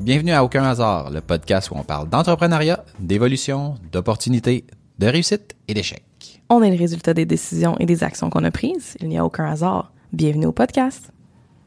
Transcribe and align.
Bienvenue 0.00 0.32
à 0.32 0.42
Aucun 0.44 0.64
hasard, 0.64 1.10
le 1.10 1.20
podcast 1.20 1.70
où 1.70 1.74
on 1.76 1.82
parle 1.84 2.08
d'entrepreneuriat, 2.08 2.84
d'évolution, 2.98 3.76
d'opportunités, 3.92 4.64
de 4.98 5.06
réussite 5.06 5.54
et 5.68 5.74
d'échecs. 5.74 6.40
On 6.48 6.62
est 6.62 6.70
le 6.70 6.76
résultat 6.78 7.14
des 7.14 7.26
décisions 7.26 7.76
et 7.78 7.86
des 7.86 8.02
actions 8.02 8.30
qu'on 8.30 8.44
a 8.44 8.50
prises. 8.50 8.96
Il 9.00 9.08
n'y 9.08 9.18
a 9.18 9.24
aucun 9.24 9.44
hasard. 9.44 9.92
Bienvenue 10.12 10.46
au 10.46 10.52
podcast. 10.52 11.12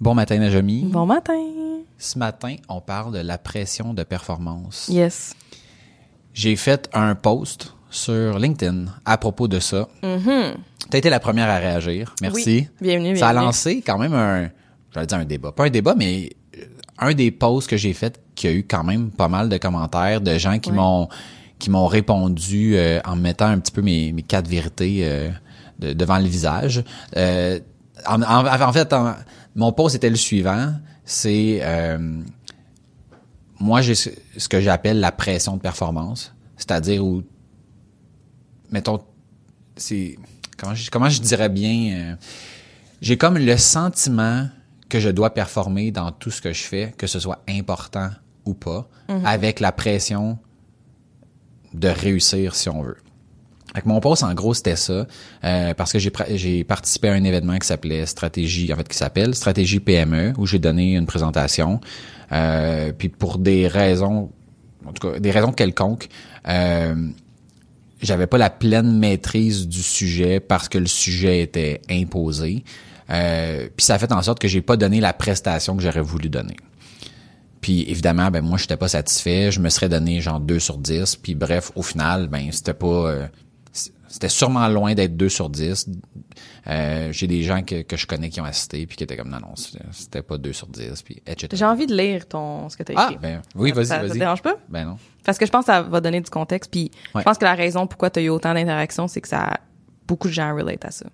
Bon 0.02 0.16
matin, 0.16 0.38
Najami. 0.40 0.84
Bon 0.86 1.06
matin. 1.06 1.34
Ce 1.98 2.18
matin, 2.18 2.56
on 2.68 2.82
parle 2.82 3.14
de 3.14 3.20
la 3.20 3.38
pression 3.38 3.94
de 3.94 4.04
performance. 4.04 4.90
Yes. 4.90 5.36
J'ai 6.34 6.56
fait 6.56 6.90
un 6.94 7.16
post 7.16 7.76
sur 7.90 8.40
LinkedIn 8.40 8.86
à 9.06 9.18
propos 9.20 9.48
de 9.48 9.60
ça. 9.60 9.88
Mm-hmm. 10.02 10.54
Tu 10.90 10.96
as 10.96 10.98
été 10.98 11.10
la 11.12 11.20
première 11.20 11.50
à 11.50 11.58
réagir. 11.58 12.16
Merci. 12.22 12.44
Oui. 12.48 12.68
Bienvenue, 12.82 13.16
Ça 13.16 13.30
a 13.30 13.32
bienvenue. 13.32 13.46
lancé 13.46 13.84
quand 13.86 14.00
même 14.00 14.14
un, 14.14 14.50
j'allais 14.92 15.06
dire 15.08 15.18
un 15.20 15.26
débat. 15.26 15.52
Pas 15.52 15.66
un 15.66 15.70
débat, 15.70 15.94
mais 15.96 16.32
un 17.00 17.14
des 17.14 17.32
posts 17.32 17.70
que 17.70 17.78
j'ai 17.78 17.94
fait 17.94 18.20
qui 18.36 18.48
a 18.48 18.52
eu 18.54 18.64
quand 18.64 18.84
même 18.84 19.10
pas 19.12 19.28
mal 19.28 19.50
de 19.50 19.58
commentaires 19.58 20.22
de 20.22 20.38
gens 20.38 20.60
qui 20.60 20.70
Ouais. 20.72 20.76
m'ont 20.78 21.08
qui 21.60 21.70
m'ont 21.70 21.88
répondu 21.88 22.76
euh, 22.76 23.00
en 23.06 23.16
me 23.16 23.22
mettant 23.22 23.46
un 23.48 23.60
petit 23.60 23.72
peu 23.72 23.82
mes, 23.82 24.12
mes 24.12 24.24
quatre 24.24 24.48
vérités 24.50 25.02
euh, 25.04 25.30
de- 25.80 25.94
devant 25.94 26.18
le 26.18 26.26
visage. 26.26 26.84
Euh, 27.16 27.60
en, 28.06 28.22
en- 28.22 28.62
en 28.62 28.74
fait, 28.74 28.92
en- 28.92 29.16
mon 29.56 29.72
post 29.72 29.96
était 29.96 30.10
le 30.10 30.16
suivant. 30.18 30.74
C'est 31.06 31.60
euh, 31.62 32.22
moi 33.60 33.82
j'ai 33.82 33.96
ce 33.96 34.10
ce 34.38 34.50
que 34.50 34.60
j'appelle 34.62 35.00
la 35.00 35.12
pression 35.12 35.56
de 35.56 35.62
performance, 35.62 36.34
c'est-à-dire 36.58 37.04
où 37.06 37.24
mettons 38.72 39.00
c'est 39.76 40.18
comment 40.58 40.74
je, 40.76 40.90
comment 40.92 41.10
je 41.10 41.22
dirais 41.22 41.50
bien 41.50 41.94
euh, 41.96 42.16
j'ai 43.02 43.18
comme 43.18 43.38
le 43.38 43.58
sentiment 43.58 44.48
que 44.94 45.00
je 45.00 45.10
dois 45.10 45.34
performer 45.34 45.90
dans 45.90 46.12
tout 46.12 46.30
ce 46.30 46.40
que 46.40 46.54
je 46.54 46.62
fais, 46.62 46.94
que 46.96 47.08
ce 47.08 47.20
soit 47.20 47.42
important 47.50 48.12
ou 48.46 48.54
pas, 48.54 48.88
avec 49.26 49.60
la 49.60 49.72
pression 49.72 50.38
de 51.74 51.88
réussir 51.88 52.54
si 52.54 52.70
on 52.70 52.84
veut. 52.84 52.98
Avec 53.74 53.88
mon 53.88 54.00
poste, 54.00 54.22
en 54.22 54.36
gros, 54.36 54.54
c'était 54.54 54.76
ça, 54.76 55.08
euh, 55.44 55.74
parce 55.74 55.92
que 55.92 55.98
j'ai 55.98 56.64
participé 56.64 57.10
à 57.10 57.14
un 57.14 57.24
événement 57.24 57.58
qui 57.58 57.66
s'appelait 57.66 58.06
Stratégie, 58.06 58.72
en 58.72 58.76
fait, 58.76 58.88
qui 58.88 58.96
s'appelle 58.96 59.34
Stratégie 59.34 59.80
PME, 59.80 60.34
où 60.38 60.46
j'ai 60.46 60.60
donné 60.60 60.94
une 60.94 61.08
présentation. 61.08 61.82
Euh, 62.32 62.94
puis 62.96 63.10
pour 63.10 63.40
des 63.40 63.68
raisons, 63.68 64.30
en 64.86 64.94
tout 64.94 65.10
cas, 65.10 65.20
des 65.20 65.32
raisons 65.32 65.54
quelconques, 65.54 66.08
euh, 66.48 66.94
j'avais 68.00 68.28
pas 68.28 68.38
la 68.38 68.52
pleine 68.52 69.00
maîtrise 69.00 69.68
du 69.68 69.82
sujet 69.82 70.40
parce 70.40 70.70
que 70.70 70.78
le 70.78 70.86
sujet 70.86 71.42
était 71.42 71.82
imposé. 71.90 72.64
Euh, 73.10 73.68
puis 73.76 73.86
ça 73.86 73.96
a 73.96 74.00
fait 74.00 74.12
en 74.12 74.22
sorte 74.22 74.40
que 74.40 74.48
j'ai 74.48 74.62
pas 74.62 74.78
donné 74.78 75.00
la 75.02 75.14
prestation 75.14 75.76
que 75.76 75.84
j'aurais 75.84 76.02
voulu 76.02 76.30
donner. 76.30 76.56
Puis 77.62 77.90
évidemment, 77.90 78.30
ben 78.30 78.42
moi 78.42 78.58
j'étais 78.58 78.78
pas 78.78 78.88
satisfait, 78.90 79.52
je 79.52 79.60
me 79.62 79.70
serais 79.70 79.90
donné 79.90 80.20
genre 80.22 80.40
2 80.40 80.60
sur 80.60 80.78
10, 80.78 81.16
puis 81.18 81.34
bref, 81.36 81.72
au 81.76 81.82
final, 81.82 82.28
ben 82.28 82.52
c'était 82.52 82.74
pas 82.74 82.88
euh, 82.88 83.28
c'était 84.08 84.30
sûrement 84.30 84.68
loin 84.68 84.94
d'être 84.94 85.18
2 85.18 85.28
sur 85.30 85.50
10. 85.50 85.90
Euh, 86.68 87.12
j'ai 87.12 87.26
des 87.28 87.42
gens 87.44 87.64
que, 87.64 87.82
que 87.82 87.98
je 87.98 88.06
connais 88.06 88.30
qui 88.30 88.40
ont 88.42 88.46
assisté 88.46 88.86
puis 88.86 88.96
qui 88.98 89.04
étaient 89.04 89.18
comme 89.18 89.30
non 89.30 89.40
non, 89.40 89.54
c'était 89.92 90.22
pas 90.22 90.38
2 90.38 90.54
sur 90.54 90.68
10 90.68 91.02
puis 91.04 91.22
etc. 91.26 91.48
J'ai 91.54 91.66
envie 91.66 91.88
de 91.88 91.96
lire 91.96 92.28
ton 92.28 92.70
ce 92.70 92.78
que 92.78 92.84
tu 92.84 92.92
as 92.92 92.96
Ah 92.98 93.06
écrit. 93.12 93.18
ben 93.22 93.42
oui, 93.56 93.72
vas-y, 93.72 93.86
ça, 93.88 93.96
ça 93.96 94.02
te 94.04 94.08
vas-y. 94.08 94.20
dérange 94.20 94.42
pas? 94.42 94.58
Ben 94.70 94.86
non. 94.86 94.98
Parce 95.24 95.38
que 95.38 95.46
je 95.46 95.52
pense 95.52 95.66
que 95.66 95.72
ça 95.72 95.82
va 95.82 96.00
donner 96.02 96.20
du 96.22 96.30
contexte. 96.30 96.70
Puis 96.70 96.92
Ouais. 97.16 97.22
je 97.22 97.24
pense 97.24 97.38
que 97.38 97.46
la 97.46 97.56
raison 97.56 97.88
pourquoi 97.88 98.10
tu 98.10 98.20
as 98.20 98.24
eu 98.24 98.30
autant 98.30 98.54
d'interactions, 98.54 99.08
c'est 99.08 99.22
que 99.22 99.28
ça 99.30 99.58
beaucoup 100.08 100.28
de 100.28 100.34
gens 100.34 100.54
relate 100.56 100.84
à 100.86 100.92
ça. 100.92 101.06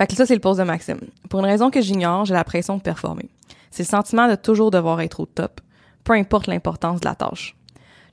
Fait 0.00 0.06
que 0.06 0.16
ça, 0.16 0.24
c'est 0.24 0.32
le 0.32 0.40
poste 0.40 0.58
de 0.58 0.64
Maxime. 0.64 1.00
Pour 1.28 1.40
une 1.40 1.46
raison 1.46 1.70
que 1.70 1.82
j'ignore, 1.82 2.24
j'ai 2.24 2.32
la 2.32 2.42
pression 2.42 2.78
de 2.78 2.80
performer. 2.80 3.28
C'est 3.70 3.82
le 3.82 3.88
sentiment 3.88 4.28
de 4.28 4.34
toujours 4.34 4.70
devoir 4.70 5.02
être 5.02 5.20
au 5.20 5.26
top, 5.26 5.60
peu 6.04 6.14
importe 6.14 6.46
l'importance 6.46 7.02
de 7.02 7.04
la 7.06 7.14
tâche. 7.14 7.54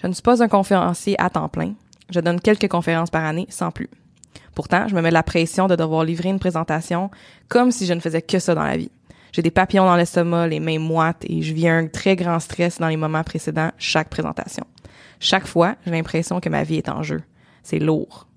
Je 0.02 0.08
ne 0.08 0.12
suis 0.12 0.22
pas 0.22 0.44
un 0.44 0.50
conférencier 0.50 1.16
à 1.18 1.30
temps 1.30 1.48
plein. 1.48 1.76
Je 2.10 2.20
donne 2.20 2.42
quelques 2.42 2.68
conférences 2.68 3.10
par 3.10 3.24
année, 3.24 3.48
sans 3.50 3.72
plus. 3.72 3.90
Pourtant, 4.54 4.90
je 4.90 4.96
me 4.96 5.02
mets 5.02 5.12
la 5.12 5.24
pression 5.24 5.68
de 5.68 5.78
devoir 5.78 6.04
livrer 6.04 6.28
une 6.28 6.40
présentation 6.40 7.10
comme 7.48 7.72
si 7.72 7.86
je 7.86 7.94
ne 7.94 8.02
faisais 8.02 8.22
que 8.22 8.40
ça 8.40 8.54
dans 8.54 8.66
la 8.66 8.76
vie. 8.76 8.92
J'ai 9.32 9.42
des 9.42 9.50
papillons 9.50 9.86
dans 9.86 9.96
l'estomac, 9.96 10.48
les 10.48 10.60
mains 10.60 10.80
moites 10.80 11.24
et 11.24 11.42
je 11.42 11.54
vis 11.54 11.70
un 11.70 11.88
très 11.88 12.18
grand 12.18 12.42
stress 12.42 12.80
dans 12.80 12.90
les 12.90 12.98
moments 12.98 13.24
précédents 13.24 13.72
chaque 13.78 14.10
présentation. 14.10 14.66
Chaque 15.22 15.48
fois, 15.48 15.76
j'ai 15.86 15.92
l'impression 15.92 16.42
que 16.42 16.50
ma 16.50 16.64
vie 16.64 16.80
est 16.80 16.90
en 16.90 17.02
jeu. 17.02 17.22
C'est 17.64 17.80
lourd. 17.80 18.28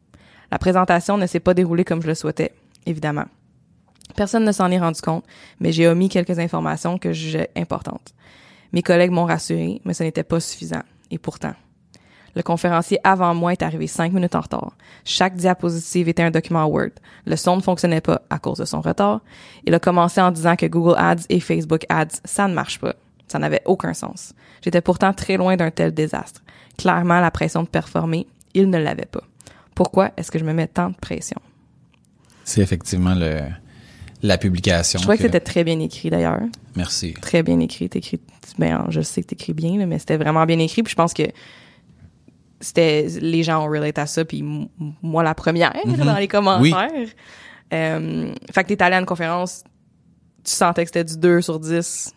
La 0.53 0.59
présentation 0.61 1.19
ne 1.19 1.27
s'est 1.27 1.41
pas 1.41 1.55
déroulée 1.55 1.85
comme 1.85 2.01
je 2.01 2.07
le 2.07 2.15
souhaitais, 2.15 2.53
évidemment. 2.87 3.25
Personne 4.17 4.45
ne 4.45 4.53
s'en 4.53 4.71
est 4.71 4.79
rendu 4.79 5.01
compte, 5.01 5.25
mais 5.61 5.73
j'ai 5.73 5.89
omis 5.89 6.09
quelques 6.09 6.39
informations 6.39 6.99
que 6.99 7.13
je 7.13 7.23
jugeais 7.23 7.51
importantes. 7.57 8.15
Mes 8.73 8.83
collègues 8.83 9.11
m'ont 9.11 9.27
rassuré, 9.27 9.81
mais 9.85 9.95
ce 9.95 10.03
n'était 10.03 10.23
pas 10.23 10.41
suffisant. 10.41 10.83
Et 11.11 11.19
pourtant, 11.19 11.55
le 12.37 12.43
conférencier 12.43 12.99
avant 13.03 13.35
moi 13.35 13.53
est 13.53 13.63
arrivé 13.63 13.87
cinq 13.87 14.13
minutes 14.13 14.37
en 14.37 14.41
retard. 14.41 14.77
Chaque 15.05 15.35
diapositive 15.35 16.09
était 16.09 16.23
un 16.23 16.31
document 16.31 16.67
Word. 16.67 16.91
Le 17.27 17.37
son 17.37 17.57
ne 17.57 17.63
fonctionnait 17.63 18.01
pas 18.01 18.23
à 18.31 18.39
cause 18.39 18.59
de 18.59 18.65
son 18.65 18.81
retard. 18.81 19.21
Il 19.65 19.75
a 19.75 19.81
commencé 19.81 20.21
en 20.21 20.31
disant 20.31 20.55
que 20.55 20.67
Google 20.67 20.97
Ads 20.97 21.25
et 21.29 21.41
Facebook 21.41 21.85
Ads, 21.89 22.21
ça 22.25 22.47
ne 22.47 22.55
marche 22.55 22.79
pas. 22.79 22.95
Ça 23.27 23.39
n'avait 23.39 23.63
aucun 23.65 23.95
sens. 23.95 24.33
J'étais 24.63 24.81
pourtant 24.81 25.13
très 25.13 25.37
loin 25.37 25.57
d'un 25.57 25.71
tel 25.71 25.93
désastre. 25.93 26.43
Clairement, 26.79 27.21
la 27.21 27.31
pression 27.31 27.63
de 27.63 27.69
performer, 27.69 28.27
il 28.55 28.71
ne 28.71 28.79
l'avait 28.79 29.07
pas. 29.07 29.23
Pourquoi 29.75 30.11
est-ce 30.17 30.31
que 30.31 30.39
je 30.39 30.45
me 30.45 30.53
mets 30.53 30.67
tant 30.67 30.91
de 30.91 30.97
pression? 30.97 31.41
C'est 32.45 32.61
effectivement 32.61 33.15
le 33.15 33.43
la 34.23 34.39
publication. 34.39 34.99
Je 34.99 35.03
trouvais 35.05 35.17
que 35.17 35.23
que- 35.23 35.29
c'était 35.29 35.41
très 35.41 35.65
bien 35.65 35.79
écrit 35.81 36.11
d'ailleurs. 36.11 36.41
Merci. 36.77 37.15
Très 37.15 37.43
bien 37.43 37.59
écrit. 37.61 37.89
Ben, 38.59 38.87
je 38.89 39.01
sais 39.01 39.23
que 39.23 39.29
t'écris 39.29 39.53
bien, 39.55 39.79
là, 39.79 39.87
mais 39.87 39.99
c'était 39.99 40.17
vraiment 40.17 40.45
bien 40.47 40.59
écrit. 40.59 40.83
Puis 40.83 40.91
je 40.91 40.97
pense 40.97 41.15
que 41.15 41.23
c'était 42.61 43.07
les 43.21 43.43
gens 43.43 43.65
ont 43.65 43.71
relate 43.71 43.99
à 43.99 44.07
ça. 44.07 44.25
Puis 44.25 44.45
moi, 45.03 45.23
la 45.23 45.35
première, 45.35 45.73
dans 45.85 46.17
les 46.19 46.29
commentaires. 46.29 46.91
Euh, 47.73 48.33
fait 48.53 48.65
que 48.65 48.69
t'es 48.69 48.83
allé 48.83 48.97
à 48.97 48.99
une 48.99 49.07
conférence, 49.07 49.63
tu 50.45 50.51
sentais 50.53 50.83
que 50.85 50.89
c'était 50.89 51.05
du 51.05 51.17
2 51.17 51.41
sur 51.41 51.61
10. 51.61 52.13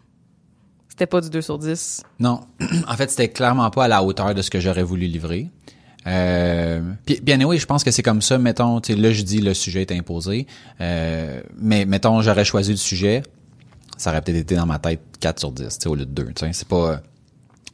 C'était 0.90 1.06
pas 1.06 1.22
du 1.22 1.30
2 1.30 1.42
sur 1.42 1.58
10. 1.60 2.04
Non, 2.20 2.42
en 2.88 2.94
fait, 2.96 3.10
c'était 3.12 3.30
clairement 3.30 3.70
pas 3.70 3.86
à 3.86 3.88
la 3.88 4.04
hauteur 4.04 4.34
de 4.34 4.42
ce 4.42 4.50
que 4.50 4.60
j'aurais 4.60 4.84
voulu 4.84 5.06
livrer. 5.08 5.50
Euh, 6.08 6.82
puis, 7.06 7.20
bien 7.22 7.42
oui, 7.44 7.58
je 7.58 7.66
pense 7.66 7.84
que 7.84 7.92
c'est 7.92 8.04
comme 8.04 8.22
ça. 8.22 8.38
Mettons, 8.38 8.82
tu 8.82 8.94
sais, 8.94 9.00
là, 9.00 9.12
je 9.12 9.22
dis 9.22 9.40
le 9.40 9.54
sujet 9.54 9.82
est 9.82 9.92
imposé, 9.92 10.48
euh, 10.82 11.42
mais 11.58 11.86
mettons, 11.86 12.22
j'aurais 12.22 12.46
choisi 12.46 12.72
le 12.72 12.78
sujet, 12.78 13.24
ça 13.98 14.12
aurait 14.12 14.22
peut-être 14.22 14.38
été 14.38 14.56
dans 14.56 14.66
ma 14.66 14.80
tête 14.80 15.02
4 15.20 15.40
sur 15.40 15.52
10, 15.52 15.64
tu 15.64 15.70
sais, 15.70 15.88
au 15.88 15.96
lieu 15.96 16.06
de 16.06 16.12
2. 16.12 16.26
Tu 16.26 16.46
sais, 16.46 16.54
c'est 16.54 16.68
pas, 16.68 17.02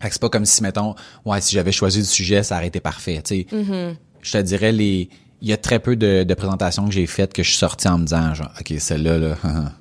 c'est 0.02 0.22
pas 0.22 0.30
comme 0.30 0.46
si, 0.46 0.62
mettons, 0.64 0.96
ouais, 1.26 1.42
si 1.42 1.56
j'avais 1.56 1.72
choisi 1.72 2.00
le 2.00 2.06
sujet, 2.06 2.44
ça 2.44 2.58
aurait 2.58 2.68
été 2.68 2.80
parfait. 2.80 3.22
Tu 3.24 3.46
sais, 3.50 3.96
je 4.22 4.32
te 4.32 4.38
dirais 4.42 4.72
les, 4.72 5.10
il 5.42 5.48
y 5.48 5.54
a 5.54 5.58
très 5.58 5.80
peu 5.80 5.96
de, 5.96 6.24
de 6.24 6.34
présentations 6.34 6.86
que 6.86 6.92
j'ai 6.92 7.08
faites 7.08 7.34
que 7.34 7.44
je 7.44 7.50
suis 7.50 7.58
sorti 7.58 7.88
en 7.88 7.98
me 7.98 8.04
disant, 8.06 8.34
genre, 8.34 8.52
ok, 8.60 8.74
celle-là, 8.78 9.18
là, 9.18 9.36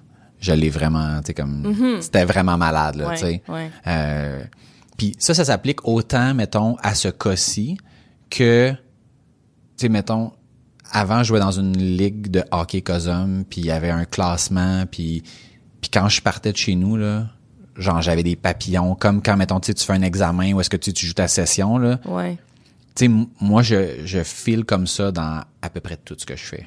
je 0.41 0.53
l'ai 0.53 0.71
vraiment, 0.71 1.21
tu 1.21 1.27
sais, 1.27 1.35
comme, 1.35 1.99
c'était 2.01 2.25
vraiment 2.25 2.57
malade, 2.57 2.97
là, 2.97 3.09
Ouais, 3.09 3.15
tu 3.17 3.21
sais. 3.21 3.43
Euh, 3.87 4.43
puis 4.97 5.15
ça, 5.19 5.35
ça 5.35 5.45
s'applique 5.45 5.87
autant, 5.87 6.35
mettons, 6.35 6.77
à 6.83 6.95
ce 6.95 7.09
cas-ci 7.09 7.77
que, 8.31 8.71
tu 8.71 8.77
sais, 9.77 9.89
mettons, 9.89 10.33
avant, 10.91 11.23
je 11.23 11.29
jouais 11.29 11.41
dans 11.41 11.53
une 11.53 11.77
ligue 11.77 12.31
de 12.31 12.45
hockey 12.51 12.81
cosum, 12.81 13.45
puis 13.49 13.61
il 13.61 13.67
y 13.67 13.71
avait 13.71 13.91
un 13.91 14.05
classement, 14.05 14.85
puis 14.91 15.23
puis 15.81 15.91
quand 15.91 16.09
je 16.09 16.21
partais 16.21 16.53
de 16.53 16.57
chez 16.57 16.75
nous, 16.75 16.97
là, 16.97 17.27
genre, 17.77 18.03
j'avais 18.03 18.23
des 18.23 18.37
papillons, 18.37 18.95
comme 18.95 19.23
quand, 19.23 19.37
mettons, 19.37 19.61
tu 19.61 19.67
sais, 19.67 19.75
tu 19.75 19.85
fais 19.85 19.93
un 19.93 20.03
examen 20.03 20.53
ou 20.53 20.61
est-ce 20.61 20.71
que 20.71 20.77
tu, 20.77 20.93
tu 20.93 21.07
joues 21.07 21.15
ta 21.15 21.29
session, 21.29 21.79
là. 21.79 22.01
Ouais. 22.05 22.37
Tu 22.97 23.07
sais, 23.07 23.13
moi, 23.41 23.63
je, 23.63 24.05
je 24.05 24.23
file 24.25 24.65
comme 24.65 24.87
ça 24.87 25.13
dans 25.13 25.43
à 25.63 25.71
peu 25.71 25.81
près 25.81 25.97
tout 25.97 26.17
ce 26.19 26.27
que 26.27 26.37
je 26.37 26.45
fais. 26.45 26.67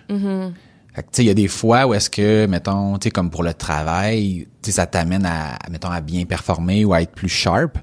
Fait 0.93 1.03
que, 1.03 1.07
tu 1.07 1.15
sais, 1.17 1.23
il 1.23 1.27
y 1.27 1.29
a 1.29 1.33
des 1.33 1.47
fois 1.47 1.85
où 1.87 1.93
est-ce 1.93 2.09
que, 2.09 2.45
mettons, 2.47 2.97
tu 2.97 3.05
sais, 3.05 3.11
comme 3.11 3.29
pour 3.29 3.43
le 3.43 3.53
travail, 3.53 4.47
tu 4.61 4.67
sais, 4.67 4.77
ça 4.77 4.87
t'amène 4.87 5.25
à, 5.25 5.55
à, 5.55 5.69
mettons, 5.69 5.91
à 5.91 6.01
bien 6.01 6.25
performer 6.25 6.85
ou 6.85 6.93
à 6.93 7.01
être 7.01 7.13
plus 7.13 7.29
sharp. 7.29 7.77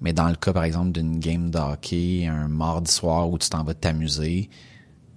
Mais 0.00 0.12
dans 0.12 0.28
le 0.28 0.36
cas, 0.36 0.52
par 0.52 0.64
exemple, 0.64 0.92
d'une 0.92 1.18
game 1.18 1.50
de 1.50 1.58
hockey, 1.58 2.26
un 2.26 2.48
mardi 2.48 2.90
soir 2.90 3.28
où 3.28 3.38
tu 3.38 3.48
t'en 3.50 3.64
vas 3.64 3.74
t'amuser, 3.74 4.48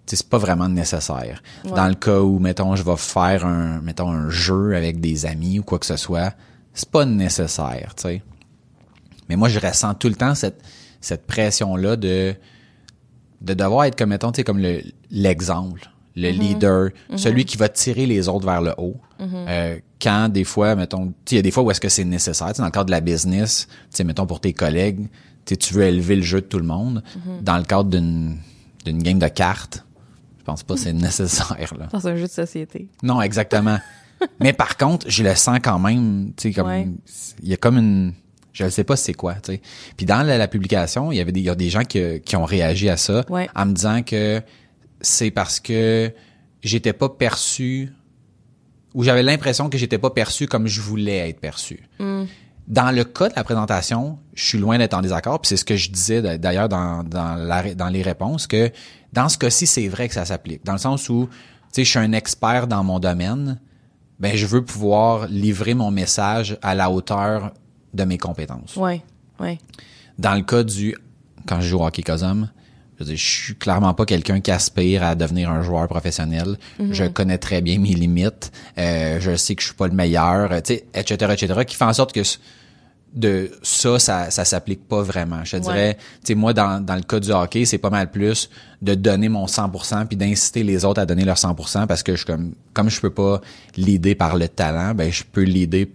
c'est 0.06 0.28
pas 0.28 0.38
vraiment 0.38 0.68
nécessaire. 0.68 1.42
Dans 1.64 1.88
le 1.88 1.96
cas 1.96 2.20
où, 2.20 2.40
mettons, 2.40 2.76
je 2.76 2.84
vais 2.84 2.98
faire 2.98 3.46
un, 3.46 3.80
mettons, 3.82 4.10
un 4.10 4.30
jeu 4.30 4.76
avec 4.76 5.00
des 5.00 5.26
amis 5.26 5.60
ou 5.60 5.64
quoi 5.64 5.80
que 5.80 5.86
ce 5.86 5.96
soit, 5.96 6.34
c'est 6.74 6.90
pas 6.90 7.06
nécessaire, 7.06 7.94
tu 7.96 8.04
sais. 8.04 8.24
Mais 9.30 9.38
moi, 9.38 9.48
je 9.48 9.60
ressens 9.60 9.94
tout 9.96 10.10
le 10.10 10.16
temps 10.16 10.36
cette, 10.36 10.62
cette 11.00 11.26
pression-là 11.26 11.96
de, 11.96 12.36
de 13.42 13.54
devoir 13.54 13.86
être 13.86 13.98
comme, 13.98 14.10
mettons, 14.10 14.32
tu 14.32 14.38
sais, 14.38 14.44
comme 14.44 14.62
le, 16.16 16.30
le 16.30 16.30
leader, 16.30 16.90
celui 17.16 17.46
qui 17.46 17.58
va 17.58 17.70
tirer 17.70 18.06
les 18.06 18.28
autres 18.28 18.46
vers 18.46 18.62
le 18.62 18.74
haut. 18.78 18.98
Euh, 19.22 19.78
quand 20.02 20.28
des 20.30 20.44
fois, 20.44 20.76
mettons, 20.76 21.08
tu 21.08 21.14
sais, 21.26 21.36
il 21.36 21.36
y 21.38 21.40
a 21.40 21.42
des 21.44 21.52
fois 21.52 21.64
où 21.64 21.72
est-ce 21.72 21.80
que 21.82 21.88
c'est 21.90 22.04
nécessaire, 22.04 22.48
tu 22.50 22.56
sais, 22.56 22.62
dans 22.62 22.66
le 22.68 22.72
cadre 22.72 22.86
de 22.88 22.92
la 22.92 23.00
business, 23.02 23.68
tu 23.70 23.76
sais, 23.98 24.04
mettons, 24.04 24.26
pour 24.26 24.42
tes 24.42 24.52
collègues, 24.54 25.08
tu 25.46 25.54
sais, 25.54 25.56
tu 25.58 25.74
veux 25.74 25.84
élever 25.84 26.16
le 26.18 26.22
jeu 26.22 26.42
de 26.42 26.46
tout 26.46 26.60
le 26.60 26.66
monde. 26.66 27.04
Dans 27.42 27.58
le 27.58 27.64
cadre 27.64 27.90
d'une, 27.90 28.38
d'une 28.86 29.02
game 29.02 29.20
de 29.20 29.28
cartes, 29.30 29.86
je 30.40 30.44
pense 30.44 30.64
pas 30.64 30.74
que 30.74 30.80
c'est 30.82 30.92
nécessaire, 31.10 31.74
là. 31.80 31.88
Dans 31.92 32.06
un 32.08 32.16
jeu 32.18 32.24
de 32.28 32.32
société. 32.32 32.90
Non, 33.02 33.22
exactement. 33.22 33.78
Mais 34.42 34.52
par 34.54 34.76
contre, 34.78 35.10
je 35.10 35.24
le 35.24 35.36
sens 35.36 35.60
quand 35.64 35.80
même, 35.80 36.32
tu 36.36 36.50
sais, 36.50 36.54
comme, 36.54 36.68
Ouais. 36.68 36.88
il 37.42 37.50
y 37.50 37.54
a 37.54 37.58
comme 37.58 37.78
une, 37.78 38.14
Je 38.52 38.66
ne 38.66 38.70
sais 38.70 38.84
pas 38.84 38.96
c'est 38.98 39.14
quoi, 39.14 39.36
tu 39.36 39.54
sais. 39.54 39.62
Puis 39.96 40.06
dans 40.06 40.22
la, 40.26 40.38
la 40.38 40.48
publication, 40.50 41.12
il 41.14 41.18
y 41.18 41.22
avait 41.22 41.32
des, 41.32 41.40
il 41.40 41.46
y 41.46 41.50
a 41.50 41.56
des 41.56 41.70
gens 41.70 41.84
qui, 41.84 42.20
qui 42.26 42.36
ont 42.36 42.46
réagi 42.46 42.90
à 42.90 42.98
ça 42.98 43.24
Ouais. 43.30 43.50
en 43.56 43.66
me 43.68 43.74
disant 43.74 44.02
que 44.04 44.42
c'est 45.04 45.30
parce 45.30 45.60
que 45.60 46.12
j'étais 46.64 46.94
pas 46.94 47.10
perçu 47.10 47.92
ou 48.96 49.04
j'avais 49.04 49.22
l'impression 49.24 49.70
que 49.70 49.78
j'étais 49.78 49.98
pas 50.00 50.10
perçu 50.10 50.48
comme 50.48 50.66
je 50.68 50.82
voulais 50.82 51.30
être 51.30 51.40
perçu. 51.40 51.88
Dans 52.68 52.96
le 52.96 53.04
cas 53.04 53.28
de 53.30 53.34
la 53.36 53.44
présentation, 53.44 54.18
je 54.34 54.46
suis 54.46 54.58
loin 54.58 54.78
d'être 54.78 54.94
en 54.94 55.02
désaccord, 55.02 55.42
puis 55.42 55.50
c'est 55.50 55.58
ce 55.58 55.66
que 55.66 55.76
je 55.76 55.90
disais 55.92 56.22
d'ailleurs 56.38 56.70
dans, 56.70 57.04
dans, 57.04 57.36
la 57.36 57.62
ré- 57.62 57.76
dans 57.76 57.90
les 57.90 58.02
réponses, 58.02 58.48
que 58.48 58.72
dans 59.12 59.28
ce 59.30 59.38
cas-ci, 59.38 59.68
c'est 59.68 59.88
vrai 59.90 60.08
que 60.08 60.14
ça 60.14 60.24
s'applique. 60.26 60.64
Dans 60.64 60.72
le 60.74 60.78
sens 60.80 61.10
où, 61.10 61.28
tu 61.28 61.34
sais, 61.74 61.84
je 61.84 61.90
suis 61.90 62.00
un 62.00 62.14
expert 62.14 62.68
dans 62.68 62.84
mon 62.84 63.00
domaine, 63.00 63.60
ben 64.20 64.38
je 64.38 64.46
veux 64.46 64.64
pouvoir 64.64 65.28
livrer 65.28 65.74
mon 65.74 65.92
message 65.92 66.58
à 66.62 66.74
la 66.74 66.90
hauteur 66.90 67.52
de 67.94 68.04
mes 68.06 68.18
compétences. 68.18 68.78
Ouais, 68.78 69.04
ouais. 69.42 69.58
Dans 70.18 70.36
le 70.36 70.44
cas 70.44 70.64
du 70.64 70.96
quand 71.48 71.60
je 71.60 71.68
joue 71.68 71.80
au 71.80 71.86
hockey 71.86 72.04
cosum, 72.04 72.50
je 72.98 73.04
veux 73.04 73.10
dire, 73.10 73.18
je 73.18 73.44
suis 73.44 73.56
clairement 73.56 73.94
pas 73.94 74.06
quelqu'un 74.06 74.40
qui 74.40 74.52
aspire 74.52 75.04
à 75.04 75.16
devenir 75.16 75.50
un 75.50 75.62
joueur 75.62 75.88
professionnel. 75.88 76.58
Je 76.92 77.06
connais 77.06 77.38
très 77.38 77.62
bien 77.62 77.80
mes 77.80 77.94
limites. 77.94 78.52
Euh, 78.78 79.20
je 79.20 79.36
sais 79.36 79.56
que 79.56 79.62
je 79.62 79.68
suis 79.68 79.76
pas 79.76 79.88
le 79.88 79.94
meilleur, 79.94 80.52
euh, 80.52 80.62
tu 80.62 80.76
sais, 80.76 80.86
etc., 80.94 81.34
etc., 81.34 81.62
qui 81.66 81.76
fait 81.76 81.86
en 81.86 81.94
sorte 81.94 82.14
que 82.14 82.22
de 83.14 83.52
ça, 83.62 84.00
ça, 84.00 84.32
ça 84.32 84.44
s'applique 84.44 84.88
pas 84.88 85.02
vraiment. 85.02 85.44
Je 85.44 85.58
te 85.58 85.62
dirais, 85.62 85.96
tu 85.96 86.30
sais, 86.30 86.36
moi, 86.36 86.54
dans, 86.54 86.84
dans 86.84 86.96
le 86.96 87.04
cas 87.04 87.20
du 87.20 87.32
hockey, 87.32 87.66
c'est 87.66 87.78
pas 87.78 87.92
mal 87.92 88.10
plus 88.10 88.50
de 88.82 88.96
donner 88.96 89.30
mon 89.30 89.46
100% 89.46 90.08
puis 90.08 90.18
d'inciter 90.18 90.64
les 90.64 90.84
autres 90.84 91.00
à 91.00 91.06
donner 91.06 91.24
leur 91.24 91.38
100% 91.38 91.86
parce 91.86 92.02
que 92.04 92.16
je 92.16 92.26
comme, 92.26 92.54
comme 92.74 92.90
je 92.90 93.00
peux 93.00 93.12
pas 93.12 93.42
l'aider 93.78 94.16
par 94.16 94.36
le 94.36 94.48
talent, 94.48 94.94
ben, 94.96 95.12
je 95.12 95.24
peux 95.24 95.44
l'aider 95.44 95.92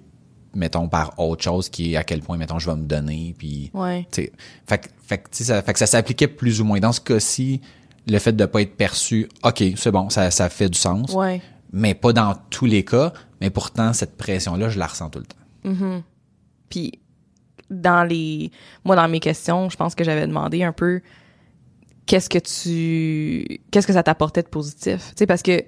mettons 0.55 0.89
par 0.89 1.19
autre 1.19 1.43
chose 1.45 1.69
qui 1.69 1.93
est 1.93 1.97
à 1.97 2.05
quel 2.05 2.21
point 2.21 2.37
mettons 2.37 2.59
je 2.59 2.69
vais 2.71 2.77
me 2.77 2.87
donner 2.87 3.35
puis 3.39 3.71
Ouais. 3.75 4.07
tu 4.11 4.23
sais, 4.23 4.33
fait, 4.67 4.79
que- 4.79 4.89
fait, 5.07 5.25
ça, 5.31 5.63
fait 5.63 5.73
que 5.73 5.79
ça 5.79 5.87
s'appliquait 5.87 6.29
plus 6.29 6.61
ou 6.61 6.65
moins. 6.65 6.81
Dans 6.81 6.93
ce 6.93 7.01
cas-ci, 7.01 7.61
le 8.07 8.19
fait 8.19 8.33
de 8.33 8.47
pas 8.47 8.63
être 8.63 8.77
perçu, 8.77 9.29
OK, 9.45 9.63
c'est 9.77 9.91
bon, 9.91 10.09
ça, 10.11 10.31
ça 10.31 10.49
fait 10.49 10.69
du 10.69 10.79
sens. 10.79 11.13
Ouais. 11.13 11.43
Mais 11.73 11.95
pas 11.95 12.13
dans 12.15 12.35
tous 12.51 12.65
les 12.67 12.85
cas. 12.85 13.13
Mais 13.41 13.51
pourtant, 13.51 13.93
cette 13.93 14.17
pression-là, 14.17 14.69
je 14.71 14.79
la 14.79 14.87
ressens 14.87 15.11
tout 15.11 15.21
le 15.21 15.27
temps. 15.27 16.03
Puis 16.71 16.93
dans 17.71 18.03
les 18.09 18.51
moi 18.85 18.97
dans 18.97 19.07
mes 19.09 19.21
questions, 19.21 19.69
je 19.69 19.77
pense 19.77 19.95
que 19.95 20.03
j'avais 20.03 20.27
demandé 20.27 20.63
un 20.63 20.73
peu 20.73 21.03
qu'est-ce 22.07 22.31
que 22.31 22.39
tu 22.39 23.61
qu'est-ce 23.71 23.87
que 23.87 23.93
ça 23.93 24.03
t'apportait 24.03 24.43
de 24.43 24.49
positif? 24.49 25.09
Tu 25.11 25.13
sais 25.19 25.27
parce 25.27 25.43
que 25.43 25.63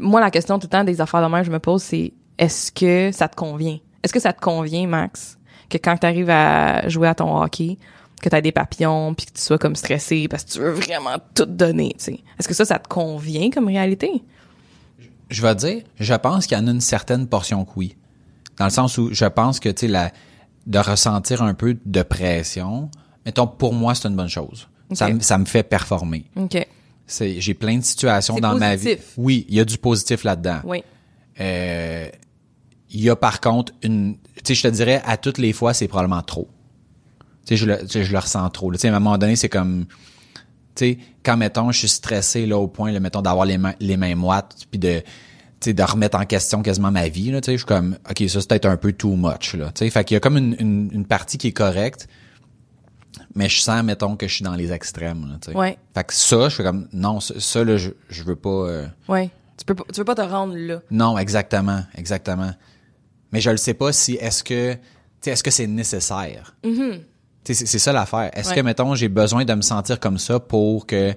moi 0.00 0.20
la 0.20 0.30
question 0.30 0.58
tout 0.58 0.66
le 0.66 0.70
temps 0.70 0.84
des 0.84 1.00
affaires 1.00 1.26
de 1.26 1.32
que 1.38 1.44
je 1.44 1.50
me 1.52 1.60
pose 1.60 1.82
c'est 1.82 2.12
est-ce 2.42 2.72
que 2.72 3.10
ça 3.12 3.28
te 3.28 3.36
convient? 3.36 3.78
Est-ce 4.02 4.12
que 4.12 4.20
ça 4.20 4.32
te 4.32 4.40
convient 4.40 4.86
Max 4.86 5.38
que 5.70 5.78
quand 5.78 5.96
tu 5.96 6.06
arrives 6.06 6.30
à 6.30 6.88
jouer 6.88 7.08
à 7.08 7.14
ton 7.14 7.40
hockey 7.40 7.78
que 8.20 8.28
tu 8.28 8.34
as 8.36 8.40
des 8.40 8.52
papillons 8.52 9.14
puis 9.14 9.26
que 9.26 9.32
tu 9.32 9.40
sois 9.40 9.58
comme 9.58 9.74
stressé 9.76 10.28
parce 10.28 10.44
que 10.44 10.50
tu 10.50 10.58
veux 10.60 10.70
vraiment 10.72 11.16
tout 11.34 11.46
donner, 11.46 11.90
tu 11.98 12.04
sais? 12.04 12.20
Est-ce 12.38 12.46
que 12.48 12.54
ça 12.54 12.64
ça 12.64 12.78
te 12.78 12.88
convient 12.88 13.50
comme 13.50 13.66
réalité? 13.68 14.10
Je 15.30 15.40
vais 15.42 15.54
dire, 15.54 15.82
je 15.98 16.14
pense 16.14 16.46
qu'il 16.46 16.58
y 16.58 16.60
en 16.60 16.66
a 16.66 16.70
une 16.70 16.80
certaine 16.80 17.26
portion 17.26 17.64
que 17.64 17.70
oui. 17.76 17.96
Dans 18.58 18.66
le 18.66 18.70
sens 18.70 18.98
où 18.98 19.08
je 19.12 19.24
pense 19.24 19.60
que, 19.60 19.70
tu 19.70 19.88
sais, 19.88 20.12
de 20.66 20.78
ressentir 20.78 21.42
un 21.42 21.54
peu 21.54 21.76
de 21.84 22.02
pression, 22.02 22.90
mettons, 23.24 23.46
pour 23.46 23.72
moi, 23.72 23.94
c'est 23.94 24.08
une 24.08 24.14
bonne 24.16 24.28
chose. 24.28 24.68
Ça, 24.92 25.08
me- 25.08 25.20
ça 25.20 25.38
me 25.38 25.46
fait 25.46 25.62
performer. 25.62 26.24
OK. 26.36 26.66
C'est, 27.06 27.40
j'ai 27.40 27.54
plein 27.54 27.78
de 27.78 27.82
situations 27.84 28.36
dans 28.36 28.56
ma 28.56 28.76
vie. 28.76 28.96
Oui, 29.16 29.46
il 29.48 29.54
y 29.56 29.60
a 29.60 29.64
du 29.64 29.78
positif 29.78 30.22
là-dedans. 30.24 30.60
Oui. 30.64 30.84
Euh, 31.40 32.08
il 32.92 33.00
y 33.02 33.10
a 33.10 33.16
par 33.16 33.40
contre 33.40 33.72
une, 33.82 34.16
tu 34.36 34.42
sais, 34.44 34.54
je 34.54 34.62
te 34.62 34.68
dirais, 34.68 35.02
à 35.04 35.16
toutes 35.16 35.38
les 35.38 35.52
fois, 35.52 35.72
c'est 35.74 35.88
probablement 35.88 36.22
trop. 36.22 36.48
Tu 37.46 37.48
sais, 37.48 37.56
je 37.56 37.66
le, 37.66 37.78
tu 37.80 37.88
sais, 37.88 38.04
je 38.04 38.12
le 38.12 38.18
ressens 38.18 38.48
trop. 38.50 38.70
là. 38.70 38.76
Tu 38.76 38.82
sais, 38.82 38.88
à 38.88 38.94
un 38.94 39.00
moment 39.00 39.18
donné, 39.18 39.34
c'est 39.34 39.48
comme, 39.48 39.86
tu 40.74 40.84
sais, 40.84 40.98
quand, 41.24 41.36
mettons, 41.36 41.72
je 41.72 41.78
suis 41.78 41.88
stressé, 41.88 42.46
là, 42.46 42.58
au 42.58 42.68
point, 42.68 42.92
là, 42.92 43.00
mettons, 43.00 43.22
d'avoir 43.22 43.46
les 43.46 43.58
mains, 43.58 43.74
les 43.80 43.96
mains 43.96 44.14
moites, 44.14 44.66
puis 44.70 44.78
de, 44.78 45.00
tu 45.00 45.04
sais, 45.60 45.72
de 45.72 45.82
remettre 45.82 46.18
en 46.18 46.24
question 46.26 46.62
quasiment 46.62 46.90
ma 46.90 47.08
vie, 47.08 47.30
là, 47.30 47.40
tu 47.40 47.46
sais, 47.46 47.52
je 47.52 47.58
suis 47.58 47.66
comme, 47.66 47.96
OK, 48.08 48.28
ça, 48.28 48.40
c'est 48.40 48.48
peut-être 48.48 48.66
un 48.66 48.76
peu 48.76 48.92
too 48.92 49.16
much, 49.16 49.54
là, 49.54 49.66
tu 49.74 49.84
sais. 49.84 49.90
Fait 49.90 50.04
qu'il 50.04 50.14
y 50.14 50.18
a 50.18 50.20
comme 50.20 50.36
une, 50.36 50.54
une, 50.58 50.90
une 50.92 51.06
partie 51.06 51.38
qui 51.38 51.48
est 51.48 51.52
correcte, 51.52 52.08
mais 53.34 53.48
je 53.48 53.60
sens, 53.60 53.82
mettons, 53.82 54.16
que 54.16 54.28
je 54.28 54.34
suis 54.34 54.44
dans 54.44 54.54
les 54.54 54.70
extrêmes, 54.72 55.26
là, 55.30 55.38
tu 55.42 55.50
sais. 55.50 55.56
Ouais. 55.56 55.78
Fait 55.94 56.04
que 56.04 56.12
ça, 56.12 56.48
je 56.48 56.54
suis 56.54 56.62
comme, 56.62 56.88
non, 56.92 57.20
ça, 57.20 57.34
ça, 57.38 57.64
là, 57.64 57.76
je, 57.78 57.90
je 58.10 58.22
veux 58.22 58.36
pas, 58.36 58.50
euh, 58.50 58.86
Ouais. 59.08 59.30
Tu 59.58 59.66
peux 59.66 59.74
tu 59.92 60.00
veux 60.00 60.04
pas 60.04 60.14
te 60.14 60.22
rendre 60.22 60.54
là. 60.56 60.80
non, 60.90 61.16
exactement, 61.18 61.82
exactement. 61.94 62.52
Mais 63.32 63.40
je 63.40 63.50
ne 63.50 63.56
sais 63.56 63.74
pas 63.74 63.92
si 63.92 64.14
est-ce 64.14 64.44
que 64.44 64.76
est-ce 65.24 65.42
que 65.42 65.50
c'est 65.50 65.66
nécessaire? 65.66 66.54
Tu 66.62 67.54
sais, 67.54 67.66
C'est 67.66 67.78
ça 67.78 67.92
l'affaire. 67.92 68.30
Est-ce 68.36 68.50
Ouais. 68.50 68.56
que 68.56 68.60
mettons 68.60 68.94
j'ai 68.94 69.08
besoin 69.08 69.44
de 69.44 69.54
me 69.54 69.62
sentir 69.62 69.98
comme 70.00 70.18
ça 70.18 70.38
pour 70.40 70.86
que 70.86 71.14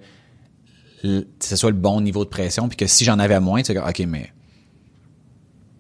ce 1.04 1.56
soit 1.56 1.70
le 1.72 1.78
bon 1.78 2.02
niveau 2.02 2.24
de 2.24 2.30
pression 2.30 2.68
puis 2.68 2.78
que 2.78 2.88
si 2.88 3.04
j'en 3.06 3.20
avais 3.20 3.40
moins, 3.40 3.62
tu 3.62 3.74
sais, 3.74 3.80
ok 3.80 4.00
mais 4.08 4.32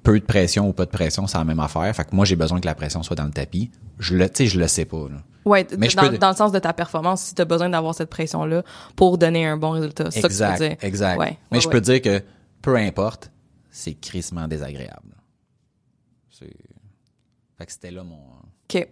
peu 0.03 0.19
de 0.19 0.25
pression 0.25 0.69
ou 0.69 0.73
pas 0.73 0.85
de 0.85 0.91
pression, 0.91 1.25
c'est 1.25 1.37
la 1.37 1.43
même 1.45 1.59
affaire. 1.59 1.95
Fait 1.95 2.03
que 2.05 2.15
moi 2.15 2.25
j'ai 2.25 2.35
besoin 2.35 2.59
que 2.59 2.67
la 2.67 2.75
pression 2.75 3.01
soit 3.01 3.15
dans 3.15 3.23
le 3.25 3.31
tapis. 3.31 3.71
Je 3.97 4.15
le, 4.15 4.29
je 4.37 4.59
le 4.59 4.67
sais 4.67 4.85
pas. 4.85 5.07
Là. 5.09 5.17
Ouais, 5.45 5.65
Mais 5.79 5.89
je 5.89 5.95
dans, 5.95 6.09
peux- 6.09 6.17
dans 6.19 6.29
le 6.29 6.35
sens 6.35 6.51
de 6.51 6.59
ta 6.59 6.73
performance, 6.73 7.21
si 7.21 7.35
tu 7.35 7.41
as 7.41 7.45
besoin 7.45 7.69
d'avoir 7.69 7.95
cette 7.95 8.09
pression-là 8.11 8.63
pour 8.95 9.17
donner 9.17 9.47
un 9.47 9.57
bon 9.57 9.71
résultat. 9.71 10.11
C'est 10.11 10.21
ça 10.21 10.27
que 10.27 10.33
tu 10.57 10.61
veux 10.63 10.69
dire. 10.69 10.77
exact. 10.81 11.17
Ouais, 11.17 11.37
Mais 11.51 11.57
ouais, 11.57 11.61
je 11.63 11.69
peux 11.69 11.81
te 11.81 11.85
dire 11.91 12.01
que 12.01 12.21
peu 12.61 12.75
importe, 12.75 13.31
c'est 13.71 13.93
crissement 13.93 14.47
désagréable. 14.47 15.15
C'est 16.37 16.53
fait 17.57 17.65
que 17.65 17.71
c'était 17.71 17.91
là 17.91 18.03
mon 18.03 18.19
OK. 18.69 18.87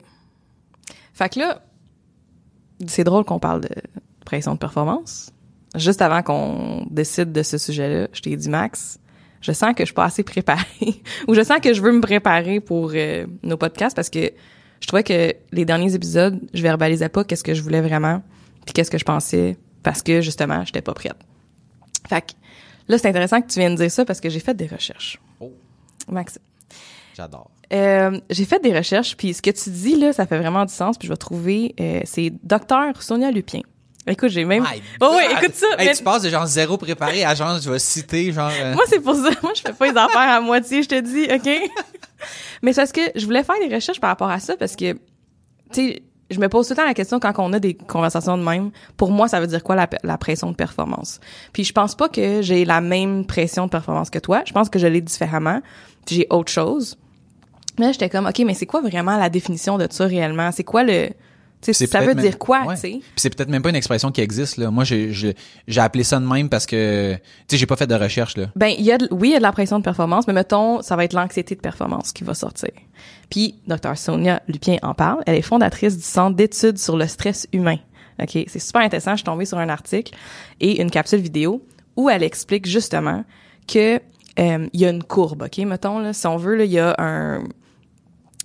Fait 1.13 1.29
que 1.29 1.39
là, 1.39 1.61
c'est 2.87 3.03
drôle 3.03 3.25
qu'on 3.25 3.39
parle 3.39 3.61
de 3.61 3.69
pression 4.25 4.53
de 4.53 4.59
performance. 4.59 5.31
Juste 5.75 6.01
avant 6.01 6.23
qu'on 6.23 6.85
décide 6.89 7.31
de 7.31 7.43
ce 7.43 7.57
sujet-là, 7.57 8.07
je 8.13 8.21
t'ai 8.21 8.35
dit, 8.37 8.47
Max, 8.47 8.99
je 9.41 9.51
sens 9.51 9.73
que 9.73 9.83
je 9.83 9.87
suis 9.87 9.93
pas 9.93 10.05
assez 10.05 10.23
préparée 10.23 11.01
ou 11.27 11.33
je 11.33 11.43
sens 11.43 11.59
que 11.59 11.73
je 11.73 11.81
veux 11.81 11.91
me 11.91 12.01
préparer 12.01 12.61
pour 12.61 12.91
euh, 12.93 13.25
nos 13.41 13.57
podcasts 13.57 13.95
parce 13.95 14.09
que 14.09 14.31
je 14.79 14.87
trouvais 14.87 15.03
que 15.03 15.33
les 15.51 15.65
derniers 15.65 15.93
épisodes, 15.93 16.39
je 16.53 16.61
verbalisais 16.61 17.09
pas 17.09 17.23
qu'est-ce 17.23 17.43
que 17.43 17.53
je 17.53 17.61
voulais 17.61 17.81
vraiment 17.81 18.21
puis 18.65 18.73
qu'est-ce 18.73 18.91
que 18.91 18.97
je 18.97 19.05
pensais 19.05 19.57
parce 19.81 20.01
que 20.01 20.21
justement, 20.21 20.63
j'étais 20.63 20.81
pas 20.81 20.93
prête. 20.93 21.17
Fait 22.07 22.21
que 22.21 22.33
là, 22.87 22.97
c'est 22.97 23.09
intéressant 23.09 23.41
que 23.41 23.47
tu 23.47 23.59
viennes 23.59 23.75
dire 23.75 23.91
ça 23.91 24.05
parce 24.05 24.21
que 24.21 24.29
j'ai 24.29 24.39
fait 24.39 24.53
des 24.53 24.67
recherches. 24.67 25.19
Oh, 25.41 25.51
Max, 26.07 26.39
j'adore. 27.15 27.51
euh, 27.73 28.19
j'ai 28.29 28.45
fait 28.45 28.59
des 28.61 28.75
recherches, 28.75 29.15
puis 29.17 29.33
ce 29.33 29.41
que 29.41 29.51
tu 29.51 29.69
dis 29.69 29.95
là, 29.95 30.13
ça 30.13 30.25
fait 30.25 30.37
vraiment 30.37 30.65
du 30.65 30.73
sens, 30.73 30.97
puis 30.97 31.07
je 31.07 31.13
vais 31.13 31.17
trouver, 31.17 31.73
euh, 31.79 32.01
c'est 32.05 32.31
docteur 32.43 33.01
Sonia 33.01 33.31
Lupien. 33.31 33.61
Écoute, 34.05 34.29
j'ai 34.29 34.43
même... 34.43 34.65
Oh 35.01 35.13
oui, 35.15 35.23
écoute 35.31 35.55
ça. 35.55 35.65
Hey, 35.77 35.87
mais- 35.87 35.95
tu 35.95 36.03
passes 36.03 36.23
de 36.23 36.29
genre 36.29 36.45
zéro 36.45 36.75
préparé 36.77 37.23
à 37.23 37.35
genre, 37.35 37.57
je 37.61 37.71
vais 37.71 37.79
citer 37.79 38.33
genre. 38.33 38.51
euh, 38.61 38.73
Moi, 38.73 38.83
c'est 38.87 38.99
pour 38.99 39.15
ça. 39.15 39.29
Moi, 39.41 39.53
je 39.55 39.61
fais 39.61 39.71
pas 39.71 39.85
les 39.89 39.97
affaires 39.97 40.29
à 40.29 40.41
moitié, 40.41 40.83
je 40.83 40.89
te 40.89 40.99
dis, 40.99 41.27
OK? 41.33 41.71
Mais 42.61 42.73
c'est 42.73 42.81
parce 42.81 42.91
que 42.91 43.01
je 43.15 43.25
voulais 43.25 43.43
faire 43.43 43.55
des 43.65 43.73
recherches 43.73 43.99
par 44.01 44.09
rapport 44.09 44.29
à 44.29 44.39
ça, 44.39 44.55
parce 44.57 44.75
que, 44.75 44.93
tu 44.93 44.99
sais, 45.73 46.03
je 46.29 46.39
me 46.39 46.47
pose 46.49 46.67
tout 46.67 46.73
le 46.73 46.77
temps 46.77 46.85
la 46.85 46.93
question 46.93 47.19
quand 47.19 47.33
on 47.37 47.53
a 47.53 47.59
des 47.59 47.75
conversations 47.75 48.37
de 48.37 48.43
même. 48.43 48.71
Pour 48.97 49.11
moi, 49.11 49.27
ça 49.27 49.39
veut 49.39 49.47
dire 49.47 49.63
quoi 49.63 49.75
la, 49.75 49.87
la 50.03 50.17
pression 50.17 50.49
de 50.51 50.55
performance? 50.55 51.19
Puis 51.53 51.63
je 51.63 51.71
pense 51.73 51.95
pas 51.95 52.09
que 52.09 52.41
j'ai 52.41 52.65
la 52.65 52.81
même 52.81 53.25
pression 53.25 53.65
de 53.65 53.69
performance 53.71 54.09
que 54.09 54.19
toi. 54.19 54.41
Je 54.45 54.51
pense 54.53 54.69
que 54.69 54.79
je 54.79 54.87
l'ai 54.87 55.01
différemment. 55.01 55.61
Puis 56.05 56.15
j'ai 56.15 56.27
autre 56.29 56.51
chose. 56.51 56.97
Mais 57.79 57.87
là, 57.87 57.91
j'étais 57.91 58.09
comme, 58.09 58.25
OK, 58.27 58.39
mais 58.45 58.53
c'est 58.53 58.65
quoi 58.65 58.81
vraiment 58.81 59.17
la 59.17 59.29
définition 59.29 59.77
de 59.77 59.87
ça 59.89 60.05
réellement? 60.05 60.51
C'est 60.51 60.63
quoi 60.63 60.83
le... 60.83 61.07
Tu 61.61 61.67
sais, 61.67 61.73
c'est 61.73 61.87
ça 61.91 62.01
veut 62.01 62.07
même- 62.13 62.17
dire 62.19 62.37
quoi, 62.37 62.63
ouais. 62.65 62.75
tu 62.75 62.81
sais? 62.81 62.89
Puis 62.99 63.01
c'est 63.15 63.33
peut-être 63.33 63.47
même 63.49 63.61
pas 63.61 63.69
une 63.69 63.77
expression 63.77 64.11
qui 64.11 64.19
existe 64.19 64.57
là. 64.57 64.69
Moi 64.69 64.83
j'ai 64.83 65.13
j'ai 65.13 65.33
j'ai 65.65 65.79
appelé 65.79 66.03
ça 66.03 66.19
de 66.19 66.25
même 66.25 66.49
parce 66.49 66.65
que 66.65 67.13
tu 67.13 67.21
sais 67.47 67.57
j'ai 67.57 67.65
pas 67.65 67.77
fait 67.77 67.87
de 67.87 67.95
recherche 67.95 68.35
là. 68.35 68.47
Ben, 68.57 68.67
il 68.77 68.83
y 68.83 68.91
a 68.91 68.97
de- 68.97 69.07
oui, 69.11 69.29
il 69.29 69.31
y 69.31 69.35
a 69.35 69.37
de 69.37 69.43
la 69.43 69.53
pression 69.53 69.79
de 69.79 69.83
performance, 69.85 70.27
mais 70.27 70.33
mettons, 70.33 70.81
ça 70.81 70.97
va 70.97 71.05
être 71.05 71.13
l'anxiété 71.13 71.55
de 71.55 71.61
performance 71.61 72.11
qui 72.11 72.25
va 72.25 72.33
sortir. 72.33 72.71
Puis, 73.29 73.55
Dr. 73.65 73.95
Sonia 73.97 74.41
Lupien 74.49 74.75
en 74.81 74.93
parle. 74.93 75.23
Elle 75.25 75.35
est 75.35 75.41
fondatrice 75.41 75.95
du 75.95 76.03
Centre 76.03 76.35
d'études 76.35 76.77
sur 76.77 76.97
le 76.97 77.07
stress 77.07 77.47
humain. 77.53 77.77
OK? 78.21 78.31
C'est 78.47 78.59
super 78.59 78.81
intéressant. 78.81 79.11
Je 79.11 79.17
suis 79.17 79.23
tombée 79.23 79.45
sur 79.45 79.57
un 79.57 79.69
article 79.69 80.13
et 80.59 80.81
une 80.81 80.91
capsule 80.91 81.21
vidéo 81.21 81.65
où 81.95 82.09
elle 82.09 82.23
explique 82.23 82.67
justement 82.67 83.23
que 83.73 84.01
euh, 84.37 84.67
il 84.73 84.79
y 84.81 84.85
a 84.85 84.89
une 84.89 85.03
courbe, 85.03 85.43
OK? 85.43 85.59
Mettons, 85.59 85.99
là, 85.99 86.11
si 86.11 86.27
on 86.27 86.35
veut, 86.35 86.55
là, 86.57 86.65
il 86.65 86.71
y 86.73 86.79
a 86.79 86.93
un... 86.97 87.43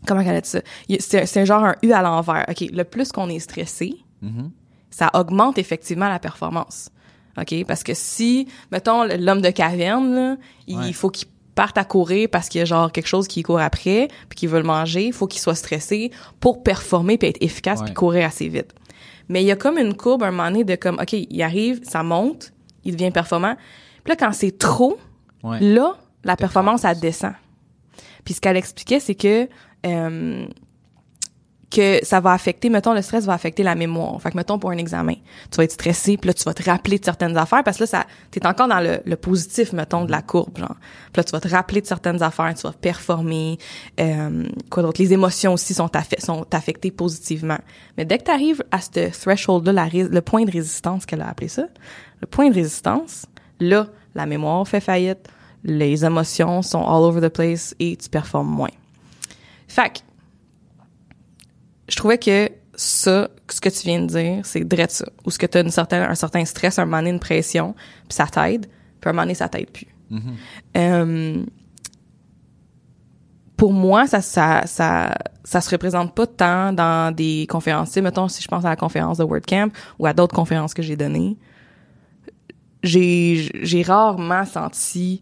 Comment 0.07 0.21
elle 0.21 0.37
a 0.37 0.41
dit 0.41 0.49
ça? 0.49 0.61
C'est 1.01 1.27
c'est 1.27 1.47
genre 1.47 1.65
un 1.65 1.75
U 1.83 1.93
à 1.93 2.03
l'envers. 2.03 2.45
OK? 2.49 2.65
Le 2.73 2.85
plus 2.85 3.11
qu'on 3.13 3.29
est 3.29 3.39
stressé, 3.41 3.95
ça 4.91 5.11
augmente 5.15 5.59
effectivement 5.59 6.09
la 6.09 6.19
performance. 6.19 6.91
OK? 7.41 7.65
Parce 7.67 7.83
que 7.83 7.93
si, 7.95 8.49
mettons, 8.73 9.05
l'homme 9.05 9.41
de 9.41 9.51
caverne, 9.51 10.15
là, 10.15 10.37
il 10.67 10.79
Ouais. 10.79 10.93
faut 10.93 11.11
qu'il 11.11 11.29
parte 11.55 11.77
à 11.79 11.85
courir 11.85 12.29
parce 12.31 12.49
qu'il 12.49 12.61
y 12.61 12.63
a 12.63 12.65
genre 12.65 12.91
quelque 12.93 13.07
chose 13.09 13.27
qui 13.29 13.43
court 13.43 13.61
après, 13.61 14.09
puis 14.29 14.37
qu'il 14.37 14.49
veut 14.49 14.59
le 14.59 14.65
manger, 14.67 15.07
il 15.07 15.13
faut 15.13 15.27
qu'il 15.27 15.41
soit 15.41 15.57
stressé 15.57 16.11
pour 16.41 16.63
performer 16.63 17.19
puis 17.19 17.29
être 17.29 17.43
efficace 17.43 17.81
Ouais. 17.81 17.87
puis 17.87 17.95
courir 17.95 18.27
assez 18.27 18.49
vite. 18.49 18.73
Mais 19.29 19.43
il 19.43 19.47
y 19.47 19.51
a 19.53 19.57
comme 19.57 19.77
une 19.79 19.95
courbe 19.95 20.23
à 20.23 20.29
un 20.29 20.31
moment 20.31 20.51
donné 20.51 20.65
de 20.65 20.75
comme, 20.77 20.99
OK, 21.01 21.13
il 21.13 21.43
arrive, 21.43 21.81
ça 21.83 22.03
monte, 22.03 22.53
il 22.85 22.97
devient 22.97 23.11
performant. 23.11 23.57
Puis 24.05 24.11
là, 24.13 24.17
quand 24.17 24.33
c'est 24.33 24.57
trop, 24.57 24.99
Ouais. 25.43 25.59
là, 25.61 25.97
la 26.25 26.37
performance, 26.37 26.85
elle 26.85 26.99
descend. 27.01 27.35
Puis 28.25 28.35
ce 28.35 28.41
qu'elle 28.41 28.57
expliquait, 28.57 29.01
c'est 29.01 29.15
que 29.15 29.49
euh, 29.87 30.47
que 31.71 32.03
ça 32.03 32.21
va 32.21 32.33
affecter, 32.33 32.71
mettons, 32.71 32.95
le 32.95 33.03
stress 33.03 33.27
va 33.27 33.35
affecter 33.35 33.63
la 33.63 33.75
mémoire. 33.75 34.21
Fait 34.23 34.31
que, 34.31 34.37
mettons, 34.37 34.59
pour 34.59 34.71
un 34.71 34.79
examen, 34.79 35.15
tu 35.51 35.57
vas 35.57 35.65
être 35.65 35.73
stressé, 35.73 36.17
puis 36.17 36.29
là, 36.29 36.35
tu 36.35 36.45
vas 36.45 36.55
te 36.55 36.63
rappeler 36.63 36.99
de 36.99 37.05
certaines 37.05 37.37
affaires, 37.37 37.63
parce 37.63 37.77
que 37.77 37.83
là, 37.83 37.87
ça, 37.87 38.07
t'es 38.31 38.47
encore 38.47 38.69
dans 38.69 38.81
le, 38.81 39.17
positif, 39.17 39.73
mettons, 39.73 40.05
de 40.05 40.11
la 40.11 40.23
courbe, 40.23 40.59
genre. 40.59 40.77
Puis 41.13 41.19
là, 41.19 41.25
tu 41.25 41.33
vas 41.33 41.41
te 41.41 41.49
rappeler 41.49 41.81
de 41.83 41.87
certaines 41.87 42.23
affaires, 42.23 42.55
tu 42.55 42.63
vas 42.63 42.73
performer, 42.73 43.59
euh, 44.01 44.45
quoi 44.71 44.83
d'autre? 44.83 45.01
Les 45.03 45.13
émotions 45.13 45.53
aussi 45.53 45.75
sont, 45.75 45.91
sont 46.19 46.47
affectées 46.55 46.91
positivement. 46.91 47.59
Mais 47.97 48.05
dès 48.05 48.19
que 48.19 48.25
tu 48.25 48.31
arrives 48.31 48.65
à 48.71 48.81
ce 48.81 49.11
threshold-là, 49.11 49.89
le 49.93 50.21
point 50.21 50.45
de 50.45 50.51
résistance 50.51 51.05
qu'elle 51.05 51.21
a 51.21 51.29
appelé 51.29 51.49
ça, 51.49 51.67
le 52.21 52.27
point 52.27 52.49
de 52.49 52.55
résistance, 52.55 53.27
là, 53.61 53.89
la 54.15 54.25
mémoire 54.25 54.67
fait 54.67 54.81
faillite, 54.81 55.29
les 55.65 56.05
émotions 56.05 56.63
sont 56.63 56.81
all 56.81 57.03
over 57.03 57.21
the 57.21 57.33
place 57.33 57.75
et 57.79 57.97
tu 57.97 58.09
performes 58.09 58.49
moins. 58.49 58.71
Fait 59.69 59.91
que, 59.93 59.99
je 61.89 61.97
trouvais 61.97 62.19
que 62.19 62.51
ça, 62.75 63.29
ce 63.51 63.61
que 63.61 63.69
tu 63.69 63.83
viens 63.87 64.01
de 64.03 64.07
dire, 64.07 64.45
c'est 64.45 64.65
direct 64.65 64.91
ça. 64.93 65.07
Ou 65.25 65.31
ce 65.31 65.39
que 65.39 65.47
tu 65.47 65.59
as 65.59 65.61
une 65.63 65.71
certaine, 65.71 66.03
un 66.03 66.15
certain 66.15 66.45
stress, 66.45 66.79
un 66.79 66.85
moment 66.85 66.99
donné, 66.99 67.11
une 67.11 67.21
pression, 67.21 67.75
puis 68.09 68.15
ça 68.17 68.27
t'aide, 68.27 68.67
puis 69.01 69.09
un 69.09 69.13
moment 69.13 69.23
donné, 69.23 69.35
ça 69.35 69.49
t'aide 69.49 69.71
plus. 69.71 69.87
Euh, 70.77 71.45
pour 73.57 73.73
moi, 73.73 74.07
ça, 74.07 74.21
ça, 74.23 74.63
ça, 74.67 75.15
ça 75.45 75.61
se 75.61 75.71
représente 75.71 76.15
pas 76.15 76.27
tant 76.27 76.73
dans 76.73 77.15
des 77.15 77.47
conférences. 77.51 77.97
Mettons, 77.97 78.29
si 78.29 78.43
je 78.43 78.49
pense 78.49 78.65
à 78.65 78.69
la 78.69 78.77
conférence 78.77 79.19
de 79.19 79.25
WordCamp 79.25 79.71
ou 79.99 80.07
à 80.07 80.13
d'autres 80.15 80.35
conférences 80.35 80.75
que 80.75 80.83
j'ai 80.83 80.97
données, 80.97 81.37
j'ai, 82.83 83.51
j'ai 83.63 83.83
rarement 83.83 84.45
senti 84.45 85.21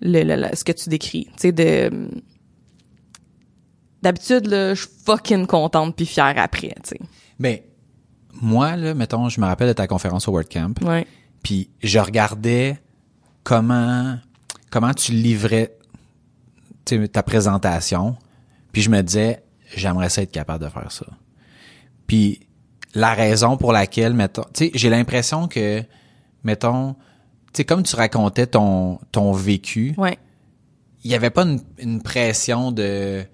le, 0.00 0.22
le- 0.22 0.36
le- 0.48 0.56
ce 0.56 0.64
que 0.64 0.72
tu 0.72 0.88
décris. 0.88 1.26
Tu 1.32 1.32
sais, 1.36 1.52
de, 1.52 2.08
d'habitude, 4.06 4.46
là, 4.46 4.74
je 4.74 4.80
suis 4.82 4.90
fucking 5.04 5.46
contente 5.46 5.96
puis 5.96 6.06
fière 6.06 6.34
après, 6.36 6.74
tu 6.82 6.90
sais. 6.90 7.00
Ben, 7.38 7.58
moi, 8.40 8.76
là, 8.76 8.94
mettons, 8.94 9.28
je 9.28 9.40
me 9.40 9.46
rappelle 9.46 9.68
de 9.68 9.72
ta 9.72 9.86
conférence 9.86 10.28
au 10.28 10.32
WordCamp, 10.32 10.74
Ouais. 10.82 11.06
puis 11.42 11.70
je 11.82 11.98
regardais 11.98 12.80
comment, 13.42 14.16
comment 14.70 14.92
tu 14.94 15.12
livrais 15.12 15.72
ta 17.12 17.22
présentation, 17.22 18.16
puis 18.72 18.82
je 18.82 18.90
me 18.90 19.00
disais, 19.02 19.42
j'aimerais 19.74 20.08
ça 20.08 20.22
être 20.22 20.30
capable 20.30 20.64
de 20.64 20.70
faire 20.70 20.92
ça. 20.92 21.06
Puis 22.06 22.40
la 22.94 23.12
raison 23.14 23.56
pour 23.56 23.72
laquelle, 23.72 24.14
mettons, 24.14 24.44
tu 24.54 24.66
sais, 24.66 24.70
j'ai 24.74 24.88
l'impression 24.90 25.48
que, 25.48 25.82
mettons, 26.44 26.92
tu 26.92 26.98
sais, 27.58 27.64
comme 27.64 27.82
tu 27.82 27.96
racontais 27.96 28.46
ton, 28.46 29.00
ton 29.10 29.32
vécu, 29.32 29.94
Ouais. 29.96 30.18
il 31.02 31.10
y 31.10 31.14
avait 31.14 31.30
pas 31.30 31.42
une, 31.42 31.60
une 31.78 32.02
pression 32.02 32.70
de 32.70 33.24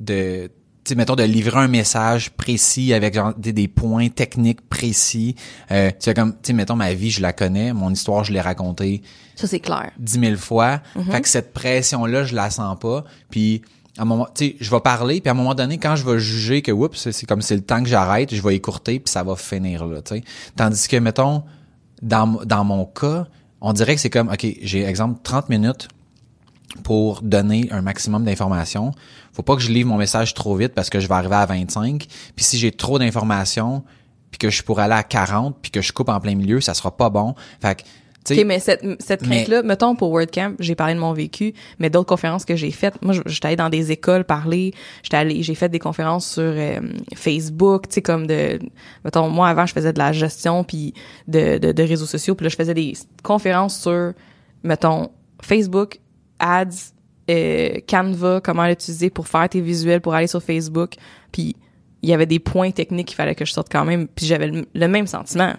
de 0.00 0.50
tu 0.84 0.90
sais 0.90 0.94
mettons 0.96 1.16
de 1.16 1.22
livrer 1.22 1.60
un 1.60 1.68
message 1.68 2.30
précis 2.32 2.92
avec 2.92 3.14
genre 3.14 3.32
des, 3.38 3.54
des 3.54 3.68
points 3.68 4.08
techniques 4.10 4.68
précis. 4.68 5.34
Euh, 5.70 5.88
tu 5.90 5.96
sais 6.00 6.14
comme 6.14 6.32
tu 6.32 6.38
sais 6.48 6.52
mettons 6.52 6.76
ma 6.76 6.92
vie 6.92 7.10
je 7.10 7.22
la 7.22 7.32
connais 7.32 7.72
mon 7.72 7.90
histoire 7.90 8.22
je 8.24 8.32
l'ai 8.32 8.40
racontée 8.42 9.00
Ça, 9.34 9.46
c'est 9.46 9.60
clair. 9.60 9.92
dix 9.98 10.18
mille 10.18 10.36
fois. 10.36 10.80
Fait 11.10 11.22
que 11.22 11.28
cette 11.28 11.54
pression 11.54 12.04
là 12.04 12.24
je 12.24 12.34
la 12.34 12.50
sens 12.50 12.78
pas. 12.78 13.04
Puis 13.30 13.62
à 13.96 14.02
un 14.02 14.04
moment 14.04 14.26
tu 14.34 14.44
sais 14.48 14.56
je 14.60 14.70
vais 14.70 14.80
parler 14.80 15.20
puis 15.22 15.28
à 15.30 15.32
un 15.32 15.36
moment 15.36 15.54
donné 15.54 15.78
quand 15.78 15.96
je 15.96 16.04
vais 16.04 16.18
juger 16.18 16.60
que 16.60 16.72
oups 16.72 16.98
c'est 16.98 17.12
c'est 17.12 17.24
comme 17.26 17.40
c'est 17.40 17.56
le 17.56 17.62
temps 17.62 17.82
que 17.82 17.88
j'arrête 17.88 18.34
je 18.34 18.42
vais 18.42 18.54
écourter 18.54 19.00
puis 19.00 19.10
ça 19.10 19.22
va 19.22 19.36
finir 19.36 19.86
là 19.86 20.02
tu 20.02 20.16
sais. 20.16 20.24
Tandis 20.56 20.86
que 20.88 20.96
mettons 20.96 21.44
dans 22.02 22.40
dans 22.44 22.64
mon 22.64 22.84
cas 22.84 23.26
on 23.62 23.72
dirait 23.72 23.94
que 23.94 24.00
c'est 24.02 24.10
comme 24.10 24.28
ok 24.28 24.46
j'ai 24.60 24.84
exemple 24.84 25.20
30 25.22 25.48
minutes 25.48 25.88
pour 26.82 27.22
donner 27.22 27.68
un 27.70 27.82
maximum 27.82 28.24
d'informations. 28.24 28.90
Faut 29.32 29.42
pas 29.42 29.54
que 29.56 29.62
je 29.62 29.70
livre 29.70 29.88
mon 29.88 29.96
message 29.96 30.34
trop 30.34 30.56
vite 30.56 30.74
parce 30.74 30.90
que 30.90 31.00
je 31.00 31.06
vais 31.08 31.14
arriver 31.14 31.36
à 31.36 31.46
25. 31.46 32.06
Puis 32.34 32.44
si 32.44 32.58
j'ai 32.58 32.72
trop 32.72 32.98
d'informations, 32.98 33.84
puis 34.30 34.38
que 34.38 34.50
je 34.50 34.62
pourrais 34.62 34.84
aller 34.84 34.94
à 34.94 35.02
40, 35.04 35.56
puis 35.62 35.70
que 35.70 35.80
je 35.80 35.92
coupe 35.92 36.08
en 36.08 36.18
plein 36.20 36.34
milieu, 36.34 36.60
ça 36.60 36.74
sera 36.74 36.96
pas 36.96 37.08
bon. 37.10 37.34
Fait 37.62 37.76
que, 37.76 37.82
tu 38.24 38.34
sais, 38.34 38.40
OK, 38.40 38.46
mais 38.46 38.58
cette, 38.58 38.82
cette 39.00 39.20
Mais- 39.22 39.36
crainte-là, 39.44 39.62
mettons 39.62 39.94
pour 39.94 40.10
WordCamp, 40.10 40.54
j'ai 40.58 40.74
parlé 40.74 40.94
de 40.94 40.98
mon 40.98 41.12
vécu, 41.12 41.52
mais 41.78 41.90
d'autres 41.90 42.08
conférences 42.08 42.44
que 42.46 42.56
j'ai 42.56 42.70
faites, 42.70 43.00
moi, 43.02 43.12
je- 43.12 43.20
j'étais 43.26 43.48
allée 43.48 43.56
dans 43.56 43.68
des 43.68 43.92
écoles 43.92 44.24
parler, 44.24 44.72
j'étais 45.02 45.18
allée, 45.18 45.42
j'ai 45.42 45.54
fait 45.54 45.68
des 45.68 45.78
conférences 45.78 46.26
sur 46.26 46.42
euh, 46.42 46.80
Facebook, 47.14 47.88
tu 47.88 47.94
sais, 47.94 48.02
comme 48.02 48.26
de, 48.26 48.58
mettons, 49.04 49.28
moi, 49.28 49.48
avant, 49.48 49.66
je 49.66 49.72
faisais 49.74 49.92
de 49.92 49.98
la 49.98 50.12
gestion, 50.12 50.64
puis 50.64 50.94
de, 51.28 51.58
de, 51.58 51.72
de 51.72 51.82
réseaux 51.82 52.06
sociaux, 52.06 52.34
puis 52.34 52.44
là, 52.44 52.48
je 52.50 52.56
faisais 52.56 52.74
des 52.74 52.94
conférences 53.22 53.78
sur, 53.80 54.12
mettons, 54.62 55.10
Facebook, 55.42 56.00
ads, 56.38 56.92
euh, 57.30 57.78
Canva, 57.88 58.40
comment 58.42 58.66
l'utiliser 58.66 59.10
pour 59.10 59.28
faire 59.28 59.48
tes 59.48 59.60
visuels, 59.60 60.00
pour 60.00 60.14
aller 60.14 60.26
sur 60.26 60.42
Facebook, 60.42 60.94
puis 61.32 61.56
il 62.02 62.08
y 62.10 62.12
avait 62.12 62.26
des 62.26 62.38
points 62.38 62.70
techniques 62.70 63.08
qu'il 63.08 63.16
fallait 63.16 63.34
que 63.34 63.44
je 63.46 63.52
sorte 63.52 63.68
quand 63.72 63.84
même, 63.84 64.08
puis 64.08 64.26
j'avais 64.26 64.48
le, 64.48 64.66
le 64.74 64.88
même 64.88 65.06
sentiment. 65.06 65.54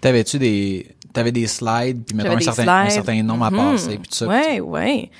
t'avais-tu 0.00 0.38
des, 0.38 0.86
t'avais 1.12 1.32
des 1.32 1.46
slides, 1.46 2.04
puis 2.04 2.16
mettons 2.16 2.36
un 2.36 2.40
certain, 2.40 2.68
un 2.80 2.90
certain 2.90 3.22
nombre 3.22 3.44
à 3.46 3.50
Mhm. 3.50 3.56
passer, 3.56 3.98
puis 3.98 4.08
tout 4.08 4.14
ça. 4.16 4.26
Ouais, 4.26 4.60
ouais. 4.60 5.10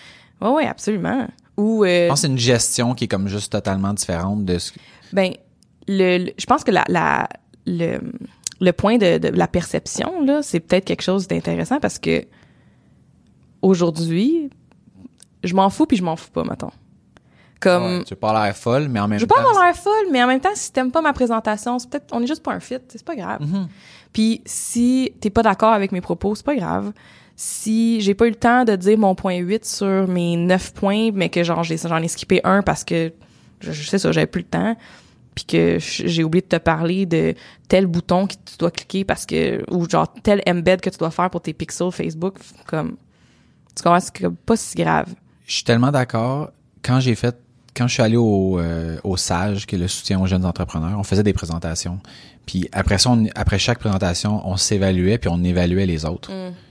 Ouais, 0.40 0.48
ouais, 0.50 0.66
absolument. 0.66 1.26
Ou, 1.56 1.84
euh, 1.84 2.04
Je 2.04 2.08
pense 2.08 2.20
que 2.22 2.26
c'est 2.26 2.32
une 2.32 2.38
gestion 2.38 2.94
qui 2.94 3.04
est 3.04 3.08
comme 3.08 3.28
juste 3.28 3.52
totalement 3.52 3.94
différente 3.94 4.44
de 4.44 4.58
ce 4.58 4.72
que- 4.72 4.80
ben, 5.12 5.32
le, 5.86 6.18
le- 6.26 6.32
je 6.36 6.44
pense 6.46 6.64
que 6.64 6.70
la, 6.72 6.84
la, 6.88 7.28
le, 7.66 7.98
le 8.60 8.72
point 8.72 8.98
de, 8.98 9.18
de 9.18 9.28
la 9.28 9.46
perception, 9.46 10.22
là, 10.24 10.42
c'est 10.42 10.58
peut-être 10.60 10.84
quelque 10.84 11.02
chose 11.02 11.28
d'intéressant 11.28 11.78
parce 11.80 11.98
que 12.00 12.24
aujourd'hui, 13.62 14.50
je 15.44 15.54
m'en 15.54 15.70
fous 15.70 15.86
puis 15.86 15.96
je 15.96 16.02
m'en 16.04 16.16
fous 16.16 16.30
pas, 16.30 16.44
mettons. 16.44 16.70
Comme, 17.60 17.82
Ouais, 17.98 18.04
tu 18.04 18.14
pas 18.16 18.44
l'air 18.44 18.54
folle, 18.56 18.88
mais 18.88 19.00
en 19.00 19.08
même 19.08 19.18
je 19.18 19.24
temps. 19.24 19.34
pas 19.36 19.40
avoir 19.40 19.64
l'air 19.64 19.74
folle, 19.76 20.06
mais 20.12 20.22
en 20.22 20.26
même 20.26 20.40
temps, 20.40 20.50
si 20.54 20.70
t'aimes 20.72 20.90
pas 20.90 21.00
ma 21.00 21.12
présentation, 21.14 21.78
c'est 21.78 21.88
peut-être, 21.88 22.06
on 22.12 22.20
est 22.22 22.26
juste 22.26 22.42
pas 22.42 22.52
un 22.52 22.60
fit, 22.60 22.76
c'est 22.88 23.02
pas 23.04 23.16
grave. 23.16 23.40
Mhm. 23.40 23.68
Puis 24.12 24.42
si 24.44 25.12
t'es 25.20 25.30
pas 25.30 25.42
d'accord 25.42 25.72
avec 25.72 25.90
mes 25.92 26.00
propos, 26.02 26.34
c'est 26.34 26.44
pas 26.44 26.56
grave. 26.56 26.92
Si 27.36 28.00
j'ai 28.00 28.14
pas 28.14 28.26
eu 28.26 28.30
le 28.30 28.34
temps 28.36 28.64
de 28.64 28.76
dire 28.76 28.98
mon 28.98 29.14
point 29.14 29.36
8 29.36 29.64
sur 29.64 30.06
mes 30.08 30.36
9 30.36 30.72
points, 30.74 31.10
mais 31.12 31.30
que 31.30 31.42
genre 31.42 31.64
j'ai- 31.64 31.78
j'en 31.78 32.02
ai 32.02 32.08
skippé 32.08 32.40
un 32.44 32.62
parce 32.62 32.84
que 32.84 33.12
je, 33.60 33.72
je 33.72 33.88
sais 33.88 33.98
ça, 33.98 34.12
j'avais 34.12 34.26
plus 34.26 34.42
le 34.42 34.46
temps, 34.48 34.76
puis 35.34 35.44
que 35.44 35.78
j'ai 35.80 36.22
oublié 36.22 36.42
de 36.42 36.46
te 36.48 36.56
parler 36.56 37.06
de 37.06 37.34
tel 37.66 37.86
bouton 37.86 38.26
que 38.28 38.34
tu 38.34 38.56
dois 38.58 38.70
cliquer 38.70 39.04
parce 39.04 39.26
que 39.26 39.64
ou 39.72 39.88
genre 39.88 40.06
tel 40.22 40.42
embed 40.46 40.80
que 40.80 40.90
tu 40.90 40.98
dois 40.98 41.10
faire 41.10 41.30
pour 41.30 41.40
tes 41.40 41.54
pixels 41.54 41.90
Facebook, 41.90 42.36
comme 42.66 42.96
tu 43.74 43.82
comprends, 43.82 43.98
c'est 44.00 44.16
comme 44.20 44.36
pas 44.36 44.56
si 44.56 44.76
grave. 44.76 45.12
Je 45.46 45.54
suis 45.54 45.64
tellement 45.64 45.90
d'accord. 45.92 46.50
Quand 46.82 47.00
j'ai 47.00 47.14
fait, 47.14 47.36
quand 47.76 47.86
je 47.86 47.94
suis 47.94 48.02
allé 48.02 48.16
au, 48.16 48.58
euh, 48.58 48.98
au 49.04 49.16
SAGE, 49.16 49.66
qui 49.66 49.74
est 49.74 49.78
le 49.78 49.88
soutien 49.88 50.20
aux 50.20 50.26
jeunes 50.26 50.44
entrepreneurs, 50.44 50.98
on 50.98 51.02
faisait 51.04 51.22
des 51.22 51.32
présentations. 51.32 52.00
Puis 52.46 52.68
après 52.72 52.98
ça, 52.98 53.10
on- 53.10 53.26
après 53.34 53.58
chaque 53.58 53.78
présentation, 53.78 54.46
on 54.48 54.56
s'évaluait 54.56 55.18
puis 55.18 55.30
on 55.32 55.42
évaluait 55.44 55.86
les 55.86 56.04
autres. 56.04 56.30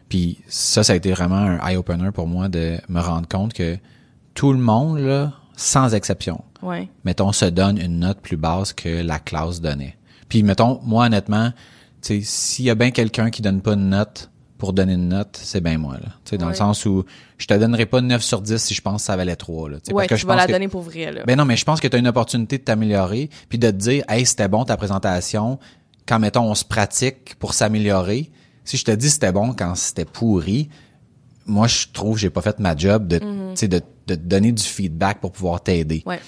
Puis 0.10 0.40
ça, 0.48 0.84
ça 0.84 0.94
a 0.94 0.96
été 0.96 1.12
vraiment 1.12 1.36
un 1.36 1.60
eye-opener 1.68 2.12
pour 2.12 2.28
moi 2.28 2.48
de 2.48 2.78
me 2.90 3.00
rendre 3.00 3.28
compte 3.28 3.54
que 3.54 3.78
tout 4.36 4.54
le 4.54 4.60
monde, 4.60 5.00
là, 5.00 5.34
sans 5.56 5.94
exception, 5.94 6.44
Ouais. 6.62 6.90
mettons, 7.06 7.32
se 7.32 7.46
donne 7.46 7.78
une 7.80 8.00
note 8.00 8.20
plus 8.22 8.38
basse 8.38 8.74
que 8.74 8.90
la 9.02 9.20
classe 9.20 9.62
donnait. 9.62 9.98
Puis, 10.30 10.42
mettons, 10.44 10.80
moi, 10.84 11.06
honnêtement, 11.06 11.52
tu 12.02 12.20
sais, 12.20 12.22
s'il 12.24 12.66
y 12.66 12.70
a 12.70 12.76
bien 12.76 12.92
quelqu'un 12.92 13.30
qui 13.30 13.42
donne 13.42 13.62
pas 13.62 13.74
une 13.74 13.90
note 13.90 14.30
pour 14.64 14.72
donner 14.72 14.94
une 14.94 15.10
note, 15.10 15.38
c'est 15.44 15.60
bien 15.60 15.78
moi, 15.78 15.98
là. 16.02 16.38
Dans 16.38 16.48
le 16.48 16.54
sens 16.56 16.86
où 16.86 17.04
je 17.38 17.46
te 17.48 17.54
donnerai 17.54 17.86
pas 17.86 18.00
9 18.00 18.24
sur 18.24 18.42
10 18.42 18.56
si 18.64 18.74
je 18.74 18.80
pense 18.82 19.02
que 19.02 19.06
ça 19.08 19.18
valait 19.18 19.36
3, 19.36 19.70
là. 19.70 19.76
Ouais, 19.90 19.94
parce 19.94 20.08
que 20.08 20.16
tu 20.16 20.22
je 20.22 20.26
vas 20.26 20.36
pense 20.36 20.42
la 20.44 20.48
que- 20.48 20.52
donner 20.54 20.68
pour 20.70 20.82
vrai 20.84 21.12
là. 21.12 21.24
ben 21.28 21.38
non, 21.38 21.44
mais 21.44 21.58
je 21.58 21.66
pense 21.66 21.82
que 21.82 21.88
tu 21.90 21.98
as 21.98 22.00
une 22.00 22.08
opportunité 22.08 22.58
de 22.60 22.64
t'améliorer, 22.64 23.30
puis 23.50 23.58
de 23.58 23.68
te 23.70 23.76
dire, 23.76 24.06
hey, 24.08 24.26
c'était 24.26 24.48
bon 24.48 24.64
ta 24.64 24.78
présentation, 24.78 25.60
quand, 26.08 26.18
mettons, 26.20 26.50
on 26.50 26.56
se 26.56 26.64
pratique 26.64 27.36
pour 27.40 27.54
s'améliorer. 27.54 28.32
Si 28.64 28.78
je 28.78 28.86
te 28.86 28.92
dis 28.92 29.10
c'était 29.10 29.34
bon 29.34 29.52
quand 29.54 29.76
c'était 29.76 30.06
pourri, 30.06 30.70
moi, 31.46 31.68
je 31.68 31.88
trouve 31.92 32.14
que 32.16 32.22
j'ai 32.22 32.30
pas 32.30 32.42
fait 32.42 32.58
ma 32.60 32.74
job 32.78 33.06
de, 33.10 33.20
sais, 33.56 33.68
de, 33.68 33.82
de 34.08 34.16
te 34.16 34.20
donner 34.22 34.54
du 34.54 34.64
feedback 34.64 35.20
pour 35.20 35.34
pouvoir 35.34 35.62
t'aider. 35.62 36.04
ouais. 36.06 36.22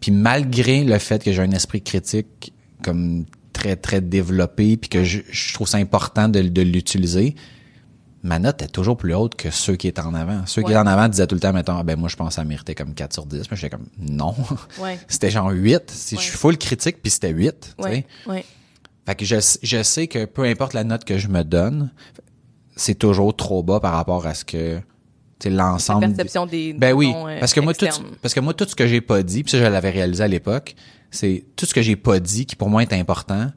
Puis 0.00 0.10
malgré 0.10 0.82
le 0.82 0.98
fait 0.98 1.22
que 1.22 1.30
j'ai 1.30 1.42
un 1.42 1.50
esprit 1.52 1.82
critique 1.82 2.52
comme 2.82 3.26
très 3.52 3.76
très 3.76 4.00
développé 4.00 4.78
puis 4.78 4.88
que 4.88 5.04
je, 5.04 5.20
je 5.30 5.52
trouve 5.52 5.68
ça 5.68 5.76
important 5.76 6.28
de, 6.28 6.40
de 6.40 6.62
l'utiliser, 6.62 7.34
ma 8.22 8.38
note 8.38 8.62
est 8.62 8.68
toujours 8.68 8.96
plus 8.96 9.14
haute 9.14 9.34
que 9.34 9.50
ceux 9.50 9.76
qui 9.76 9.88
étaient 9.88 10.00
en 10.00 10.14
avant. 10.14 10.42
Ceux 10.46 10.62
qui 10.62 10.70
étaient 10.70 10.78
en 10.78 10.86
avant 10.86 11.08
disaient 11.08 11.26
tout 11.26 11.34
le 11.34 11.40
temps 11.40 11.52
mettons 11.52 11.76
ah 11.78 11.82
ben 11.82 11.98
moi 11.98 12.08
je 12.08 12.16
pense 12.16 12.34
ça 12.34 12.44
méritait 12.44 12.74
comme 12.74 12.94
4 12.94 13.12
sur 13.12 13.26
10, 13.26 13.50
mais 13.50 13.56
j'étais 13.56 13.70
comme 13.70 13.86
non. 13.98 14.34
Ouais. 14.78 14.98
c'était 15.08 15.30
genre 15.30 15.50
8, 15.50 15.90
si 15.90 16.14
Ouais. 16.16 16.20
je 16.20 16.26
suis 16.28 16.36
full 16.36 16.58
critique 16.58 17.00
puis 17.02 17.10
c'était 17.10 17.30
8, 17.30 17.76
tu 17.78 17.84
sais. 17.84 18.06
Ouais. 18.26 18.44
Fait 19.06 19.14
que 19.14 19.24
je, 19.24 19.36
je 19.62 19.82
sais 19.82 20.06
que 20.06 20.26
peu 20.26 20.44
importe 20.44 20.74
la 20.74 20.84
note 20.84 21.04
que 21.04 21.18
je 21.18 21.28
me 21.28 21.42
donne, 21.42 21.90
c'est 22.76 22.94
toujours 22.94 23.34
trop 23.34 23.62
bas 23.62 23.80
par 23.80 23.92
rapport 23.94 24.26
à 24.26 24.34
ce 24.34 24.44
que 24.44 24.80
sais, 25.42 25.50
La 25.50 25.64
l'ensemble 25.64 26.06
perception 26.06 26.46
des 26.46 26.72
ben 26.74 26.92
oui, 26.92 27.12
euh, 27.14 27.40
parce 27.40 27.54
que 27.54 27.60
moi 27.60 27.74
tout 27.74 27.86
parce 28.22 28.34
que 28.34 28.40
moi 28.40 28.54
tout 28.54 28.66
ce 28.68 28.74
que 28.74 28.86
j'ai 28.86 29.00
pas 29.00 29.22
dit, 29.22 29.42
puis 29.42 29.50
ça 29.50 29.58
je 29.58 29.64
l'avais 29.64 29.90
réalisé 29.90 30.22
à 30.22 30.28
l'époque, 30.28 30.74
c'est 31.10 31.44
tout 31.56 31.66
ce 31.66 31.74
que 31.74 31.82
j'ai 31.82 31.96
pas 31.96 32.20
dit 32.20 32.46
qui 32.46 32.56
pour 32.56 32.68
moi 32.68 32.82
est 32.82 32.92
important. 32.92 33.50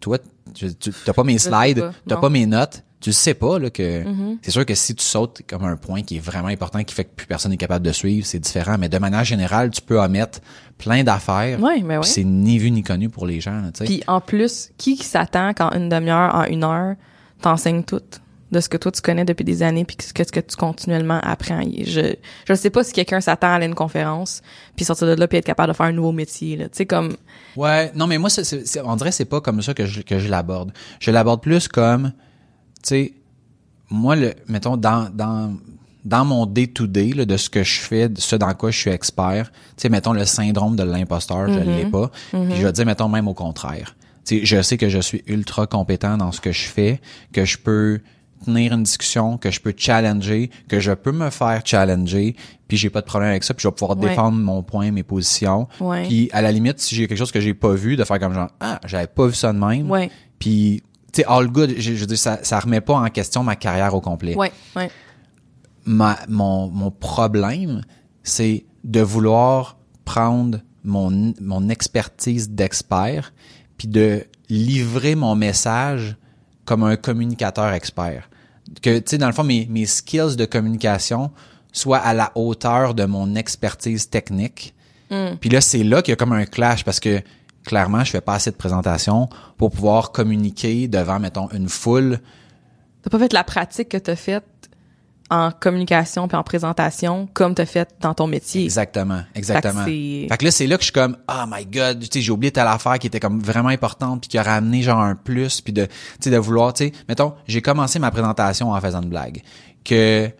Toi, 0.00 0.18
tu 0.52 0.68
t'as 1.04 1.12
pas 1.12 1.22
mes 1.24 1.38
slides, 1.38 1.90
t'as 2.08 2.16
pas 2.16 2.28
mes 2.28 2.46
notes, 2.46 2.82
tu 3.02 3.10
le 3.10 3.14
sais 3.14 3.34
pas 3.34 3.58
là 3.58 3.68
que 3.70 3.82
Mm-hmm. 4.04 4.38
c'est 4.42 4.50
sûr 4.50 4.64
que 4.64 4.74
si 4.74 4.94
tu 4.94 5.04
sautes 5.04 5.42
comme 5.46 5.64
un 5.64 5.76
point 5.76 6.02
qui 6.02 6.16
est 6.16 6.20
vraiment 6.20 6.48
important 6.48 6.82
qui 6.82 6.94
fait 6.94 7.04
que 7.04 7.14
plus 7.14 7.26
personne 7.26 7.50
n'est 7.50 7.56
capable 7.58 7.84
de 7.84 7.92
suivre, 7.92 8.26
c'est 8.26 8.38
différent, 8.38 8.76
mais 8.78 8.88
de 8.88 8.98
manière 8.98 9.24
générale, 9.24 9.70
tu 9.70 9.80
peux 9.82 9.98
omettre 10.00 10.40
plein 10.78 11.04
d'affaires. 11.04 11.60
Ouais, 11.60 11.80
mais 11.82 11.94
puis 11.94 11.96
ouais. 11.98 12.02
C'est 12.04 12.24
ni 12.24 12.58
vu 12.58 12.70
ni 12.70 12.82
connu 12.82 13.08
pour 13.10 13.26
les 13.26 13.40
gens, 13.40 13.60
là, 13.60 13.70
tu 13.72 13.78
sais. 13.78 13.84
Puis 13.84 14.02
en 14.06 14.20
plus, 14.20 14.70
qui 14.78 14.96
s'attend 14.96 15.52
qu'en 15.52 15.70
une 15.72 15.88
demi-heure, 15.88 16.34
en 16.34 16.44
une 16.44 16.64
heure, 16.64 16.94
t'enseignes 17.40 17.82
tout 17.84 18.00
de 18.52 18.60
ce 18.60 18.68
que 18.68 18.76
toi 18.76 18.92
tu 18.92 19.00
connais 19.00 19.24
depuis 19.24 19.44
des 19.44 19.62
années 19.62 19.84
puis 19.86 19.96
que 19.96 20.04
ce 20.04 20.12
que 20.30 20.40
tu 20.40 20.56
continuellement 20.56 21.18
apprends? 21.22 21.62
Je 21.84 22.14
je 22.46 22.54
sais 22.54 22.68
pas 22.68 22.84
si 22.84 22.92
quelqu'un 22.92 23.20
s'attend 23.22 23.46
à 23.48 23.54
aller 23.54 23.64
à 23.64 23.68
une 23.68 23.74
conférence 23.74 24.42
puis 24.76 24.84
sortir 24.84 25.06
de 25.08 25.14
là 25.14 25.26
puis 25.26 25.38
être 25.38 25.46
capable 25.46 25.72
de 25.72 25.76
faire 25.76 25.86
un 25.86 25.92
nouveau 25.92 26.12
métier 26.12 26.56
là. 26.58 26.64
Tu 26.66 26.76
sais 26.76 26.86
comme 26.86 27.16
Ouais, 27.56 27.90
non 27.94 28.06
mais 28.06 28.18
moi 28.18 28.28
c'est- 28.28 28.44
c'est- 28.44 28.80
on 28.84 28.94
dirait 28.96 29.08
que 29.08 29.16
c'est 29.16 29.24
pas 29.24 29.40
comme 29.40 29.62
ça 29.62 29.72
que 29.72 29.86
je 29.86 30.02
que 30.02 30.18
je 30.18 30.28
l'aborde. 30.28 30.70
Je 31.00 31.10
l'aborde 31.10 31.40
plus 31.42 31.66
comme 31.66 32.12
sais 32.82 33.12
moi 33.90 34.16
le 34.16 34.34
mettons 34.48 34.76
dans 34.76 35.08
dans 35.12 35.54
dans 36.04 36.24
mon 36.24 36.46
day 36.46 36.66
to 36.66 36.86
day 36.88 37.12
là, 37.12 37.24
de 37.24 37.36
ce 37.36 37.48
que 37.48 37.62
je 37.62 37.78
fais, 37.78 38.08
de 38.08 38.20
ce 38.20 38.34
dans 38.34 38.52
quoi 38.54 38.70
je 38.72 38.78
suis 38.78 38.90
expert, 38.90 39.50
tu 39.52 39.82
sais 39.82 39.88
mettons 39.88 40.12
le 40.12 40.24
syndrome 40.24 40.74
de 40.76 40.82
l'imposteur, 40.82 41.48
je 41.52 41.60
l'ai 41.60 41.84
pas. 41.86 42.10
Puis 42.30 42.56
je 42.56 42.66
vais 42.66 42.72
dire 42.72 42.86
mettons 42.86 43.08
même 43.08 43.28
au 43.28 43.34
contraire. 43.34 43.94
Tu 44.24 44.40
sais 44.40 44.44
je 44.46 44.62
sais 44.62 44.76
que 44.78 44.88
je 44.88 44.98
suis 44.98 45.22
ultra 45.26 45.66
compétent 45.66 46.16
dans 46.16 46.32
ce 46.32 46.40
que 46.40 46.50
je 46.52 46.62
fais, 46.64 47.00
que 47.32 47.44
je 47.44 47.56
peux 47.58 48.00
tenir 48.44 48.72
une 48.72 48.82
discussion, 48.82 49.38
que 49.38 49.52
je 49.52 49.60
peux 49.60 49.72
challenger, 49.76 50.50
que 50.68 50.80
je 50.80 50.90
peux 50.90 51.12
me 51.12 51.30
faire 51.30 51.62
challenger, 51.64 52.34
puis 52.66 52.76
j'ai 52.76 52.90
pas 52.90 53.00
de 53.00 53.06
problème 53.06 53.30
avec 53.30 53.44
ça, 53.44 53.54
puis 53.54 53.62
je 53.62 53.68
vais 53.68 53.72
pouvoir 53.74 53.96
Ouais. 53.96 54.08
défendre 54.08 54.36
mon 54.38 54.64
point, 54.64 54.90
mes 54.90 55.04
positions. 55.04 55.68
Ouais. 55.78 56.02
Puis 56.08 56.28
à 56.32 56.42
la 56.42 56.50
limite, 56.50 56.80
si 56.80 56.96
j'ai 56.96 57.06
quelque 57.06 57.18
chose 57.18 57.30
que 57.30 57.40
j'ai 57.40 57.54
pas 57.54 57.74
vu, 57.74 57.94
de 57.94 58.02
faire 58.02 58.18
comme 58.18 58.34
genre 58.34 58.50
ah 58.58 58.80
j'avais 58.86 59.06
pas 59.06 59.28
vu 59.28 59.34
ça 59.34 59.52
de 59.52 59.58
même. 59.58 59.88
Ouais. 59.88 60.10
Puis 60.40 60.82
tu 61.12 61.20
sais 61.20 61.26
all 61.28 61.48
good, 61.48 61.74
je, 61.76 61.94
je 61.94 62.00
veux 62.00 62.06
dire 62.06 62.18
ça 62.18 62.40
ça 62.42 62.58
remet 62.60 62.80
pas 62.80 62.94
en 62.94 63.08
question 63.08 63.42
ma 63.42 63.56
carrière 63.56 63.94
au 63.94 64.00
complet. 64.00 64.34
ouais, 64.34 64.52
ouais. 64.76 64.90
Ma 65.84 66.18
mon 66.28 66.68
mon 66.68 66.90
problème 66.90 67.82
c'est 68.22 68.64
de 68.84 69.00
vouloir 69.00 69.76
prendre 70.04 70.58
mon 70.84 71.34
mon 71.40 71.68
expertise 71.68 72.50
d'expert 72.50 73.32
puis 73.78 73.88
de 73.88 74.24
livrer 74.48 75.14
mon 75.14 75.34
message 75.34 76.16
comme 76.64 76.84
un 76.84 76.96
communicateur 76.96 77.72
expert. 77.72 78.28
Que 78.80 78.98
tu 78.98 79.04
sais 79.06 79.18
dans 79.18 79.26
le 79.26 79.32
fond 79.32 79.44
mes 79.44 79.66
mes 79.70 79.86
skills 79.86 80.36
de 80.36 80.44
communication 80.44 81.30
soient 81.72 81.98
à 81.98 82.14
la 82.14 82.30
hauteur 82.36 82.94
de 82.94 83.04
mon 83.04 83.34
expertise 83.34 84.08
technique. 84.08 84.74
Puis 85.40 85.50
là, 85.50 85.60
c'est 85.60 85.84
là 85.84 86.00
qu'il 86.00 86.12
y 86.12 86.14
a 86.14 86.16
comme 86.16 86.32
un 86.32 86.46
clash 86.46 86.84
parce 86.84 86.98
que 86.98 87.20
clairement, 87.64 88.04
je 88.04 88.10
fais 88.10 88.20
pas 88.20 88.34
assez 88.34 88.50
de 88.50 88.56
présentations 88.56 89.28
pour 89.56 89.70
pouvoir 89.70 90.12
communiquer 90.12 90.88
devant, 90.88 91.18
mettons, 91.20 91.48
une 91.50 91.68
foule. 91.68 92.18
T'as 93.02 93.10
pas 93.10 93.18
fait 93.18 93.32
la 93.32 93.44
pratique 93.44 93.88
que 93.90 93.96
t'as 93.96 94.16
faite 94.16 94.44
en 95.30 95.50
communication 95.50 96.28
puis 96.28 96.36
en 96.36 96.42
présentation 96.42 97.26
comme 97.32 97.54
t'as 97.54 97.64
fait 97.64 97.88
dans 98.00 98.12
ton 98.12 98.26
métier. 98.26 98.64
Exactement, 98.64 99.22
exactement. 99.34 99.84
Fait 99.84 99.90
que 99.90 99.96
c'est- 99.96 100.26
Fait 100.28 100.38
que 100.38 100.44
là, 100.44 100.50
c'est 100.50 100.66
là 100.66 100.76
que 100.76 100.82
je 100.82 100.86
suis 100.86 100.92
comme, 100.92 101.16
oh 101.28 101.44
my 101.48 101.64
god, 101.64 102.00
tu 102.00 102.08
sais, 102.12 102.20
j'ai 102.20 102.30
oublié 102.32 102.50
telle 102.52 102.66
affaire 102.66 102.98
qui 102.98 103.06
était 103.06 103.20
comme 103.20 103.40
vraiment 103.40 103.70
importante 103.70 104.20
puis 104.22 104.28
qui 104.28 104.36
a 104.38 104.42
ramené 104.42 104.82
genre 104.82 105.00
un 105.00 105.14
plus 105.14 105.60
puis 105.62 105.72
de, 105.72 105.86
tu 105.86 105.90
sais, 106.20 106.30
de 106.30 106.36
vouloir, 106.36 106.74
tu 106.74 106.84
sais, 106.86 106.92
mettons, 107.08 107.32
j'ai 107.46 107.62
commencé 107.62 107.98
ma 107.98 108.10
présentation 108.10 108.72
en 108.72 108.80
faisant 108.80 109.00
une 109.02 109.08
blague 109.08 109.40
que, 109.84 110.30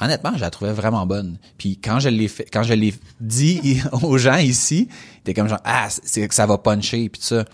honnêtement, 0.00 0.32
je 0.34 0.40
la 0.40 0.50
trouvais 0.50 0.72
vraiment 0.72 1.06
bonne. 1.06 1.38
Puis 1.58 1.78
quand 1.82 2.00
je 2.00 2.08
l'ai 2.08 2.28
fait, 2.28 2.46
quand 2.50 2.62
je 2.62 2.74
l'ai 2.74 2.94
dit 3.20 3.82
aux 4.02 4.18
gens 4.18 4.36
ici, 4.36 4.88
t'es 5.24 5.34
comme 5.34 5.48
genre, 5.48 5.60
ah, 5.64 5.88
c'est 5.90 6.26
que 6.26 6.34
ça 6.34 6.46
va 6.46 6.58
puncher 6.58 7.08
puis 7.08 7.20
tout 7.20 7.26
ça. 7.26 7.44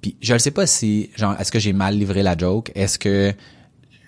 Puis 0.00 0.16
je 0.20 0.32
ne 0.32 0.38
sais 0.38 0.50
pas 0.50 0.66
si, 0.66 1.10
genre, 1.16 1.36
est-ce 1.38 1.52
que 1.52 1.58
j'ai 1.58 1.72
mal 1.72 1.96
livré 1.96 2.22
la 2.22 2.36
joke? 2.36 2.72
Est-ce 2.74 2.98
que 2.98 3.32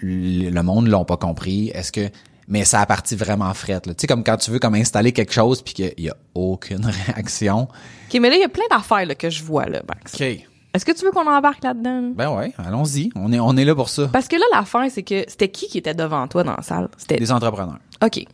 le 0.00 0.62
monde 0.62 0.88
l'ont 0.88 1.04
pas 1.04 1.16
compris? 1.16 1.70
Est-ce 1.74 1.92
que, 1.92 2.10
mais 2.48 2.64
ça 2.64 2.80
a 2.80 2.86
parti 2.86 3.16
vraiment 3.16 3.52
frette. 3.54 3.84
Tu 3.84 3.94
sais, 3.98 4.06
comme 4.06 4.24
quand 4.24 4.36
tu 4.36 4.50
veux 4.50 4.58
comme 4.58 4.74
installer 4.74 5.12
quelque 5.12 5.32
chose 5.32 5.62
puis 5.62 5.74
qu'il 5.74 5.94
y 5.98 6.08
a 6.08 6.16
aucune 6.34 6.84
réaction. 7.06 7.62
OK, 7.62 8.20
mais 8.20 8.28
là 8.28 8.36
il 8.36 8.40
y 8.40 8.44
a 8.44 8.48
plein 8.48 8.64
d'affaires 8.70 9.06
là, 9.06 9.14
que 9.14 9.30
je 9.30 9.42
vois 9.44 9.66
là, 9.66 9.82
Max. 9.88 10.14
OK. 10.14 10.48
Est-ce 10.74 10.84
que 10.84 10.92
tu 10.92 11.04
veux 11.04 11.12
qu'on 11.12 11.26
embarque 11.26 11.62
là-dedans? 11.62 12.12
Ben 12.16 12.30
ouais, 12.36 12.52
allons-y. 12.58 13.10
On 13.14 13.32
est, 13.32 13.38
on 13.40 13.56
est 13.56 13.64
là 13.64 13.74
pour 13.74 13.88
ça. 13.88 14.08
Parce 14.12 14.26
que 14.28 14.36
là 14.36 14.44
l'affaire 14.52 14.84
c'est 14.90 15.02
que 15.04 15.24
c'était 15.28 15.48
qui 15.48 15.68
qui 15.68 15.78
était 15.78 15.94
devant 15.94 16.26
toi 16.28 16.42
dans 16.44 16.56
la 16.56 16.62
salle? 16.62 16.88
C'était 16.96 17.16
Des 17.16 17.30
entrepreneurs. 17.32 17.78
OK. 18.04 18.24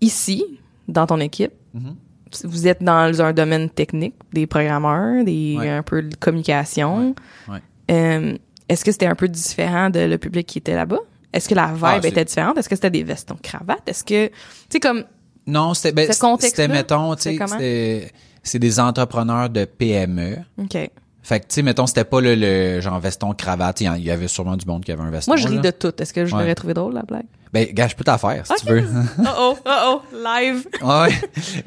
Ici, 0.00 0.44
dans 0.88 1.06
ton 1.06 1.18
équipe, 1.20 1.52
Mm-hmm. 1.74 2.46
vous 2.48 2.66
êtes 2.68 2.82
dans 2.82 3.22
un 3.22 3.32
domaine 3.32 3.70
technique, 3.70 4.14
des 4.34 4.46
programmeurs, 4.46 5.24
des 5.24 5.56
Ouais. 5.58 5.70
un 5.70 5.82
peu 5.82 6.02
de 6.02 6.14
communication. 6.16 7.14
Ouais. 7.48 7.60
Euh, 7.90 8.36
Est-ce 8.68 8.84
que 8.84 8.92
c'était 8.92 9.06
un 9.06 9.14
peu 9.14 9.26
différent 9.26 9.88
de 9.88 10.00
le 10.00 10.18
public 10.18 10.46
qui 10.46 10.58
était 10.58 10.74
là-bas? 10.74 10.98
Est-ce 11.32 11.48
que 11.48 11.54
la 11.54 11.68
vibe 11.68 11.82
Ah, 12.04 12.06
était 12.06 12.26
différente? 12.26 12.58
Est-ce 12.58 12.68
que 12.68 12.74
c'était 12.74 12.90
des 12.90 13.04
vestons 13.04 13.38
cravates? 13.42 13.88
Est-ce 13.88 14.04
que, 14.04 14.26
tu 14.26 14.32
sais, 14.68 14.80
comme, 14.80 15.04
Non, 15.46 15.72
c'était, 15.72 15.92
ben, 15.92 16.12
Ce 16.12 16.46
c'était, 16.46 16.68
mettons, 16.68 17.14
tu 17.16 17.38
sais, 17.38 18.12
c'est 18.42 18.58
des 18.58 18.78
entrepreneurs 18.80 19.48
de 19.48 19.64
PME. 19.64 20.36
OK. 20.58 20.76
Fait 21.24 21.38
que, 21.40 21.46
tu 21.46 21.54
sais, 21.54 21.62
mettons, 21.62 21.86
c'était 21.86 22.04
pas 22.04 22.20
le, 22.20 22.34
le 22.34 22.80
genre 22.80 22.98
veston 22.98 23.32
cravate. 23.32 23.80
Il 23.80 24.02
y 24.02 24.10
avait 24.10 24.26
sûrement 24.28 24.56
du 24.56 24.66
monde 24.66 24.84
qui 24.84 24.90
avait 24.90 25.02
un 25.02 25.10
veston. 25.10 25.30
Moi, 25.30 25.36
je 25.36 25.46
ris 25.46 25.54
là. 25.56 25.60
de 25.62 25.70
tout. 25.70 25.92
Est-ce 26.02 26.12
que 26.12 26.26
je 26.26 26.32
l'aurais 26.32 26.54
trouvé 26.56 26.74
drôle, 26.74 26.94
la 26.94 27.02
blague? 27.02 27.26
Ben, 27.52 27.68
gars, 27.72 27.86
je 27.86 27.94
peux 27.94 28.02
t'en 28.02 28.18
faire, 28.18 28.44
si 28.46 28.54
tu 28.64 28.72
veux. 28.72 28.84
Oh 29.20 29.28
oh, 29.38 29.58
oh 29.66 29.70
oh, 30.12 30.16
live. 30.16 30.66
ouais. 30.82 31.14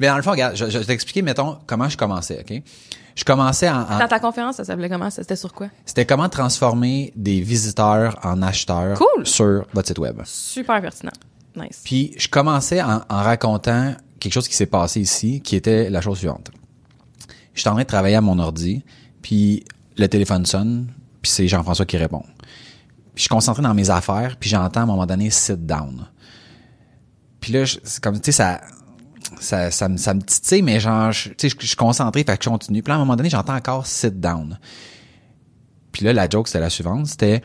Mais 0.00 0.08
dans 0.08 0.16
le 0.16 0.22
fond, 0.22 0.32
regarde, 0.32 0.56
je, 0.56 0.68
je 0.68 0.76
vais 0.78 0.84
t'expliquer, 0.84 1.22
mettons, 1.22 1.56
comment 1.66 1.88
je 1.88 1.96
commençais, 1.96 2.40
OK? 2.40 2.60
Je 3.14 3.24
commençais 3.24 3.70
en, 3.70 3.80
en- 3.82 3.98
Dans 3.98 4.08
ta 4.08 4.18
conférence, 4.18 4.56
ça 4.56 4.64
s'appelait 4.64 4.90
comment? 4.90 5.08
C'était 5.08 5.36
sur 5.36 5.54
quoi? 5.54 5.68
c'était 5.86 6.04
comment 6.04 6.28
transformer 6.28 7.12
des 7.16 7.40
visiteurs 7.40 8.18
en 8.24 8.42
acheteurs 8.42 8.98
Cool. 8.98 9.26
sur 9.26 9.64
votre 9.72 9.88
site 9.88 9.98
web. 10.00 10.20
Super 10.24 10.82
pertinent. 10.82 11.12
Nice. 11.56 11.80
Puis 11.82 12.12
je 12.18 12.28
commençais 12.28 12.82
en, 12.82 12.96
en 13.08 13.22
racontant 13.22 13.94
quelque 14.20 14.32
chose 14.34 14.48
qui 14.48 14.54
s'est 14.54 14.66
passé 14.66 15.00
ici, 15.00 15.40
qui 15.40 15.56
était 15.56 15.88
la 15.88 16.02
chose 16.02 16.18
suivante. 16.18 16.50
J'étais 17.54 17.70
en 17.70 17.72
train 17.72 17.82
de 17.82 17.86
travailler 17.88 18.16
à 18.16 18.20
mon 18.20 18.38
ordi, 18.38 18.84
puis 19.26 19.64
le 19.96 20.06
téléphone 20.06 20.46
sonne, 20.46 20.86
puis 21.20 21.32
c'est 21.32 21.48
Jean-François 21.48 21.84
qui 21.84 21.96
répond. 21.96 22.22
Puis 23.12 23.16
je 23.16 23.20
suis 23.22 23.28
concentré 23.28 23.60
dans 23.60 23.74
mes 23.74 23.90
affaires, 23.90 24.36
puis 24.38 24.48
j'entends 24.48 24.78
à 24.78 24.82
un 24.84 24.86
moment 24.86 25.04
donné 25.04 25.30
sit 25.30 25.66
down. 25.66 26.06
Puis 27.40 27.52
là, 27.52 27.64
c'est 27.66 28.00
comme 28.00 28.20
tu 28.20 28.26
sais 28.26 28.32
ça 28.32 28.60
ça 29.40 29.72
ça 29.72 29.88
me 29.88 29.96
ça 29.96 30.14
me 30.14 30.22
titille 30.22 30.62
mais 30.62 30.78
genre 30.78 31.10
tu 31.10 31.34
sais 31.38 31.48
je 31.58 31.66
suis 31.66 31.74
concentré 31.74 32.22
fait 32.22 32.38
que 32.38 32.44
je 32.44 32.48
continue. 32.48 32.84
Puis 32.84 32.90
là, 32.90 32.94
à 32.94 32.96
un 32.98 33.00
moment 33.00 33.16
donné, 33.16 33.28
j'entends 33.28 33.56
encore 33.56 33.84
sit 33.84 34.20
down. 34.20 34.60
Puis 35.90 36.04
là 36.04 36.12
la 36.12 36.28
joke 36.28 36.46
c'était 36.46 36.60
la 36.60 36.70
suivante, 36.70 37.08
c'était 37.08 37.42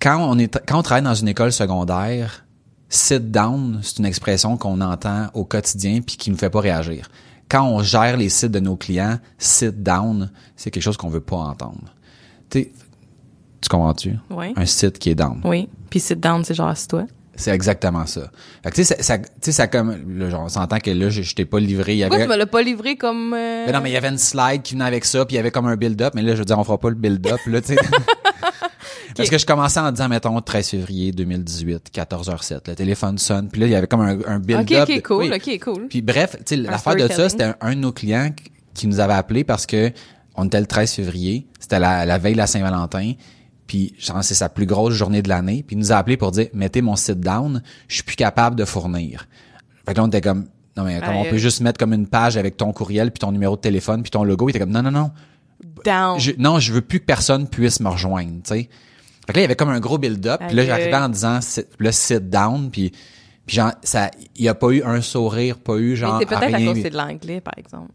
quand 0.00 0.30
on 0.30 0.38
quand 0.38 0.78
on 0.78 0.82
travaille 0.82 1.02
dans 1.02 1.16
une 1.16 1.26
école 1.26 1.50
secondaire, 1.50 2.46
sit 2.88 3.32
down, 3.32 3.80
c'est 3.82 3.98
une 3.98 4.06
expression 4.06 4.56
qu'on 4.56 4.80
entend 4.80 5.30
au 5.34 5.44
quotidien 5.44 6.00
puis 6.00 6.16
qui 6.16 6.30
nous 6.30 6.38
fait 6.38 6.50
pas 6.50 6.60
réagir. 6.60 7.08
Quand 7.52 7.66
on 7.68 7.82
gère 7.82 8.16
les 8.16 8.30
sites 8.30 8.50
de 8.50 8.60
nos 8.60 8.76
clients, 8.76 9.18
sit 9.36 9.82
down, 9.82 10.30
c'est 10.56 10.70
quelque 10.70 10.82
chose 10.82 10.96
qu'on 10.96 11.10
veut 11.10 11.20
pas 11.20 11.36
entendre. 11.36 11.94
Tu 12.48 12.60
sais, 12.62 12.72
tu 13.60 13.68
comprends-tu? 13.68 14.14
Oui. 14.30 14.54
Un 14.56 14.64
site 14.64 14.98
qui 14.98 15.10
est 15.10 15.14
down. 15.14 15.42
Oui. 15.44 15.68
Puis 15.90 16.00
sit 16.00 16.18
down, 16.18 16.42
c'est 16.44 16.54
genre 16.54 16.68
assis-toi. 16.68 17.04
C'est 17.34 17.50
exactement 17.50 18.06
ça. 18.06 18.30
Fait 18.62 18.70
que 18.70 18.74
tu 18.76 18.84
sais, 18.84 18.96
ça, 18.96 19.02
ça- 19.02 19.18
tu 19.18 19.26
sais, 19.42 19.52
ça 19.52 19.66
comme, 19.66 20.18
là, 20.18 20.30
genre, 20.30 20.44
on 20.44 20.48
s'entend 20.48 20.78
que 20.78 20.90
là, 20.90 21.10
je, 21.10 21.20
je 21.20 21.34
t'ai 21.34 21.44
pas 21.44 21.60
livré. 21.60 21.92
Il 21.94 21.98
y 21.98 22.00
Pourquoi 22.02 22.16
avait, 22.16 22.24
tu 22.26 22.30
me 22.32 22.36
l'as 22.36 22.46
pas 22.46 22.62
livré 22.62 22.96
comme... 22.96 23.34
euh, 23.34 23.64
mais 23.66 23.72
non, 23.72 23.80
mais 23.82 23.90
il 23.90 23.94
y 23.94 23.96
avait 23.96 24.08
une 24.08 24.18
slide 24.18 24.62
qui 24.62 24.72
venait 24.74 24.84
avec 24.86 25.04
ça, 25.04 25.24
puis 25.26 25.34
il 25.34 25.36
y 25.36 25.40
avait 25.40 25.50
comme 25.50 25.66
un 25.66 25.76
build-up, 25.76 26.14
mais 26.14 26.22
là, 26.22 26.32
je 26.34 26.38
veux 26.40 26.44
dire, 26.46 26.58
on 26.58 26.64
fera 26.64 26.78
pas 26.78 26.88
le 26.90 26.94
build-up, 26.94 27.40
là, 27.46 27.60
tu 27.60 27.68
sais. 27.74 27.76
Parce 29.16 29.30
que 29.30 29.38
je 29.38 29.46
commençais 29.46 29.80
en 29.80 29.90
disant, 29.92 30.08
mettons, 30.08 30.40
13 30.40 30.68
février 30.68 31.12
2018, 31.12 31.90
14h07, 31.92 32.60
le 32.68 32.74
téléphone 32.74 33.18
sonne, 33.18 33.48
puis 33.48 33.60
là, 33.60 33.66
il 33.66 33.72
y 33.72 33.74
avait 33.74 33.86
comme 33.86 34.00
un, 34.00 34.18
un 34.26 34.38
build-up. 34.38 34.88
OK, 34.88 35.02
cool, 35.02 35.16
Oui. 35.24 35.32
OK, 35.34 35.60
cool. 35.60 35.88
Puis 35.88 36.02
bref, 36.02 36.36
tu 36.38 36.42
sais, 36.46 36.56
l'affaire 36.56 36.96
de 36.96 37.08
ça, 37.08 37.28
c'était 37.28 37.44
un, 37.44 37.56
un 37.60 37.74
de 37.74 37.80
nos 37.80 37.92
clients 37.92 38.30
qui 38.74 38.86
nous 38.86 39.00
avait 39.00 39.14
appelé 39.14 39.44
parce 39.44 39.66
que 39.66 39.92
on 40.34 40.46
était 40.46 40.60
le 40.60 40.66
13 40.66 40.92
février, 40.92 41.46
c'était 41.60 41.78
la, 41.78 42.06
la 42.06 42.18
veille 42.18 42.32
de 42.32 42.38
la 42.38 42.46
Saint-Valentin, 42.46 43.12
puis 43.66 43.94
genre 43.98 44.24
c'est 44.24 44.34
sa 44.34 44.48
plus 44.48 44.66
grosse 44.66 44.94
journée 44.94 45.22
de 45.22 45.28
l'année, 45.28 45.62
puis 45.66 45.76
il 45.76 45.78
nous 45.78 45.92
a 45.92 45.96
appelé 45.96 46.16
pour 46.16 46.30
dire 46.30 46.48
mettez 46.54 46.80
mon 46.82 46.96
site 46.96 47.20
down, 47.20 47.62
je 47.88 47.96
suis 47.96 48.02
plus 48.02 48.16
capable 48.16 48.56
de 48.56 48.64
fournir. 48.64 49.28
Fait 49.86 49.92
que 49.92 49.98
là 49.98 50.04
on 50.04 50.08
était 50.08 50.20
comme 50.22 50.46
non 50.76 50.84
mais 50.84 51.00
comme 51.00 51.16
on 51.16 51.24
peut 51.24 51.36
juste 51.36 51.60
mettre 51.60 51.78
comme 51.78 51.92
une 51.92 52.06
page 52.06 52.38
avec 52.38 52.56
ton 52.56 52.72
courriel 52.72 53.10
puis 53.10 53.18
ton 53.18 53.30
numéro 53.32 53.56
de 53.56 53.60
téléphone 53.60 54.02
puis 54.02 54.10
ton 54.10 54.24
logo, 54.24 54.48
il 54.48 54.50
était 54.50 54.58
comme 54.58 54.70
non 54.70 54.82
non 54.82 54.90
non, 54.90 55.10
Down. 55.84 56.18
je, 56.18 56.32
non, 56.38 56.58
je 56.58 56.72
veux 56.72 56.80
plus 56.80 57.00
que 57.00 57.04
personne 57.04 57.46
puisse 57.46 57.80
me 57.80 57.88
rejoindre, 57.88 58.42
tu 58.42 58.54
sais. 58.54 58.68
Fait 59.26 59.32
que 59.32 59.38
là, 59.38 59.40
il 59.40 59.42
y 59.42 59.44
avait 59.44 59.56
comme 59.56 59.68
un 59.70 59.80
gros 59.80 59.98
build-up, 59.98 60.40
puis 60.46 60.56
là, 60.56 60.64
j'arrivais 60.64 60.94
en 60.94 61.08
disant 61.08 61.38
le 61.78 61.92
sit 61.92 62.28
down, 62.28 62.70
puis 62.70 62.92
puis 63.44 63.56
genre 63.56 63.72
ça 63.82 64.08
il 64.36 64.44
y 64.44 64.48
a 64.48 64.54
pas 64.54 64.68
eu 64.68 64.82
un 64.84 65.00
sourire, 65.00 65.58
pas 65.58 65.76
eu 65.76 65.96
genre 65.96 66.14
mais 66.14 66.20
c'est 66.20 66.36
peut-être 66.36 66.54
à 66.54 66.58
cause 66.58 66.82
de 66.82 66.96
l'anglais, 66.96 67.40
par 67.40 67.54
exemple. 67.56 67.90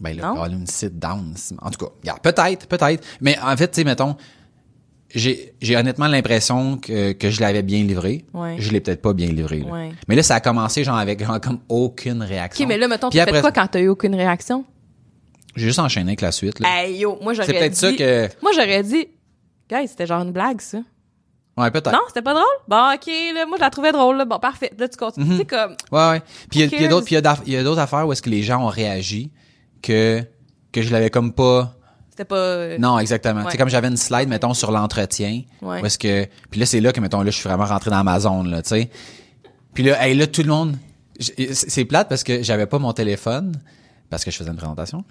Ben 0.00 0.16
là, 0.16 0.34
oh, 0.36 0.46
une 0.46 0.66
sit 0.66 0.98
down. 0.98 1.34
En 1.60 1.70
tout 1.70 1.84
cas, 1.84 1.92
regarde, 2.00 2.20
peut-être, 2.20 2.66
peut-être. 2.66 3.04
Mais 3.20 3.36
en 3.42 3.56
fait, 3.56 3.68
tu 3.68 3.80
sais, 3.80 3.84
mettons, 3.84 4.16
j'ai, 5.12 5.54
j'ai 5.60 5.76
honnêtement 5.76 6.06
l'impression 6.06 6.76
que, 6.76 7.12
que 7.12 7.30
je 7.30 7.40
l'avais 7.40 7.62
bien 7.62 7.82
livré. 7.82 8.24
Ouais. 8.32 8.56
Je 8.58 8.70
l'ai 8.70 8.80
peut-être 8.80 9.02
pas 9.02 9.12
bien 9.12 9.26
livré. 9.26 9.60
là. 9.60 9.72
Ouais. 9.72 9.90
Mais 10.06 10.14
là, 10.14 10.22
ça 10.22 10.36
a 10.36 10.40
commencé 10.40 10.84
genre 10.84 10.98
avec 10.98 11.24
genre, 11.24 11.40
comme 11.40 11.58
aucune 11.68 12.22
réaction. 12.22 12.64
OK, 12.64 12.68
mais 12.68 12.78
là, 12.78 12.86
mettons, 12.86 13.10
tu 13.10 13.18
fais 13.18 13.40
quoi 13.40 13.52
quand 13.52 13.66
t'as 13.66 13.80
eu 13.80 13.88
aucune 13.88 14.14
réaction? 14.14 14.64
J'ai 15.56 15.66
juste 15.66 15.80
enchaîné 15.80 16.10
avec 16.10 16.20
la 16.20 16.30
suite. 16.30 16.60
Là. 16.60 16.68
Hey, 16.84 16.98
yo, 16.98 17.18
moi, 17.20 17.34
j'aurais 17.34 17.46
C'est 17.46 17.52
dit... 17.52 17.58
peut-être 17.58 17.74
ça 17.76 17.92
que... 17.92 18.28
Moi, 18.42 18.52
j'aurais 18.54 18.82
dit... 18.84 19.08
Guys, 19.70 19.88
c'était 19.88 20.06
genre 20.06 20.22
une 20.22 20.32
blague, 20.32 20.60
ça. 20.60 20.78
Ouais, 21.56 21.70
peut-être. 21.70 21.90
Non, 21.92 21.98
c'était 22.06 22.22
pas 22.22 22.34
drôle? 22.34 22.44
Bon, 22.68 22.92
ok, 22.94 23.06
là, 23.34 23.44
moi, 23.46 23.56
je 23.56 23.62
la 23.62 23.70
trouvais 23.70 23.90
drôle, 23.92 24.16
là. 24.16 24.24
Bon, 24.24 24.38
parfait. 24.38 24.72
Là, 24.78 24.88
tu 24.88 24.96
continues. 24.96 25.26
Tu 25.30 25.36
sais, 25.38 25.44
comme, 25.44 25.72
Ouais, 25.90 26.08
ouais. 26.10 26.20
Puis 26.50 26.60
il 26.60 26.80
y 26.80 26.84
a- 26.86 27.62
d'autres, 27.62 27.78
affaires 27.80 28.06
où 28.06 28.12
est-ce 28.12 28.22
que 28.22 28.30
les 28.30 28.42
gens 28.42 28.62
ont 28.64 28.68
réagi 28.68 29.30
que 29.82 30.22
que 30.70 30.82
je 30.82 30.92
l'avais 30.92 31.10
comme 31.10 31.32
pas. 31.32 31.74
c'était 32.10 32.24
pas... 32.26 32.36
euh, 32.36 32.78
Non, 32.78 32.98
exactement. 32.98 33.42
Ouais. 33.44 33.50
Sais, 33.50 33.56
comme 33.58 33.70
j'avais 33.70 33.88
une 33.88 33.96
slide, 33.96 34.28
mettons, 34.28 34.54
sur 34.54 34.70
l'entretien. 34.70 35.42
Ouais. 35.62 35.80
Où 35.82 35.86
est-ce 35.86 35.98
que. 35.98 36.26
Puis 36.50 36.60
là, 36.60 36.66
c'est 36.66 36.80
là 36.80 36.92
que, 36.92 37.00
mettons, 37.00 37.22
là, 37.22 37.30
je 37.30 37.36
suis 37.36 37.48
vraiment 37.48 37.64
rentré 37.64 37.90
dans 37.90 38.04
ma 38.04 38.20
zone, 38.20 38.50
là, 38.50 38.62
tu 38.62 38.68
sais. 38.70 38.90
Puis 39.74 39.82
là, 39.82 40.06
hey, 40.06 40.14
là, 40.14 40.26
tout 40.26 40.42
le 40.42 40.48
monde. 40.48 40.76
C'est 41.18 41.52
c'est 41.54 41.84
plate 41.84 42.08
parce 42.08 42.22
que 42.22 42.42
j'avais 42.44 42.66
pas 42.66 42.78
mon 42.78 42.92
téléphone, 42.92 43.52
parce 44.10 44.24
que 44.24 44.30
je 44.30 44.36
faisais 44.36 44.50
une 44.50 44.56
présentation. 44.56 45.04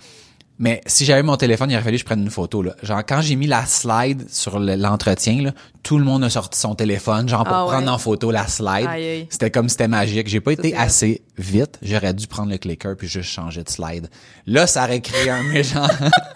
Mais 0.59 0.81
si 0.87 1.05
j'avais 1.05 1.21
mon 1.21 1.37
téléphone, 1.37 1.69
il 1.69 1.75
aurait 1.75 1.83
fallu 1.83 1.97
que 1.97 1.99
je 2.01 2.05
prenne 2.05 2.21
une 2.23 2.31
photo, 2.31 2.63
là. 2.63 2.75
Genre, 2.81 3.03
quand 3.07 3.21
j'ai 3.21 3.35
mis 3.35 3.45
la 3.45 3.65
slide 3.67 4.27
sur 4.29 4.57
le- 4.59 4.75
l'entretien, 4.75 5.43
là, 5.43 5.51
tout 5.83 5.99
le 5.99 6.03
monde 6.03 6.23
a 6.23 6.31
sorti 6.31 6.59
son 6.59 6.73
téléphone, 6.73 7.29
genre, 7.29 7.43
pour 7.43 7.53
Ah 7.55 7.65
ouais. 7.65 7.71
prendre 7.73 7.91
en 7.91 7.97
photo 7.99 8.31
la 8.31 8.47
slide. 8.47 8.87
Aïe, 8.89 9.07
aïe. 9.07 9.27
C'était 9.29 9.51
comme 9.51 9.69
c'était 9.69 9.87
magique. 9.87 10.27
J'ai 10.27 10.41
pas 10.41 10.53
été 10.53 10.75
assez 10.75 11.21
vite. 11.37 11.77
J'aurais 11.83 12.13
dû 12.15 12.25
prendre 12.25 12.49
le 12.51 12.57
clicker 12.57 12.95
puis 12.97 13.07
juste 13.07 13.29
changer 13.29 13.63
de 13.63 13.69
slide. 13.69 14.09
Là, 14.47 14.65
ça 14.65 14.85
aurait 14.85 15.01
créé 15.01 15.29
un 15.29 15.43
méchant. 15.43 15.85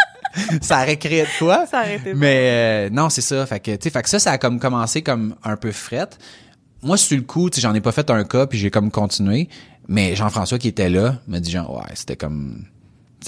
ça 0.61 0.83
aurait 0.83 0.97
créé 0.97 1.23
de 1.23 1.27
quoi? 1.39 1.65
Ça 1.65 1.81
aurait 1.81 1.95
été 1.95 2.13
bon. 2.13 2.19
Mais 2.19 2.87
euh, 2.87 2.89
non, 2.91 3.09
c'est 3.09 3.21
ça. 3.21 3.45
Fait 3.45 3.59
que, 3.59 3.71
tu 3.71 3.77
sais, 3.83 3.89
fait 3.89 4.03
que 4.03 4.09
ça, 4.09 4.19
ça 4.19 4.31
a 4.33 4.37
comme 4.37 4.59
commencé 4.59 5.01
comme 5.01 5.35
un 5.43 5.57
peu 5.57 5.71
fret. 5.71 6.09
Moi, 6.83 6.97
sur 6.97 7.17
le 7.17 7.23
coup, 7.23 7.49
j'en 7.57 7.73
ai 7.73 7.81
pas 7.81 7.91
fait 7.91 8.09
un 8.09 8.23
cas 8.23 8.45
puis 8.47 8.57
j'ai 8.59 8.71
comme 8.71 8.91
continué. 8.91 9.49
Mais 9.87 10.15
Jean-François 10.15 10.59
qui 10.59 10.67
était 10.67 10.89
là 10.89 11.15
m'a 11.27 11.39
dit 11.39 11.51
genre, 11.51 11.73
ouais, 11.75 11.91
c'était 11.95 12.15
comme, 12.15 12.65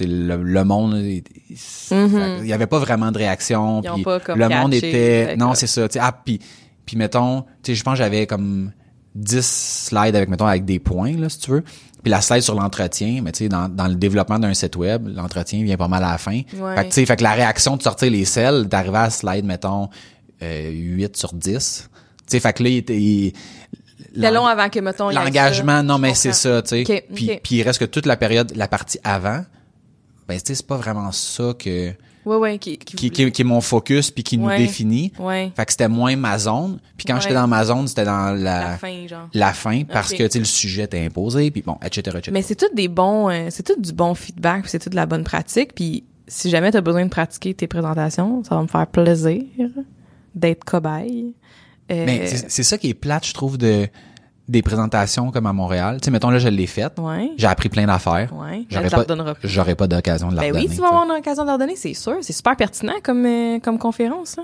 le, 0.02 0.38
le 0.38 0.64
monde, 0.64 0.96
il, 0.96 1.24
il 1.50 2.48
y 2.48 2.54
avait 2.54 2.68
pas 2.68 2.80
vraiment 2.80 3.12
de 3.12 3.18
réaction. 3.18 3.82
Mm-hmm. 3.82 3.94
Puis 3.94 4.04
pas 4.04 4.20
comme 4.20 4.40
le 4.40 4.50
monde 4.50 4.74
était, 4.74 5.36
non, 5.38 5.54
c'est 5.54 5.68
ça. 5.68 5.88
Ah, 6.00 6.12
puis, 6.24 6.40
puis 6.86 6.98
mettons, 6.98 7.42
tu 7.62 7.72
sais, 7.72 7.76
je 7.76 7.84
pense 7.84 7.94
que 7.94 8.00
j'avais 8.00 8.28
comme 8.28 8.72
10 9.16 9.86
slides 9.88 10.16
avec, 10.16 10.30
mettons, 10.30 10.48
avec 10.48 10.66
des 10.66 10.80
points, 10.80 11.16
là, 11.18 11.30
si 11.30 11.40
tu 11.40 11.52
veux. 11.52 11.64
Puis 12.04 12.12
la 12.12 12.20
slide 12.20 12.42
sur 12.42 12.56
l'entretien, 12.56 13.22
mais 13.24 13.32
tu 13.32 13.40
sais, 13.46 13.50
dans, 13.50 13.70
dans 13.70 13.88
le 13.88 13.96
développement 13.96 14.38
d'un 14.38 14.54
site 14.54 14.76
web, 14.76 15.08
l'entretien 15.08 15.64
vient 15.64 15.78
pas 15.78 15.88
mal 15.88 16.04
à 16.04 16.12
la 16.12 16.18
fin. 16.18 16.42
Ouais. 16.58 16.76
Fait 16.76 16.84
que, 16.84 16.88
tu 16.90 16.94
sais, 16.96 17.06
fait 17.06 17.16
que 17.16 17.24
la 17.24 17.32
réaction 17.32 17.78
de 17.78 17.82
sortir 17.82 18.12
les 18.12 18.26
selles, 18.26 18.66
d'arriver 18.68 18.98
à 18.98 19.04
la 19.04 19.10
slide, 19.10 19.46
mettons, 19.46 19.90
euh, 20.42 20.70
8 20.70 21.16
sur 21.16 21.34
10. 21.34 21.90
Tu 21.90 22.24
sais, 22.28 22.40
fait 22.42 22.54
que 22.54 22.64
là, 22.64 22.70
il 22.70 22.78
était... 22.78 23.00
il- 23.00 23.34
long 24.16 24.46
avant 24.46 24.70
que, 24.70 24.80
mettons, 24.80 25.10
L'engagement, 25.12 25.78
ça. 25.78 25.84
non, 25.84 25.98
mais 25.98 26.14
c'est 26.14 26.34
ça, 26.34 26.62
tu 26.62 26.70
sais. 26.70 26.82
Ok, 26.82 27.04
Puis, 27.16 27.40
puis 27.42 27.56
il 27.56 27.64
reste 27.64 27.80
que 27.80 27.86
toute 27.86 28.06
la 28.06 28.18
période, 28.18 28.52
la 28.56 28.68
partie 28.68 29.00
avant, 29.04 29.46
ben, 30.28 30.38
tu 30.38 30.44
sais, 30.48 30.56
c'est 30.56 30.66
pas 30.68 30.78
vraiment 30.78 31.12
ça 31.12 31.54
que... 31.58 31.92
Ouais, 32.26 32.38
ouais, 32.38 32.58
qui, 32.58 32.78
qui, 32.78 32.96
Qui, 32.96 33.12
qui, 33.12 33.32
qui 33.34 33.42
est 33.42 33.46
mon 33.46 33.60
focus 33.60 34.10
puis 34.10 34.24
qui 34.24 34.38
nous 34.38 34.46
Ouais. 34.48 34.58
définit. 34.58 35.12
Ouais. 35.20 35.52
Fait 35.58 35.66
que 35.66 35.72
c'était 35.74 35.90
moins 35.90 36.16
ma 36.16 36.40
zone. 36.40 36.80
Puis 36.96 37.06
quand 37.06 37.20
j'étais 37.20 37.34
dans 37.34 37.48
ma 37.48 37.66
zone, 37.66 37.86
c'était 37.88 38.06
dans 38.06 38.32
la, 38.32 38.70
La 38.70 38.78
fin, 38.78 39.08
genre. 39.08 39.28
la 39.34 39.52
fin 39.54 39.84
parce 39.84 40.14
que 40.14 40.26
tu 40.30 40.40
le 40.40 40.46
sujet 40.46 40.84
était 40.84 41.06
imposé 41.06 41.52
puis 41.52 41.62
bon 41.64 41.76
etc 41.86 42.00
etc 42.18 42.30
Mais 42.32 42.42
c'est 42.42 42.56
tout 42.56 42.74
des 42.74 42.88
bons, 42.88 43.30
euh, 43.30 43.48
c'est 43.50 43.64
tout 43.64 43.76
du 43.78 43.92
bon 43.92 44.14
feedback, 44.16 44.70
c'est 44.70 44.80
tout 44.80 44.90
de 44.90 44.96
la 44.96 45.06
bonne 45.06 45.26
pratique. 45.26 45.76
Puis 45.76 46.06
si 46.26 46.50
jamais 46.50 46.72
tu 46.72 46.78
as 46.78 46.82
besoin 46.82 47.04
de 47.04 47.10
pratiquer 47.10 47.54
tes 47.54 47.68
présentations, 47.68 48.42
ça 48.46 48.56
va 48.56 48.62
me 48.62 48.68
faire 48.68 48.88
plaisir 48.88 49.44
d'être 50.34 50.64
cobaye. 50.64 51.34
Euh, 51.92 52.06
mais 52.06 52.28
c'est 52.28 52.50
c'est 52.50 52.64
ça 52.64 52.78
qui 52.78 52.88
est 52.90 52.94
plate 52.94 53.28
je 53.28 53.34
trouve 53.34 53.58
de 53.58 53.88
des 54.50 54.62
présentations 54.62 55.32
comme 55.32 55.46
à 55.46 55.54
Montréal 55.54 56.00
tu 56.02 56.06
sais 56.06 56.12
mettons 56.12 56.30
là 56.30 56.38
je 56.38 56.50
l'ai 56.50 56.68
faite 56.68 57.00
ouais, 57.00 57.32
j'ai 57.38 57.48
appris 57.48 57.70
plein 57.70 57.86
d'affaires 57.86 58.34
ouais. 58.34 58.66
J'aurais 58.70 58.90
tu 58.90 58.96
la 59.16 59.24
pas 59.24 59.34
j'aurais 59.44 59.76
pas 59.76 59.88
d'occasion 59.88 60.30
de 60.30 60.36
la 60.36 60.42
Ben 60.42 60.48
redonner 60.50 60.68
oui, 60.68 60.76
tu 60.76 60.82
vas 60.82 60.90
tu 60.90 60.94
avoir 60.96 61.08
l'occasion 61.08 61.46
de 61.46 61.58
donner, 61.58 61.76
c'est 61.78 61.94
sûr. 61.94 62.18
C'est 62.22 62.34
super 62.34 62.56
pertinent 62.58 62.94
comme 63.02 63.26
euh, 63.26 63.60
comme 63.60 63.80
conférence. 63.80 64.36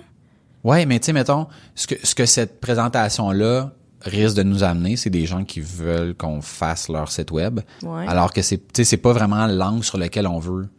Ouais 0.64 0.86
mais 0.86 1.00
tu 1.00 1.08
sais 1.08 1.14
mettons 1.14 1.48
ce 1.76 1.88
que 1.88 1.96
ce 2.02 2.16
que 2.16 2.26
cette 2.26 2.62
présentation 2.62 3.32
là 3.32 3.72
risque 4.02 4.38
de 4.38 4.44
nous 4.44 4.64
amener 4.64 4.96
c'est 4.96 5.10
des 5.10 5.26
gens 5.26 5.44
qui 5.44 5.60
veulent 5.60 6.16
qu'on 6.16 6.40
fasse 6.42 6.88
leur 6.88 7.12
site 7.12 7.32
web 7.32 7.60
Ouais. 7.84 8.06
alors 8.08 8.32
que 8.32 8.42
c'est 8.42 8.58
tu 8.58 8.66
sais 8.78 8.84
c'est 8.86 8.98
pas 8.98 9.12
vraiment 9.12 9.46
l'angle 9.48 9.84
sur 9.84 9.98
lequel 9.98 10.26
on 10.28 10.40
veut 10.40 10.70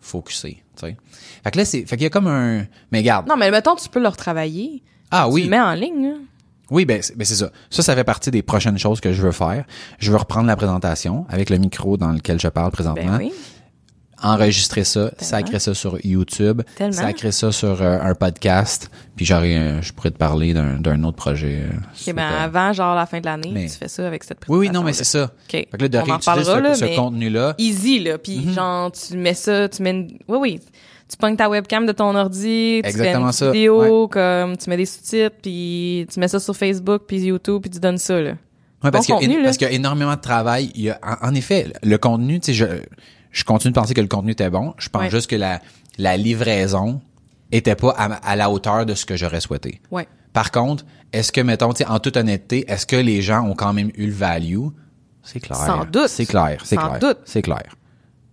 focuser 0.00 0.62
tu 0.76 0.86
sais 0.86 0.96
fait 1.44 1.50
que 1.50 1.58
là 1.58 1.64
c'est 1.64 1.84
fait 1.84 1.96
qu'il 1.96 2.04
y 2.04 2.06
a 2.06 2.10
comme 2.10 2.26
un 2.28 2.64
mais 2.90 3.02
garde 3.02 3.28
Non, 3.28 3.36
mais 3.36 3.50
mettons, 3.50 3.74
tu 3.76 3.88
peux 3.90 4.00
leur 4.00 4.16
travailler. 4.16 4.82
ah 5.10 5.24
Tu 5.28 5.34
oui 5.34 5.44
le 5.44 5.50
mets 5.50 5.60
en 5.60 5.74
ligne. 5.74 6.02
là. 6.08 6.14
Oui, 6.70 6.84
ben 6.84 7.00
c'est 7.02 7.16
ben, 7.16 7.24
c'est 7.24 7.36
ça. 7.36 7.50
Ça, 7.70 7.82
ça 7.82 7.94
fait 7.94 8.04
partie 8.04 8.30
des 8.30 8.42
prochaines 8.42 8.78
choses 8.78 9.00
que 9.00 9.12
je 9.12 9.22
veux 9.22 9.32
faire. 9.32 9.64
Je 9.98 10.10
veux 10.10 10.16
reprendre 10.18 10.46
la 10.46 10.56
présentation 10.56 11.24
avec 11.30 11.48
le 11.50 11.56
micro 11.58 11.96
dans 11.96 12.12
lequel 12.12 12.38
je 12.40 12.48
parle 12.48 12.70
présentement, 12.70 13.16
Ben 13.18 13.18
oui. 13.18 13.32
enregistrer 14.22 14.82
ça, 14.82 15.12
sacrer 15.18 15.60
ça 15.60 15.74
sur 15.74 16.04
YouTube, 16.04 16.62
Tellement. 16.76 16.92
sacrer 16.92 17.30
ça 17.30 17.52
sur 17.52 17.80
euh, 17.80 17.98
un 18.02 18.14
podcast, 18.16 18.90
puis 19.14 19.24
j'aurais, 19.24 19.56
euh, 19.56 19.80
je 19.80 19.92
pourrais 19.92 20.10
te 20.10 20.16
parler 20.18 20.52
d'un 20.54 20.74
d'un 20.80 21.02
autre 21.04 21.16
projet. 21.16 21.60
euh, 21.62 21.76
Ok, 22.08 22.14
ben 22.14 22.26
avant, 22.26 22.72
genre 22.72 22.96
la 22.96 23.06
fin 23.06 23.20
de 23.20 23.26
l'année, 23.26 23.50
Mais- 23.52 23.66
tu 23.68 23.76
fais 23.76 23.86
ça 23.88 24.06
avec 24.06 24.24
cette 24.24 24.38
oui, 24.48 24.58
présentation. 24.58 24.58
oui, 24.58 24.70
non, 24.70 24.82
mais 24.82 24.92
c'est 24.92 25.04
ça. 25.04 25.24
OK. 25.24 25.50
Fait 25.52 25.66
que 25.66 25.76
là, 25.82 25.88
de 25.88 25.98
On 25.98 26.00
en 26.00 26.04
réutiliser 26.04 26.30
reparlera, 26.40 26.56
ce, 26.56 26.62
là, 26.62 26.74
ce 26.74 26.84
mais 26.84 26.96
contenu-là. 26.96 27.54
easy, 27.58 28.00
là. 28.00 28.18
Puis 28.18 28.38
Mhm. 28.40 28.52
genre, 28.54 28.92
tu 28.92 29.16
mets 29.16 29.34
ça, 29.34 29.68
tu 29.68 29.82
mets 29.82 29.90
une... 29.90 30.18
Oui, 30.26 30.38
oui. 30.40 30.60
Tu 31.08 31.16
pognes 31.16 31.36
ta 31.36 31.48
webcam 31.48 31.86
de 31.86 31.92
ton 31.92 32.14
ordi, 32.14 32.80
tu 32.82 32.88
Exactement 32.88 33.32
fais 33.32 33.46
une 33.46 33.52
vidéo, 33.52 34.08
comme 34.08 34.56
tu 34.58 34.68
mets 34.68 34.76
des 34.76 34.84
sous-titres, 34.86 35.36
puis 35.42 36.06
tu 36.12 36.20
mets 36.20 36.28
ça 36.28 36.38
sur 36.38 36.54
Facebook, 36.54 37.02
puis 37.06 37.18
YouTube, 37.20 37.62
puis 37.62 37.70
tu 37.70 37.78
donnes 37.80 37.96
ça, 37.98 38.20
là. 38.20 38.32
Ouais, 38.84 38.90
parce 38.90 39.06
Bon 39.08 39.18
qu'il 39.18 39.30
y 39.32 39.34
a- 39.64 39.72
y 39.72 39.74
énormément 39.74 40.14
de 40.14 40.20
travail. 40.20 40.70
Il 40.74 40.82
y 40.82 40.90
a, 40.90 40.98
en, 41.02 41.28
en 41.30 41.34
effet, 41.34 41.72
le 41.82 41.96
contenu, 41.98 42.38
tu 42.40 42.46
sais, 42.46 42.54
je, 42.54 42.66
je 43.32 43.42
continue 43.44 43.72
de 43.72 43.74
penser 43.78 43.94
que 43.94 44.00
le 44.00 44.06
contenu 44.06 44.32
était 44.32 44.50
bon. 44.50 44.74
Je 44.78 44.88
pense 44.90 45.02
Ouais. 45.02 45.10
juste 45.10 45.28
que 45.30 45.36
la, 45.36 45.60
la 45.96 46.16
livraison 46.16 47.00
était 47.50 47.74
pas 47.74 47.90
à, 47.96 48.04
à 48.14 48.36
la 48.36 48.50
hauteur 48.50 48.84
de 48.86 48.94
ce 48.94 49.04
que 49.06 49.16
j'aurais 49.16 49.40
souhaité. 49.40 49.80
Ouais. 49.90 50.06
Par 50.34 50.50
contre, 50.52 50.84
est-ce 51.12 51.32
que, 51.32 51.40
mettons, 51.40 51.72
tu 51.72 51.78
sais, 51.84 51.88
en 51.90 51.98
toute 51.98 52.16
honnêteté, 52.18 52.70
est-ce 52.70 52.84
que 52.86 52.96
les 52.96 53.22
gens 53.22 53.42
ont 53.48 53.54
quand 53.54 53.72
même 53.72 53.90
eu 53.96 54.06
le 54.06 54.12
value? 54.12 54.66
C'est 55.22 55.40
clair. 55.40 55.56
Sans 55.58 55.84
doute. 55.84 56.08
C'est 56.08 56.26
clair, 56.26 56.60
c'est 56.64 56.76
Sans 56.76 56.88
clair. 56.88 56.98
doute. 57.00 57.18
C'est 57.24 57.42
clair. 57.42 57.64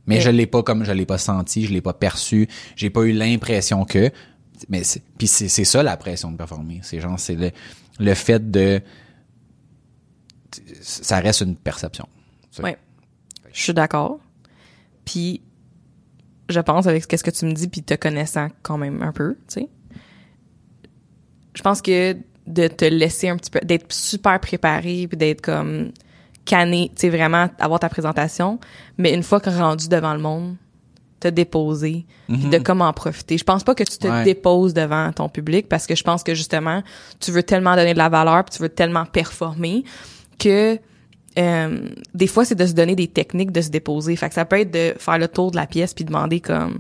Mais 0.07 0.17
Et- 0.17 0.21
je 0.21 0.29
l'ai 0.29 0.45
pas 0.45 0.61
comme 0.63 0.83
je 0.83 0.91
l'ai 0.91 1.05
pas 1.05 1.17
senti, 1.17 1.65
je 1.65 1.73
l'ai 1.73 1.81
pas 1.81 1.93
perçu, 1.93 2.47
j'ai 2.75 2.89
pas 2.89 3.01
eu 3.03 3.11
l'impression 3.11 3.85
que 3.85 4.11
mais 4.69 4.83
c'est- 4.83 5.03
puis 5.17 5.27
c'est 5.27 5.47
c'est 5.49 5.65
ça 5.65 5.83
la 5.83 5.97
pression 5.97 6.31
de 6.31 6.37
performer, 6.37 6.79
c'est 6.83 6.99
genre 7.01 7.19
c'est 7.19 7.35
le 7.35 7.51
le 7.99 8.13
fait 8.13 8.51
de 8.51 8.81
ça 10.81 11.19
reste 11.19 11.41
une 11.41 11.55
perception. 11.55 12.07
Ouais. 12.63 12.77
Je 13.51 13.61
suis 13.61 13.73
d'accord. 13.73 14.19
Puis, 15.03 15.41
je 16.49 16.59
pense 16.59 16.87
avec 16.87 17.03
ce 17.03 17.23
que 17.23 17.31
tu 17.31 17.45
me 17.45 17.53
dis, 17.53 17.67
puis 17.67 17.83
te 17.83 17.93
connaissant 17.93 18.47
quand 18.61 18.77
même 18.77 19.01
un 19.01 19.11
peu, 19.11 19.35
tu 19.47 19.61
sais. 19.61 19.69
Je 21.53 21.61
pense 21.61 21.81
que 21.81 22.15
de 22.47 22.67
te 22.67 22.85
laisser 22.85 23.29
un 23.29 23.37
petit 23.37 23.51
peu, 23.51 23.59
d'être 23.63 23.91
super 23.91 24.39
préparé, 24.39 25.07
puis 25.07 25.17
d'être 25.17 25.41
comme 25.41 25.91
canné, 26.45 26.91
tu 26.95 27.01
sais, 27.01 27.09
vraiment 27.09 27.49
avoir 27.59 27.79
ta 27.79 27.89
présentation, 27.89 28.59
mais 28.97 29.13
une 29.13 29.23
fois 29.23 29.39
que 29.39 29.49
rendu 29.49 29.87
devant 29.89 30.13
le 30.13 30.19
monde, 30.19 30.55
te 31.19 31.27
déposer, 31.29 32.05
puis 32.27 32.49
de 32.49 32.57
comment 32.59 32.85
en 32.85 32.93
profiter. 32.93 33.37
Je 33.37 33.43
pense 33.43 33.63
pas 33.63 33.73
que 33.73 33.83
tu 33.83 33.97
te 33.97 34.07
Ouais. 34.07 34.23
déposes 34.23 34.73
devant 34.73 35.11
ton 35.11 35.27
public 35.29 35.67
parce 35.67 35.87
que 35.87 35.95
je 35.95 36.03
pense 36.03 36.21
que 36.23 36.35
justement, 36.35 36.83
tu 37.19 37.31
veux 37.31 37.41
tellement 37.41 37.75
donner 37.75 37.93
de 37.93 37.97
la 37.97 38.09
valeur, 38.09 38.43
puis 38.43 38.55
tu 38.57 38.61
veux 38.61 38.69
tellement 38.69 39.05
performer 39.05 39.83
que 40.37 40.77
euh, 41.37 41.89
des 42.13 42.27
fois, 42.27 42.45
c'est 42.45 42.55
de 42.55 42.65
se 42.65 42.73
donner 42.73 42.95
des 42.95 43.07
techniques 43.07 43.51
de 43.51 43.61
se 43.61 43.69
déposer. 43.69 44.15
Fait 44.15 44.29
que 44.29 44.35
ça 44.35 44.45
peut 44.45 44.59
être 44.59 44.71
de 44.71 44.93
faire 44.97 45.17
le 45.17 45.27
tour 45.27 45.51
de 45.51 45.55
la 45.57 45.65
pièce 45.67 45.93
puis 45.93 46.05
demander 46.05 46.39
comme, 46.41 46.79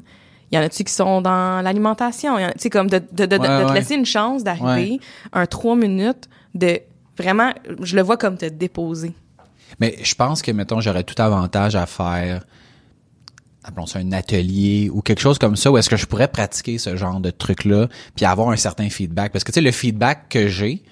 il 0.51 0.55
y 0.55 0.59
en 0.59 0.61
a-tu 0.61 0.83
qui 0.83 0.93
sont 0.93 1.21
dans 1.21 1.61
l'alimentation? 1.63 2.37
Tu 2.37 2.43
sais, 2.57 2.69
comme 2.69 2.89
de, 2.89 2.99
de, 3.11 3.25
de, 3.25 3.37
de- 3.37 3.41
Ouais, 3.41 3.63
de 3.63 3.67
te 3.69 3.73
laisser 3.73 3.95
une 3.95 4.05
chance 4.05 4.43
d'arriver 4.43 4.99
un 5.33 5.45
trois 5.45 5.75
minutes 5.75 6.29
de 6.53 6.79
vraiment, 7.17 7.51
je 7.81 7.95
le 7.95 8.01
vois 8.01 8.17
comme 8.17 8.37
te 8.37 8.45
déposer. 8.45 9.13
Mais 9.79 9.95
je 10.03 10.15
pense 10.15 10.41
que 10.41 10.51
mettons 10.51 10.79
j'aurais 10.81 11.03
tout 11.03 11.19
avantage 11.21 11.75
à 11.75 11.85
faire 11.85 12.43
appelons 13.63 13.85
ça 13.87 13.99
un 13.99 14.11
atelier 14.11 14.89
ou 14.93 15.01
quelque 15.01 15.19
chose 15.21 15.39
comme 15.39 15.55
ça 15.55 15.71
où 15.71 15.77
est-ce 15.77 15.89
que 15.89 15.97
je 15.97 16.05
pourrais 16.05 16.27
pratiquer 16.27 16.77
ce 16.77 16.95
genre 16.95 17.19
de 17.19 17.31
truc 17.31 17.65
là 17.65 17.87
puis 18.15 18.23
avoir 18.25 18.49
un 18.49 18.55
certain 18.57 18.89
feedback 18.89 19.31
parce 19.31 19.43
que 19.43 19.51
tu 19.51 19.55
sais 19.55 19.61
le 19.61 19.71
feedback 19.71 20.29
que 20.29 20.47
j'ai 20.47 20.83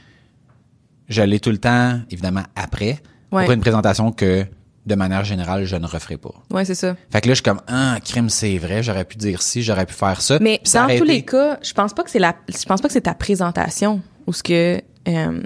je 1.07 1.21
l'ai 1.21 1.39
tout 1.39 1.51
le 1.51 1.59
temps 1.59 1.99
évidemment 2.09 2.43
après 2.55 3.01
Ouais. 3.31 3.45
pour 3.45 3.53
une 3.53 3.61
présentation 3.61 4.11
que 4.11 4.45
de 4.85 4.95
manière 4.95 5.23
générale 5.23 5.65
je 5.65 5.75
ne 5.75 5.87
referai 5.87 6.17
pas. 6.17 6.33
Ouais, 6.51 6.65
c'est 6.65 6.75
ça. 6.75 6.95
Fait 7.11 7.19
que 7.21 7.27
là 7.27 7.33
je 7.33 7.37
suis 7.37 7.43
comme 7.43 7.61
ah 7.67 7.97
crime 8.05 8.29
c'est 8.29 8.59
vrai, 8.59 8.83
j'aurais 8.83 9.05
pu 9.05 9.17
dire 9.17 9.41
ci, 9.41 9.63
j'aurais 9.63 9.87
pu 9.87 9.93
faire 9.95 10.21
ça. 10.21 10.37
Mais 10.39 10.61
ça 10.63 10.81
dans 10.81 10.87
tous 10.89 10.93
été- 11.03 11.05
les 11.05 11.25
cas, 11.25 11.57
je 11.63 11.73
pense 11.73 11.93
pas 11.95 12.03
que 12.03 12.11
c'est 12.11 12.19
la, 12.19 12.35
je 12.47 12.63
pense 12.65 12.79
pas 12.79 12.87
que 12.89 12.93
c'est 12.93 13.01
ta 13.01 13.15
présentation 13.15 14.01
ou 14.27 14.33
ce 14.33 14.43
que, 14.43 14.81
euh, 15.07 15.41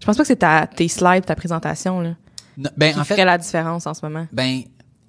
je 0.00 0.06
pense 0.06 0.16
pas 0.16 0.22
que 0.22 0.26
c'est 0.26 0.36
ta, 0.36 0.66
tes 0.66 0.88
slides, 0.88 1.26
ta 1.26 1.34
présentation, 1.34 2.00
là, 2.00 2.14
Non, 2.56 2.70
ben 2.76 2.92
qui 2.92 3.00
en 3.00 3.04
fait 3.04 3.14
ferait 3.14 3.24
la 3.24 3.38
différence 3.38 3.86
en 3.86 3.94
ce 3.94 4.04
moment? 4.04 4.26
Ben, 4.32 4.62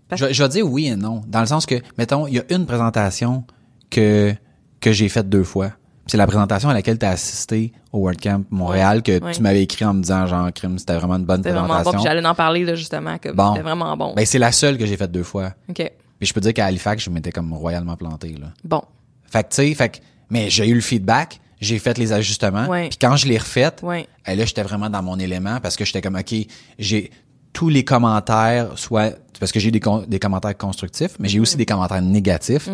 Parce- 0.09 0.21
je, 0.21 0.25
vais- 0.27 0.33
je 0.33 0.43
vais 0.43 0.49
dire 0.49 0.67
oui 0.69 0.87
et 0.87 0.95
non. 0.95 1.21
Dans 1.27 1.39
le 1.41 1.45
sens 1.45 1.65
que, 1.65 1.75
mettons, 1.97 2.27
il 2.27 2.35
y 2.35 2.39
a 2.39 2.43
une 2.49 2.65
présentation 2.65 3.43
que, 3.89 4.33
que 4.79 4.91
j'ai 4.91 5.09
faite 5.09 5.29
deux 5.29 5.43
fois. 5.43 5.71
C'est 6.07 6.17
la 6.17 6.27
présentation 6.27 6.69
à 6.69 6.73
laquelle 6.73 6.99
tu 6.99 7.05
as 7.05 7.09
assisté 7.09 7.73
au 7.91 7.99
WordCamp 8.01 8.43
Montréal 8.51 9.01
que 9.01 9.31
tu 9.33 9.41
m'avais 9.41 9.63
écrit 9.63 9.85
en 9.85 9.95
me 9.95 10.01
disant, 10.01 10.27
genre, 10.27 10.53
crime, 10.53 10.77
c'était 10.77 10.95
vraiment 10.95 11.15
une 11.15 11.25
bonne 11.25 11.37
C'était 11.37 11.49
vraiment 11.51 11.67
bon. 11.67 11.73
présentation. 11.75 12.03
J'allais 12.03 12.27
en 12.27 12.35
parler, 12.35 12.63
là, 12.63 12.75
justement, 12.75 13.17
que 13.17 13.29
Bon. 13.29 13.53
c'était 13.53 13.63
vraiment 13.63 13.97
bon. 13.97 14.13
ben, 14.15 14.23
c'est 14.25 14.37
la 14.37 14.51
seule 14.51 14.77
que 14.77 14.85
j'ai 14.85 14.97
faite 14.97 15.11
deux 15.11 15.23
fois. 15.23 15.53
OK. 15.69 15.91
Puis 16.19 16.27
je 16.27 16.33
peux 16.33 16.41
dire 16.41 16.53
qu'à 16.53 16.65
Halifax, 16.67 17.03
je 17.03 17.09
m'étais 17.09 17.31
comme 17.31 17.51
royalement 17.53 17.95
planté, 17.97 18.35
là. 18.39 18.47
Bon. 18.63 18.83
Fait 19.23 19.43
que, 19.43 19.49
tu 19.49 19.55
sais, 19.55 19.73
fait 19.73 19.89
que, 19.89 19.97
mais 20.29 20.49
j'ai 20.51 20.67
eu 20.67 20.75
le 20.75 20.81
feedback. 20.81 21.39
j'ai 21.59 21.79
fait 21.79 21.97
les 21.97 22.11
ajustements. 22.13 22.67
Ouais. 22.67 22.89
Puis 22.89 22.97
quand 23.01 23.15
je 23.15 23.27
l'ai 23.27 23.37
refait, 23.39 23.71
Ouais. 23.81 24.05
et 24.27 24.35
là, 24.35 24.45
j'étais 24.45 24.61
vraiment 24.61 24.89
dans 24.89 25.01
mon 25.01 25.17
élément 25.17 25.59
parce 25.61 25.75
que 25.75 25.85
j'étais 25.85 26.01
comme, 26.01 26.15
OK, 26.17 26.35
j'ai 26.77 27.09
tous 27.55 27.69
les 27.69 27.83
commentaires, 27.85 28.77
soit 28.77 29.15
parce 29.39 29.51
que 29.51 29.59
j'ai 29.59 29.71
des, 29.71 29.79
des 30.07 30.19
commentaires 30.19 30.57
constructifs, 30.57 31.15
mais 31.19 31.29
j'ai 31.29 31.39
aussi 31.39 31.55
des 31.57 31.65
commentaires 31.65 32.01
négatifs. 32.01 32.69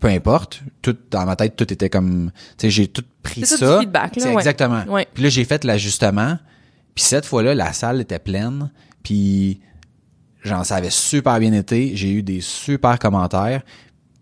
Peu 0.00 0.08
importe, 0.08 0.62
tout 0.80 0.96
dans 1.10 1.26
ma 1.26 1.36
tête, 1.36 1.56
tout 1.56 1.70
était 1.70 1.90
comme, 1.90 2.30
tu 2.56 2.66
sais, 2.66 2.70
j'ai 2.70 2.88
tout 2.88 3.04
pris 3.22 3.44
C'est 3.44 3.56
tout 3.58 3.64
ça. 3.66 3.74
du 3.76 3.80
feedback, 3.84 4.16
là, 4.16 4.22
C'est 4.22 4.28
ouais. 4.28 4.34
Exactement. 4.34 4.84
Ouais. 4.88 5.06
Puis 5.12 5.22
là, 5.22 5.28
j'ai 5.28 5.44
fait 5.44 5.62
l'ajustement. 5.64 6.38
Puis 6.94 7.04
cette 7.04 7.26
fois-là, 7.26 7.54
la 7.54 7.74
salle 7.74 8.00
était 8.00 8.18
pleine. 8.18 8.70
Puis 9.02 9.60
genre, 10.42 10.64
ça 10.64 10.76
avait 10.76 10.88
super 10.90 11.38
bien 11.38 11.52
été. 11.52 11.94
J'ai 11.96 12.10
eu 12.12 12.22
des 12.22 12.40
super 12.40 12.98
commentaires. 12.98 13.60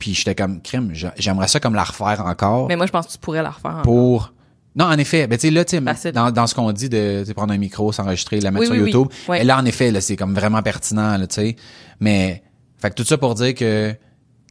Puis 0.00 0.14
j'étais 0.14 0.34
comme, 0.34 0.60
crime, 0.62 0.90
j'a- 0.92 1.14
j'aimerais 1.16 1.46
ça 1.48 1.60
comme 1.60 1.74
la 1.74 1.84
refaire 1.84 2.24
encore 2.26 2.66
Mais 2.66 2.74
moi, 2.76 2.86
je 2.86 2.90
pense 2.92 3.06
que 3.06 3.12
tu 3.12 3.18
pourrais 3.18 3.42
la 3.44 3.50
refaire. 3.50 3.70
encore. 3.70 3.82
pour 3.82 4.32
non 4.76 4.84
en 4.86 4.98
effet 4.98 5.26
ben 5.26 5.36
tu 5.36 5.48
sais 5.48 5.50
là 5.50 5.64
tu 5.64 5.76
sais 5.76 5.82
Facile. 5.82 6.12
dans, 6.12 6.30
dans 6.30 6.46
ce 6.46 6.54
qu'on 6.54 6.70
dit 6.72 6.88
de 6.88 7.24
prendre 7.34 7.52
un 7.52 7.58
micro 7.58 7.90
s'enregistrer 7.92 8.40
la 8.40 8.50
mettre 8.50 8.60
Oui, 8.62 8.66
sur 8.66 8.74
oui, 8.74 8.82
oui. 8.82 8.90
YouTube 8.92 9.08
et 9.34 9.44
là 9.44 9.58
en 9.58 9.64
effet 9.64 9.90
là 9.90 10.00
c'est 10.00 10.16
comme 10.16 10.34
vraiment 10.34 10.62
pertinent 10.62 11.16
là 11.16 11.26
tu 11.26 11.34
sais 11.36 11.56
mais 12.00 12.42
fait 12.78 12.90
que 12.90 12.94
tout 12.94 13.04
ça 13.04 13.18
pour 13.18 13.34
dire 13.34 13.54
que 13.54 13.94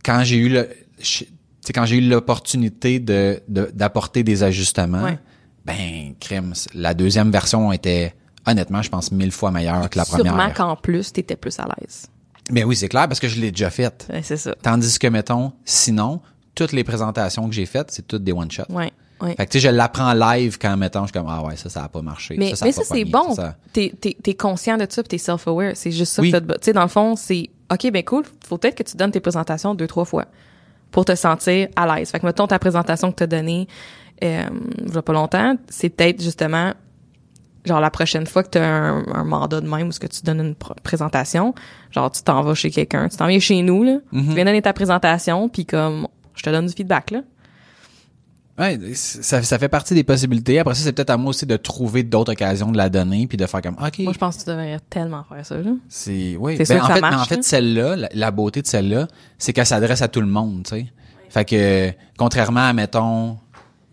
quand 0.04 0.24
j'ai 0.24 0.38
eu 0.38 0.50
le 0.50 0.70
je- 1.00 1.24
tu 1.26 1.28
sais 1.62 1.74
quand 1.74 1.86
j'ai 1.86 1.98
eu 1.98 2.10
l'opportunité 2.10 3.00
de 3.00 3.42
de- 3.48 3.70
d'apporter 3.74 4.24
des 4.24 4.44
ajustements 4.44 5.04
Ouais. 5.04 5.18
ben 5.66 6.14
crème 6.20 6.54
la 6.74 6.94
deuxième 6.94 7.32
version 7.32 7.72
était 7.72 8.14
honnêtement 8.46 8.82
je 8.82 8.90
pense 8.90 9.12
mille 9.12 9.32
fois 9.32 9.52
meilleure 9.52 9.90
que 9.90 9.98
la 9.98 10.06
Sûrement 10.06 10.24
première 10.32 10.54
qu'en 10.54 10.76
plus, 10.76 11.12
t'étais 11.14 11.36
plus 11.36 11.60
à 11.60 11.66
l'aise. 11.80 12.08
mais 12.52 12.64
oui 12.64 12.76
c'est 12.76 12.88
clair 12.90 13.08
parce 13.08 13.20
que 13.20 13.28
je 13.28 13.40
l'ai 13.40 13.52
déjà 13.52 13.70
faite 13.70 14.08
Ouais, 14.12 14.22
c'est 14.24 14.38
ça. 14.38 14.56
tandis 14.62 14.98
que 15.00 15.08
mettons 15.08 15.52
sinon 15.66 16.22
toutes 16.56 16.72
les 16.72 16.84
présentations 16.84 17.48
que 17.48 17.54
j'ai 17.54 17.66
faites 17.66 17.92
c'est 17.92 18.08
toutes 18.08 18.24
des 18.24 18.32
one 18.34 18.50
shot 18.50 18.64
Ouais. 18.70 18.92
Ouais. 19.20 19.36
fait 19.36 19.46
que 19.48 19.52
tu 19.52 19.60
sais, 19.60 19.68
je 19.70 19.74
l'apprends 19.76 20.14
live 20.14 20.58
quand, 20.62 20.78
mettons, 20.78 21.02
je 21.02 21.06
suis 21.08 21.14
comme, 21.14 21.28
ah 21.30 21.42
ouais, 21.44 21.56
ça, 21.56 21.70
ça 21.70 21.84
a 21.84 21.90
pas 21.90 22.02
marché. 22.02 22.36
Mais 22.38 22.54
ça, 22.56 22.66
mais 22.66 22.72
c'est 22.72 23.06
bon. 23.06 23.36
T'es 23.74 23.92
t'es 24.00 24.16
t'es 24.22 24.34
conscient 24.36 24.78
de 24.78 24.86
ça, 24.90 25.02
puis 25.02 25.10
t'es 25.10 25.18
self-aware. 25.18 25.72
C'est 25.76 25.92
juste 25.92 26.14
ça 26.14 26.22
Oui. 26.22 26.32
que 26.32 26.38
t'as. 26.38 26.54
Tu 26.56 26.60
sais, 26.66 26.74
dans 26.74 26.84
le 26.84 26.88
fond, 26.88 27.16
c'est 27.16 27.50
ok, 27.72 27.92
ben 27.92 28.04
cool. 28.04 28.24
Faut 28.48 28.58
peut-être 28.58 28.76
que 28.76 28.84
tu 28.84 28.96
donnes 28.96 29.12
tes 29.12 29.20
présentations 29.20 29.74
deux 29.76 29.88
trois 29.88 30.06
fois 30.06 30.26
pour 30.92 31.04
te 31.06 31.16
sentir 31.16 31.68
à 31.76 31.96
l'aise. 31.98 32.12
Fait 32.12 32.20
que 32.20 32.26
mettons 32.26 32.48
ta 32.48 32.60
présentation 32.60 33.10
que 33.12 33.16
t'as 33.18 33.28
donnée, 33.28 33.68
euh, 34.24 34.44
il 34.86 34.94
y 34.94 34.98
a 34.98 35.02
pas 35.02 35.14
longtemps, 35.14 35.56
c'est 35.70 35.90
peut-être 35.90 36.22
justement 36.22 36.74
genre 37.66 37.82
la 37.82 37.90
prochaine 37.92 38.26
fois 38.26 38.44
que 38.44 38.52
tu 38.52 38.58
as 38.60 38.64
un, 38.66 39.04
un 39.14 39.24
mandat 39.26 39.60
de 39.60 39.68
même 39.68 39.90
ou 39.90 39.92
ce 39.92 40.00
que 40.00 40.08
tu 40.08 40.22
donnes 40.22 40.40
une 40.40 40.54
pr- 40.54 40.80
présentation, 40.84 41.54
genre 41.92 42.10
tu 42.10 42.22
t'en 42.22 42.42
vas 42.42 42.54
chez 42.56 42.72
quelqu'un, 42.72 43.10
tu 43.10 43.18
t'en 43.18 43.28
viens 43.28 43.40
chez 43.40 43.62
nous 43.62 43.84
là, 43.84 43.98
Mhm. 44.14 44.28
tu 44.30 44.36
viens 44.36 44.46
donner 44.46 44.62
ta 44.62 44.72
présentation 44.74 45.50
puis 45.50 45.66
comme 45.66 46.08
je 46.36 46.44
te 46.44 46.50
donne 46.50 46.68
du 46.68 46.74
feedback 46.74 47.12
là. 47.12 47.22
Ouais, 48.58 48.80
ça, 48.96 49.44
ça 49.44 49.60
fait 49.60 49.70
partie 49.70 49.94
des 49.94 50.04
possibilités. 50.04 50.58
Après 50.58 50.74
ça, 50.74 50.84
c'est 50.84 50.92
peut-être 50.94 51.12
à 51.12 51.18
moi 51.18 51.30
aussi 51.30 51.46
de 51.46 51.56
trouver 51.58 52.02
d'autres 52.04 52.32
occasions 52.32 52.72
de 52.72 52.78
la 52.78 52.90
donner 52.90 53.28
puis 53.28 53.38
de 53.38 53.46
faire 53.46 53.62
comme, 53.62 53.76
OK, 53.76 54.00
Moi 54.00 54.14
je 54.14 54.18
pense 54.18 54.38
que 54.38 54.44
tu 54.44 54.50
devrais 54.50 54.80
tellement 54.90 55.24
faire 55.30 55.46
ça 55.46 55.58
là. 55.58 55.72
c'est, 55.88 56.36
oui. 56.40 56.56
C'est 56.58 56.66
sûr 56.66 56.76
Ben, 56.76 56.80
que 56.80 56.86
en 56.86 56.88
ça 56.88 56.94
fait, 56.96 57.02
marche, 57.02 57.22
en 57.22 57.26
fait, 57.26 57.36
là. 57.36 57.42
celle-là, 57.44 57.96
la, 57.96 58.10
la 58.14 58.32
beauté 58.32 58.62
de 58.64 58.68
celle-là, 58.68 59.08
c'est 59.38 59.54
qu'elle 59.54 59.66
s'adresse 59.68 60.02
à 60.02 60.08
tout 60.08 60.22
le 60.22 60.28
monde, 60.28 60.64
tu 60.64 60.72
sais. 60.76 60.88
Fait 61.30 61.46
que, 61.46 61.92
contrairement 62.18 62.68
à, 62.70 62.74
mettons, 62.74 63.38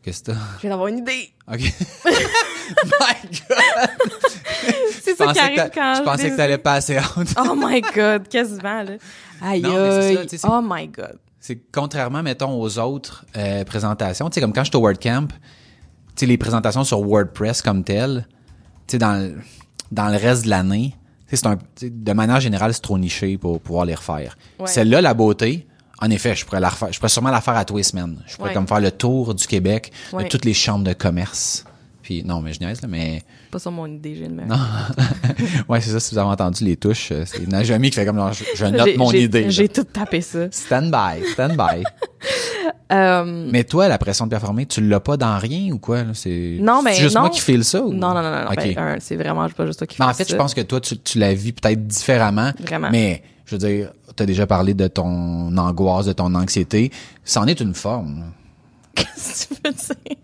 qu'est-ce 0.03 0.22
que 0.22 0.31
t'as? 0.33 0.38
Je 0.57 0.61
viens 0.62 0.70
d'avoir 0.70 0.88
une 0.88 0.98
idée. 0.98 1.31
OK. 1.53 1.61
My 2.05 3.29
God! 3.31 3.90
C'est 5.03 5.11
Je 5.11 5.16
ça 5.16 5.27
qui 5.27 5.35
pensais 5.35 5.55
que 5.55 5.61
arrive 5.61 5.70
quand 5.74 5.94
je 5.98 6.03
pensais 6.03 6.31
que 6.31 6.37
t'allais 6.37 6.57
passer 6.59 6.98
out. 6.98 7.29
Oh 7.38 7.55
my 7.55 7.83
god, 7.94 8.27
quasiment 8.29 8.83
là. 8.83 8.92
Aïe 9.42 9.61
Non, 9.61 9.74
mais 9.74 10.27
c'est 10.29 10.38
ça, 10.38 10.48
aïe. 10.48 10.55
Oh 10.57 10.66
my 10.66 10.88
god. 10.88 11.18
C'est 11.46 11.61
contrairement, 11.72 12.22
mettons, 12.22 12.59
aux 12.59 12.78
autres 12.78 13.26
euh, 13.37 13.64
présentations, 13.64 14.30
tu 14.30 14.37
sais, 14.37 14.40
comme 14.40 14.54
quand 14.54 14.64
j'étais 14.64 14.76
au 14.76 14.80
WordCamp, 14.80 15.26
tu 15.28 15.35
sais, 16.16 16.24
les 16.26 16.38
présentations 16.38 16.85
sur 16.85 17.00
WordPress 17.07 17.61
comme 17.61 17.85
telles, 17.85 18.26
tu 18.87 18.92
sais, 18.92 18.98
dans, 18.98 19.12
le- 19.20 19.37
dans 19.92 20.09
le 20.09 20.16
reste 20.16 20.46
de 20.46 20.48
l'année, 20.48 20.94
c'est 21.30 21.44
un, 21.46 21.59
de 21.83 22.12
manière 22.14 22.40
générale, 22.40 22.72
c'est 22.72 22.80
trop 22.80 22.96
niché 22.98 23.37
pour 23.37 23.61
pouvoir 23.61 23.85
les 23.85 23.94
refaire. 23.94 24.38
Ouais. 24.59 24.68
Celle-là, 24.68 25.02
la 25.02 25.12
beauté, 25.12 25.66
en 26.00 26.09
effet, 26.11 26.35
je 26.35 26.46
pourrais 26.46 26.61
la 26.61 26.70
refaire, 26.70 26.90
je 26.90 26.98
pourrais 26.98 27.11
sûrement 27.11 27.30
la 27.30 27.42
faire 27.42 27.57
à 27.57 27.66
tous 27.66 27.76
les 27.76 27.83
semaines. 27.83 28.22
Je 28.26 28.37
pourrais 28.37 28.48
Ouais. 28.48 28.54
comme 28.54 28.66
faire 28.66 28.80
le 28.80 28.90
tour 28.90 29.35
du 29.35 29.46
Québec, 29.46 29.92
Ouais. 30.14 30.24
de 30.24 30.28
toutes 30.30 30.46
les 30.46 30.54
chambres 30.54 30.85
de 30.85 30.94
commerce. 30.94 31.66
Puis, 32.00 32.22
non, 32.24 32.40
mais 32.40 32.54
je 32.54 32.61
niaise, 32.61 32.80
là, 32.80 32.88
mais, 32.88 33.22
Pas 33.55 33.61
sur 33.61 33.71
mon 33.71 33.87
idée, 33.87 34.17
j'ai 34.17 34.27
le 34.27 34.35
même. 34.35 34.53
ouais, 35.69 35.81
c'est 35.81 35.90
ça, 35.90 36.01
si 36.01 36.12
vous 36.12 36.19
avez 36.19 36.29
entendu 36.29 36.64
les 36.64 36.77
touches, 36.77 37.12
euh, 37.12 37.23
c'est 37.25 37.47
Najami 37.47 37.90
qui 37.90 37.95
fait 37.95 38.05
comme, 38.05 38.21
je, 38.33 38.43
je 38.57 38.64
note 38.64 38.97
mon 38.97 39.12
idée. 39.12 39.49
J'ai 39.49 39.69
tout 39.69 39.85
tapé 39.85 40.23
ça. 40.23 40.51
Stand 40.51 40.90
by, 40.90 41.25
stand 41.33 41.53
by. 41.57 41.85
Euh, 42.93 43.49
Mais 43.51 43.64
toi, 43.64 43.88
la 43.88 43.97
pression 43.99 44.27
de 44.27 44.31
performer, 44.31 44.67
tu 44.67 44.81
l'as 44.87 45.01
pas 45.01 45.17
dans 45.17 45.38
rien 45.38 45.73
ou 45.73 45.79
quoi? 45.79 46.03
C'est 46.12 46.59
Non, 46.61 46.83
mais 46.83 46.95
c'est 46.95 47.03
juste 47.03 47.14
non. 47.14 47.23
moi 47.23 47.31
qui 47.31 47.40
file 47.40 47.64
ça? 47.64 47.83
Ou? 47.83 47.93
non, 47.93 48.12
non, 48.14 48.23
non, 48.23 48.31
non. 48.31 48.51
OK. 48.51 48.75
Ben, 48.75 48.97
c'est 49.01 49.17
vraiment 49.17 49.49
pas 49.49 49.67
juste 49.67 49.79
toi 49.79 49.87
qui 49.87 49.97
mais 49.99 50.05
en 50.05 50.09
fais 50.09 50.19
fait, 50.19 50.25
ça. 50.25 50.33
je 50.33 50.37
pense 50.37 50.55
que 50.55 50.61
toi, 50.61 50.81
tu, 50.81 50.99
tu 50.99 51.19
la 51.19 51.33
vis 51.35 51.53
peut-être 51.53 51.87
différemment. 51.87 52.51
Vraiment. 52.61 52.90
Mais, 52.90 53.23
je 53.47 53.55
veux 53.57 53.59
dire, 53.59 53.90
tu 54.17 54.23
as 54.23 54.27
déjà 54.27 54.47
parlé 54.47 54.75
de 54.75 54.87
ton 54.87 55.57
angoisse, 55.57 56.07
de 56.07 56.12
ton 56.12 56.35
anxiété. 56.35 56.90
C'en 57.25 57.47
est 57.47 57.61
une 57.61 57.75
forme. 57.75 58.33
Qu'est-ce 58.95 59.49
que 59.49 59.55
tu 59.55 59.61
veux 59.64 59.73
dire? 59.73 60.17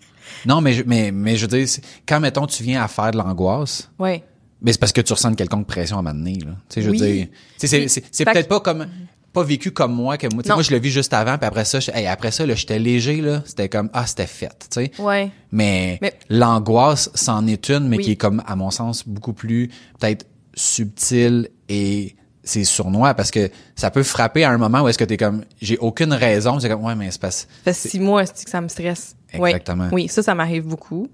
Non, 0.47 0.61
mais, 0.61 0.73
je- 0.73 0.83
mais, 0.87 1.11
mais 1.13 1.37
je 1.37 1.47
veux 1.47 1.59
dire, 1.59 1.69
quand, 2.07 2.21
mettons, 2.21 2.47
tu 2.47 2.63
viens 2.63 2.83
à 2.83 2.89
faire 2.89 3.11
de 3.11 3.19
l'angoisse, 3.19 3.91
Ouais. 3.99 4.25
mais 4.63 4.73
c'est 4.73 4.79
parce 4.79 4.93
que 4.93 5.01
tu 5.01 5.13
ressens 5.13 5.31
une 5.31 5.37
quelconque 5.37 5.67
pression 5.67 5.97
à 5.97 6.01
un 6.01 6.03
moment 6.03 6.15
donné, 6.19 6.35
là. 6.35 6.53
Tu 6.69 6.75
sais, 6.75 6.83
je 6.83 6.87
veux 6.87 6.93
Oui. 6.93 6.99
dire, 6.99 7.27
c'est, 7.57 7.79
Oui. 7.79 7.89
c'est, 7.89 8.25
peut-être 8.25 8.45
que- 8.45 8.49
pas 8.49 8.61
comme, 8.61 8.87
pas 9.33 9.45
vécu 9.45 9.71
comme 9.71 9.95
moi, 9.95 10.17
que 10.19 10.27
moi, 10.35 10.43
moi, 10.49 10.63
je 10.63 10.71
l'ai 10.71 10.81
vu 10.81 10.89
juste 10.91 11.13
avant, 11.15 11.39
puis 11.39 11.47
après 11.47 11.65
ça, 11.65 11.79
je- 11.79 11.93
hey, 11.93 12.07
après 12.09 12.33
ça, 12.33 12.45
là, 12.47 12.55
j'étais 12.55 12.79
léger, 12.81 13.21
là. 13.21 13.43
C'était 13.47 13.69
comme, 13.69 13.89
ah, 13.93 14.07
c'était 14.07 14.27
fait, 14.27 14.49
tu 14.71 14.83
sais. 14.87 14.91
Ouais. 14.99 15.31
Mais, 15.53 15.99
Mais- 16.03 16.15
l'angoisse, 16.29 17.11
c'en 17.15 17.47
est 17.47 17.69
une, 17.69 17.87
mais 17.89 17.99
Oui. 17.99 18.05
qui 18.05 18.11
est 18.13 18.17
comme, 18.17 18.43
à 18.47 18.57
mon 18.57 18.71
sens, 18.73 19.07
beaucoup 19.07 19.33
plus 19.33 19.69
peut-être 20.01 20.27
subtile 20.55 21.49
et 21.69 22.17
c'est 22.43 22.65
sournois 22.65 23.15
parce 23.15 23.31
que 23.31 23.51
ça 23.77 23.91
peut 23.91 24.03
frapper 24.03 24.45
à 24.45 24.51
un 24.51 24.59
moment 24.59 24.81
où 24.83 24.89
est-ce 24.89 24.99
que 24.99 25.05
t'es 25.05 25.17
comme, 25.17 25.45
j'ai 25.61 25.79
aucune 25.79 26.13
raison, 26.13 26.59
c'est 26.59 26.69
comme, 26.69 26.85
ouais, 26.85 26.95
mais 26.95 27.11
c'est 27.11 27.21
parce 27.21 27.47
Fait 27.65 27.73
six 27.73 28.01
mois, 28.01 28.25
c'est 28.27 28.45
que 28.45 28.51
ça 28.51 28.61
me 28.61 28.69
stresse? 28.69 29.15
Exactement. 29.33 29.89
Oui, 29.93 30.09
ça, 30.09 30.23
ça 30.23 30.35
m'arrive 30.35 30.67
beaucoup. 30.67 31.09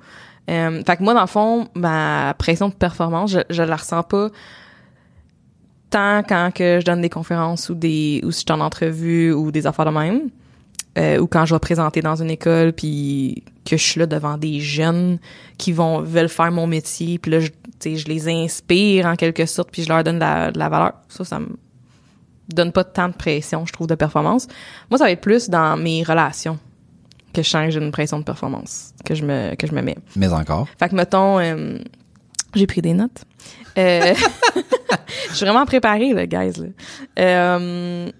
Euh, 0.48 0.82
fait 0.84 0.96
que 0.96 1.02
moi, 1.02 1.14
dans 1.14 1.22
le 1.22 1.26
fond, 1.26 1.68
ma 1.74 2.34
pression 2.38 2.68
de 2.68 2.74
performance, 2.74 3.32
je, 3.32 3.40
je 3.50 3.62
la 3.62 3.76
ressens 3.76 4.04
pas 4.04 4.28
tant 5.90 6.22
quand 6.22 6.50
que 6.54 6.80
je 6.80 6.84
donne 6.84 7.00
des 7.00 7.10
conférences 7.10 7.68
ou 7.68 7.74
des 7.74 8.20
ou 8.24 8.30
si 8.30 8.40
je 8.40 8.52
suis 8.52 8.52
en 8.52 8.64
entrevue 8.64 9.32
ou 9.32 9.50
des 9.50 9.66
affaires 9.66 9.84
de 9.84 9.90
même. 9.90 10.30
Euh, 10.98 11.18
ou 11.18 11.26
quand 11.26 11.44
je 11.44 11.54
vais 11.54 11.58
présenter 11.58 12.00
dans 12.00 12.16
une 12.22 12.30
école 12.30 12.72
puis 12.72 13.44
que 13.66 13.76
je 13.76 13.82
suis 13.82 14.00
là 14.00 14.06
devant 14.06 14.38
des 14.38 14.60
jeunes 14.60 15.18
qui 15.58 15.72
vont 15.72 16.00
veulent 16.00 16.30
faire 16.30 16.50
mon 16.50 16.66
métier 16.66 17.18
puis 17.18 17.30
là 17.30 17.40
je, 17.40 17.48
tu 17.48 17.54
sais, 17.80 17.96
je 17.96 18.06
les 18.08 18.28
inspire 18.30 19.04
en 19.04 19.14
quelque 19.14 19.44
sorte 19.44 19.70
puis 19.70 19.82
je 19.82 19.90
leur 19.90 20.02
donne 20.04 20.14
de 20.14 20.20
la, 20.20 20.50
de 20.52 20.58
la 20.58 20.70
valeur 20.70 20.94
ça 21.08 21.24
ça 21.24 21.38
me 21.38 21.48
donne 22.48 22.72
pas 22.72 22.82
tant 22.82 23.08
de 23.08 23.14
pression 23.14 23.66
je 23.66 23.74
trouve 23.74 23.88
de 23.88 23.94
performance 23.94 24.48
moi 24.88 24.96
ça 24.96 25.04
va 25.04 25.10
être 25.10 25.20
plus 25.20 25.50
dans 25.50 25.76
mes 25.76 26.02
relations 26.02 26.58
que 27.36 27.42
je 27.42 27.50
sens 27.50 27.66
que 27.66 27.70
j'ai 27.72 27.80
une 27.80 27.92
pression 27.92 28.18
de 28.18 28.24
performance 28.24 28.94
que 29.04 29.14
je 29.14 29.24
me 29.24 29.54
que 29.56 29.66
je 29.66 29.74
me 29.74 29.82
mets 29.82 29.98
mais 30.16 30.32
encore. 30.32 30.66
fait 30.78 30.88
que 30.88 30.94
mettons 30.94 31.38
euh, 31.38 31.78
j'ai 32.54 32.66
pris 32.66 32.82
des 32.82 32.94
notes 32.94 33.24
Euh, 33.78 34.14
je 35.30 35.34
suis 35.34 35.44
vraiment 35.44 35.66
préparée 35.66 36.14
là 36.14 36.26
guys 36.26 36.58
là. 36.58 36.68
Euh, 37.18 38.10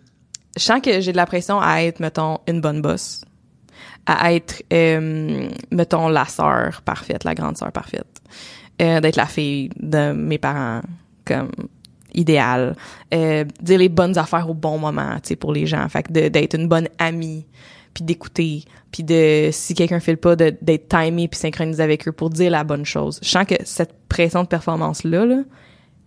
je 0.55 0.63
sens 0.63 0.81
que 0.83 1.01
j'ai 1.01 1.13
de 1.13 1.17
la 1.17 1.25
pression 1.25 1.59
à 1.61 1.83
être 1.83 1.99
mettons 2.01 2.41
une 2.47 2.61
bonne 2.61 2.83
boss 2.83 3.23
à 4.05 4.35
être 4.35 4.63
mettons 5.71 6.09
la 6.09 6.27
sœur 6.27 6.83
parfaite 6.83 7.25
la 7.25 7.35
grande 7.35 7.57
sœur 7.57 7.73
parfaite 7.73 8.21
d'être 8.79 9.17
la 9.17 9.27
fille 9.27 9.71
de 9.81 10.13
mes 10.13 10.39
parents 10.39 10.83
comme 11.25 11.51
idéal 12.17 12.77
euh, 13.15 13.45
dire 13.61 13.79
les 13.79 13.89
bonnes 13.89 14.19
affaires 14.19 14.49
au 14.49 14.55
bon 14.55 14.79
moment 14.79 15.15
tu 15.17 15.29
sais 15.29 15.37
pour 15.37 15.53
les 15.53 15.67
gens 15.67 15.89
fait 15.89 16.03
que 16.03 16.29
d'être 16.29 16.55
une 16.55 16.69
bonne 16.69 16.89
amie 16.99 17.47
puis 17.97 18.05
d'écouter 18.05 18.65
puis 18.93 19.03
de 19.03 19.49
si 19.53 19.73
quelqu'un 19.75 20.01
fait 20.01 20.13
le 20.13 20.19
pas 20.19 20.37
d'être 20.37 20.89
timé 20.89 21.29
puis 21.29 21.41
synchronisé 21.41 21.83
avec 21.83 22.07
eux 22.07 22.13
pour 22.13 22.29
dire 22.29 22.51
la 22.51 22.63
bonne 22.63 22.85
chose 22.85 23.19
je 23.23 23.31
sens 23.31 23.47
que 23.47 23.55
cette 23.65 23.95
pression 24.07 24.43
de 24.43 24.49
performance 24.49 25.03
là 25.03 25.25
là 25.25 25.43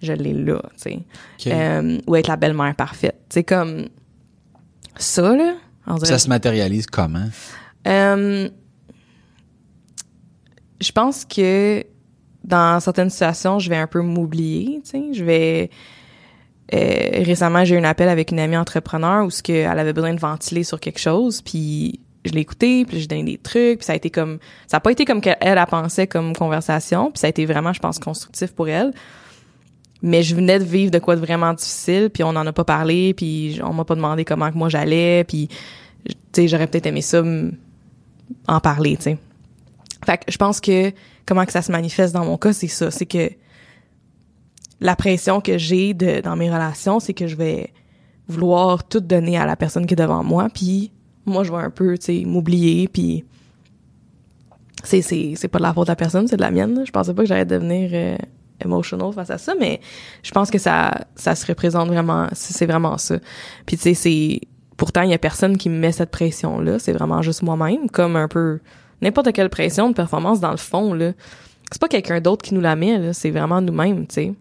je 0.04 0.14
l'ai 0.14 0.34
là 0.34 0.62
tu 0.82 0.92
sais. 1.40 1.52
Euh, 1.52 1.98
ou 2.06 2.16
être 2.16 2.28
la 2.28 2.36
belle-mère 2.36 2.76
parfaite 2.76 3.20
c'est 3.30 3.44
comme 3.44 3.88
ça 4.98 5.36
là 5.36 5.56
dirait 5.96 6.06
Ça 6.06 6.20
se 6.20 6.30
matérialise 6.30 6.86
comment? 6.86 7.28
euh, 7.88 8.50
je 10.80 10.92
pense 10.92 11.26
que 11.26 11.84
dans 12.44 12.80
certaines 12.80 13.10
situations, 13.10 13.60
je 13.60 13.70
vais 13.70 13.76
un 13.76 13.88
peu 13.88 14.02
m'oublier, 14.02 14.82
tu 14.84 14.92
sais, 14.92 15.14
je 15.14 15.24
vais 15.26 15.70
euh, 16.74 17.24
récemment, 17.24 17.66
j'ai 17.66 17.76
eu 17.76 17.80
un 17.80 17.84
appel 17.84 18.10
avec 18.10 18.32
une 18.32 18.40
amie 18.40 18.58
entrepreneur 18.58 19.26
où 19.26 19.32
ce 19.32 19.42
que 19.42 19.54
elle 19.54 19.80
avait 19.80 19.94
besoin 19.94 20.14
de 20.14 20.20
ventiler 20.20 20.64
sur 20.64 20.80
quelque 20.80 21.00
chose, 21.00 21.42
puis 21.42 22.00
je 22.26 22.32
l'ai 22.32 22.42
écouté, 22.42 22.86
puis 22.86 23.00
j'ai 23.00 23.08
donné 23.08 23.24
des 23.24 23.38
trucs, 23.38 23.80
puis 23.80 23.86
ça 23.86 23.94
a 23.94 23.96
été 23.96 24.10
comme 24.10 24.40
ça 24.68 24.78
a 24.78 24.80
pas 24.80 24.92
été 24.92 25.06
comme 25.06 25.22
qu'elle 25.22 25.38
elle, 25.42 25.58
elle 25.58 25.66
pensait 25.66 26.06
comme 26.06 26.36
conversation, 26.36 27.12
puis 27.12 27.20
ça 27.20 27.28
a 27.28 27.30
été 27.30 27.46
vraiment 27.46 27.74
je 27.74 27.80
pense 27.80 27.98
constructif 27.98 28.52
pour 28.52 28.70
elle. 28.70 28.94
Mais 30.02 30.24
je 30.24 30.34
venais 30.34 30.60
de 30.60 30.64
vivre 30.64 30.92
de 30.92 31.00
quoi 31.00 31.16
de 31.16 31.22
vraiment 31.22 31.54
difficile, 31.54 32.10
puis 32.10 32.24
on 32.24 32.34
n'en 32.34 32.46
a 32.46 32.54
pas 32.54 32.64
parlé, 32.64 33.14
puis 33.14 33.60
on 33.64 33.74
m'a 33.74 33.84
pas 33.84 33.96
demandé 33.96 34.24
comment 34.24 34.52
que 34.52 34.58
moi 34.58 34.70
j'allais, 34.70 35.24
puis 35.24 35.50
tu 36.06 36.16
sais 36.34 36.48
j'aurais 36.48 36.68
peut-être 36.68 36.86
aimé 36.86 37.02
ça 37.02 37.24
en 38.48 38.60
parler, 38.60 38.96
tu 38.98 39.04
sais. 39.04 39.18
Fait 40.06 40.18
que 40.18 40.32
je 40.32 40.38
pense 40.38 40.62
que 40.62 40.92
comment 41.26 41.46
que 41.46 41.52
ça 41.52 41.62
se 41.62 41.72
manifeste 41.72 42.14
dans 42.14 42.26
mon 42.26 42.38
cas, 42.38 42.54
c'est 42.54 42.68
ça, 42.68 42.92
c'est 42.92 43.06
que 43.06 43.30
la 44.82 44.96
pression 44.96 45.42
que 45.42 45.58
j'ai 45.58 45.94
de 45.94 46.22
dans 46.22 46.36
mes 46.36 46.50
relations, 46.50 47.00
c'est 47.00 47.14
que 47.14 47.28
je 47.28 47.36
vais 47.36 47.74
vouloir 48.28 48.88
tout 48.88 49.00
donner 49.00 49.38
à 49.38 49.46
la 49.46 49.56
personne 49.56 49.86
qui 49.86 49.94
est 49.94 49.98
devant 49.98 50.24
moi, 50.24 50.48
puis 50.54 50.92
moi 51.26 51.44
je 51.44 51.52
vais 51.52 51.58
un 51.58 51.70
peu, 51.70 51.98
tu 51.98 52.06
sais, 52.06 52.26
m'oublier, 52.26 52.88
puis 52.88 53.26
c'est 54.84 55.02
c'est 55.02 55.34
c'est 55.36 55.48
pas 55.48 55.58
de 55.58 55.64
la 55.64 55.74
faute 55.74 55.88
de 55.88 55.92
la 55.92 55.96
personne, 55.96 56.28
c'est 56.28 56.38
de 56.38 56.42
la 56.42 56.52
mienne. 56.52 56.84
Je 56.86 56.92
pensais 56.92 57.14
pas 57.14 57.24
que 57.24 57.28
j'allais 57.28 57.46
devenir 57.46 57.90
euh, 57.94 58.18
emotional 58.64 59.12
face 59.14 59.30
à 59.30 59.38
ça, 59.38 59.54
mais 59.60 59.82
je 60.24 60.32
pense 60.32 60.50
que 60.50 60.58
ça 60.58 61.06
ça 61.16 61.36
se 61.36 61.46
représente 61.46 61.88
vraiment, 61.90 62.28
c'est 62.34 62.66
vraiment 62.66 62.98
ça. 62.98 63.18
Puis 63.66 63.78
tu 63.78 63.84
sais, 63.84 63.94
c'est 63.94 64.42
pourtant 64.78 65.02
il 65.02 65.10
y 65.10 65.14
a 65.14 65.18
personne 65.18 65.58
qui 65.58 65.70
me 65.70 65.78
met 65.78 65.92
cette 65.92 66.12
pression 66.12 66.60
là, 66.60 66.80
c'est 66.80 66.94
vraiment 66.94 67.22
juste 67.22 67.42
moi-même, 67.42 67.90
comme 67.90 68.16
un 68.16 68.28
peu 68.28 68.60
n'importe 69.02 69.34
quelle 69.34 69.50
pression 69.50 69.90
de 69.90 69.94
performance 69.96 70.40
dans 70.40 70.52
le 70.52 70.58
fond 70.58 70.94
là. 70.94 71.12
C'est 71.72 71.82
pas 71.82 71.88
quelqu'un 71.88 72.20
d'autre 72.22 72.44
qui 72.44 72.54
nous 72.54 72.62
la 72.62 72.76
met 72.76 72.98
là, 72.98 73.14
c'est 73.14 73.32
vraiment 73.32 73.62
nous-mêmes, 73.62 74.08
tu 74.08 74.14
sais. 74.16 74.34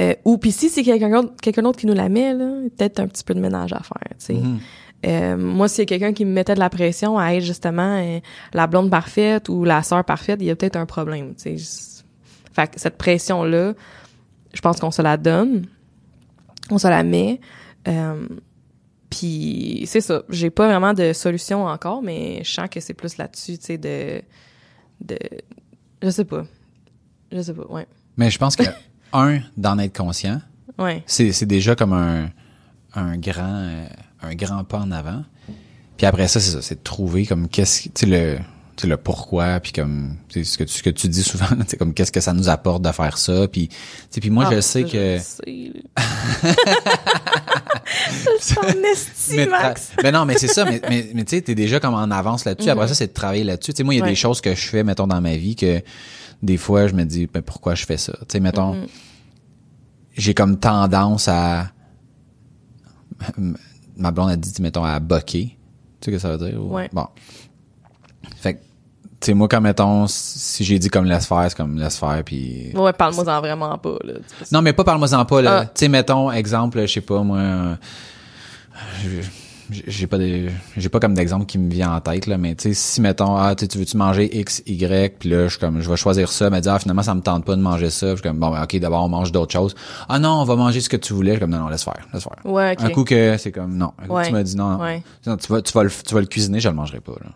Euh, 0.00 0.14
ou 0.24 0.38
puis 0.38 0.52
si 0.52 0.68
c'est 0.68 0.82
quelqu'un 0.82 1.10
d'autre, 1.10 1.34
quelqu'un 1.42 1.62
d'autre 1.62 1.78
qui 1.78 1.86
nous 1.86 1.94
la 1.94 2.08
met 2.08 2.32
là, 2.32 2.62
peut-être 2.76 3.00
un 3.00 3.06
petit 3.06 3.24
peu 3.24 3.34
de 3.34 3.40
ménage 3.40 3.72
à 3.72 3.82
faire, 3.82 4.16
tu 4.18 4.26
sais. 4.26 4.34
Mhm. 4.34 4.58
Euh, 5.06 5.36
moi, 5.36 5.68
s'il 5.68 5.80
y 5.80 5.82
a 5.82 5.86
quelqu'un 5.86 6.12
qui 6.12 6.24
me 6.24 6.32
mettait 6.32 6.54
de 6.54 6.58
la 6.58 6.68
pression 6.68 7.18
à 7.18 7.34
être 7.34 7.42
justement 7.42 7.96
euh, 8.02 8.20
la 8.52 8.66
blonde 8.66 8.90
parfaite 8.90 9.48
ou 9.48 9.64
la 9.64 9.82
sœur 9.82 10.04
parfaite, 10.04 10.38
il 10.40 10.46
y 10.46 10.50
a 10.50 10.56
peut-être 10.56 10.76
un 10.76 10.86
problème. 10.86 11.34
tu 11.34 11.58
sais. 11.58 12.02
Fait 12.52 12.70
que 12.70 12.80
cette 12.80 12.98
pression-là, 12.98 13.74
je 14.52 14.60
pense 14.60 14.78
qu'on 14.78 14.90
se 14.90 15.00
la 15.00 15.16
donne, 15.16 15.66
on 16.70 16.78
se 16.78 16.88
la 16.88 17.02
met. 17.02 17.40
Euh, 17.88 18.26
Puis 19.08 19.84
c'est 19.86 20.00
ça. 20.00 20.22
J'ai 20.28 20.50
pas 20.50 20.66
vraiment 20.66 20.92
de 20.92 21.12
solution 21.12 21.64
encore, 21.64 22.02
mais 22.02 22.42
je 22.44 22.50
sens 22.50 22.68
que 22.68 22.80
c'est 22.80 22.94
plus 22.94 23.16
là-dessus, 23.16 23.58
tu 23.58 23.64
sais, 23.64 23.78
de, 23.78 24.20
de, 25.00 25.18
je 26.02 26.10
sais 26.10 26.24
pas, 26.24 26.44
je 27.32 27.40
sais 27.40 27.54
pas, 27.54 27.66
ouais, 27.66 27.86
Mais 28.16 28.30
je 28.30 28.38
pense 28.38 28.54
que, 28.56 28.64
un, 29.12 29.40
d'en 29.56 29.78
être 29.78 29.96
conscient, 29.96 30.40
ouais, 30.78 31.02
c'est 31.06 31.32
c'est 31.32 31.46
déjà 31.46 31.74
comme 31.74 31.92
un, 31.92 32.30
un 32.94 33.16
grand 33.16 33.44
euh, 33.64 33.86
un 34.22 34.34
grand 34.34 34.64
pas 34.64 34.78
en 34.78 34.90
avant. 34.90 35.24
Puis 35.96 36.06
après 36.06 36.28
ça, 36.28 36.40
c'est 36.40 36.50
ça, 36.52 36.62
c'est 36.62 36.76
de 36.76 36.82
trouver 36.84 37.26
comme 37.26 37.48
qu'est-ce 37.48 37.82
tu 37.84 37.90
sais 37.94 38.06
le 38.06 38.38
tu 38.76 38.82
sais, 38.82 38.88
le 38.88 38.96
pourquoi 38.96 39.60
puis 39.60 39.72
comme 39.72 40.16
tu 40.28 40.42
sais, 40.44 40.50
ce 40.52 40.56
que 40.58 40.64
tu 40.64 40.72
ce 40.78 40.82
que 40.82 40.88
tu 40.90 41.08
dis 41.08 41.22
souvent 41.22 41.46
tu 41.60 41.64
sais, 41.68 41.76
comme 41.76 41.92
qu'est-ce 41.92 42.12
que 42.12 42.20
ça 42.20 42.32
nous 42.32 42.48
apporte 42.48 42.82
de 42.82 42.90
faire 42.92 43.18
ça 43.18 43.46
puis 43.48 43.68
tu 43.68 43.76
sais, 44.10 44.20
puis 44.20 44.30
moi 44.30 44.46
Ah, 44.48 44.54
je 44.54 44.60
sais 44.60 44.84
que 44.84 45.18
mais, 49.32 49.46
tra- 49.46 49.50
Max. 49.50 49.90
mais 50.02 50.12
non 50.12 50.24
mais 50.24 50.38
c'est 50.38 50.48
ça 50.48 50.64
mais 50.64 50.80
mais, 50.88 51.10
mais 51.14 51.24
tu 51.24 51.36
sais 51.36 51.42
t'es 51.42 51.54
déjà 51.54 51.80
comme 51.80 51.94
en 51.94 52.10
avance 52.10 52.44
là-dessus 52.44 52.70
après 52.70 52.88
ça 52.88 52.94
c'est 52.94 53.08
de 53.08 53.12
travailler 53.12 53.44
là-dessus 53.44 53.72
tu 53.72 53.78
sais 53.78 53.82
moi 53.82 53.94
il 53.94 53.98
y 53.98 54.00
a 54.00 54.04
Ouais. 54.04 54.10
des 54.10 54.16
choses 54.16 54.40
que 54.40 54.54
je 54.54 54.68
fais 54.68 54.82
mettons 54.84 55.06
dans 55.06 55.20
ma 55.20 55.36
vie 55.36 55.56
que 55.56 55.82
des 56.42 56.56
fois 56.56 56.86
je 56.88 56.94
me 56.94 57.04
dis 57.04 57.26
ben, 57.26 57.42
pourquoi 57.42 57.74
je 57.74 57.84
fais 57.84 57.96
ça? 57.96 58.12
Tu 58.20 58.24
sais 58.32 58.40
mettons 58.40 58.74
j'ai 60.16 60.34
comme 60.34 60.58
tendance 60.58 61.28
à 61.28 61.70
ma 63.96 64.10
blonde 64.10 64.30
a 64.30 64.36
dit 64.36 64.52
mettons 64.62 64.84
à 64.84 64.98
boquer 65.00 65.56
tu 66.00 66.10
sais 66.10 66.10
ce 66.10 66.16
que 66.16 66.18
ça 66.18 66.36
veut 66.36 66.50
dire? 66.50 66.60
Ou- 66.62 66.74
Ouais. 66.74 66.88
bon 66.92 67.06
fait 68.36 68.54
que 68.54 68.58
tu 69.20 69.26
sais 69.26 69.34
moi 69.34 69.48
comme 69.48 69.64
mettons 69.64 70.06
si 70.06 70.64
j'ai 70.64 70.78
dit 70.78 70.88
comme 70.88 71.04
laisse 71.04 71.26
faire 71.26 71.44
c'est 71.48 71.56
comme 71.56 71.78
laisse 71.78 71.98
faire 71.98 72.22
puis 72.24 72.72
Ouais, 72.74 72.92
parle-moi-en 72.94 73.40
vraiment 73.40 73.76
pas, 73.76 73.96
là. 74.04 74.14
Non 74.52 74.62
mais 74.62 74.72
pas 74.72 74.84
parle-moi-en 74.84 75.24
pas 75.26 75.42
là 75.42 75.58
Ah. 75.60 75.66
tu 75.66 75.72
sais 75.80 75.88
mettons 75.88 76.30
exemple 76.30 76.80
je 76.80 76.86
sais 76.86 77.00
pas 77.02 77.22
moi 77.22 77.36
euh, 77.38 77.76
je- 79.04 79.20
j'ai 79.70 80.06
pas 80.06 80.18
des 80.18 80.48
j'ai 80.76 80.88
pas 80.88 81.00
comme 81.00 81.14
d'exemple 81.14 81.46
qui 81.46 81.58
me 81.58 81.70
vient 81.70 81.92
en 81.94 82.00
tête 82.00 82.26
là 82.26 82.38
mais 82.38 82.54
tu 82.54 82.68
sais 82.68 82.74
si 82.74 83.00
mettons 83.00 83.36
ah 83.36 83.54
tu 83.54 83.64
sais, 83.64 83.68
tu 83.68 83.78
veux 83.78 83.84
tu 83.84 83.96
manger 83.96 84.38
x 84.40 84.62
y 84.66 85.10
puis 85.18 85.28
là 85.28 85.44
je 85.44 85.50
suis 85.50 85.58
comme 85.58 85.80
je 85.80 85.88
vais 85.88 85.96
choisir 85.96 86.30
ça 86.30 86.50
mais 86.50 86.60
dire 86.60 86.72
ah, 86.72 86.78
finalement 86.78 87.02
ça 87.02 87.14
me 87.14 87.20
tente 87.20 87.44
pas 87.44 87.56
de 87.56 87.60
manger 87.60 87.90
ça 87.90 88.08
je 88.10 88.14
suis 88.14 88.22
comme 88.22 88.38
bon 88.38 88.50
ben, 88.50 88.62
OK 88.62 88.76
d'abord 88.78 89.04
on 89.04 89.08
mange 89.08 89.32
d'autres 89.32 89.52
choses. 89.52 89.74
Ah 90.08 90.18
non 90.18 90.30
on 90.40 90.44
va 90.44 90.56
manger 90.56 90.80
ce 90.80 90.88
que 90.88 90.96
tu 90.96 91.12
voulais. 91.12 91.30
Je 91.32 91.36
suis 91.36 91.40
comme 91.40 91.50
non 91.50 91.58
non 91.60 91.68
laisse 91.68 91.84
faire 91.84 92.06
laisse 92.12 92.22
faire. 92.24 92.36
Ouais, 92.44 92.74
un 92.78 92.90
coup 92.90 93.04
que 93.04 93.36
c'est 93.38 93.52
comme 93.52 93.76
non. 93.76 93.92
Un 93.98 94.02
coup 94.06 94.08
que 94.08 94.12
Ouais. 94.14 94.26
tu 94.26 94.32
m'as 94.32 94.42
dit 94.42 94.56
non, 94.56 94.78
Ouais. 94.80 95.02
non, 95.26 95.36
tu 95.36 95.52
vas 95.52 95.62
tu 95.62 95.72
vas 95.72 95.84
le 95.84 95.90
tu 95.90 96.14
vas 96.14 96.20
le 96.20 96.26
cuisiner 96.26 96.60
je 96.60 96.68
le 96.68 96.74
mangerai 96.74 97.00
pas 97.00 97.12
là. 97.12 97.30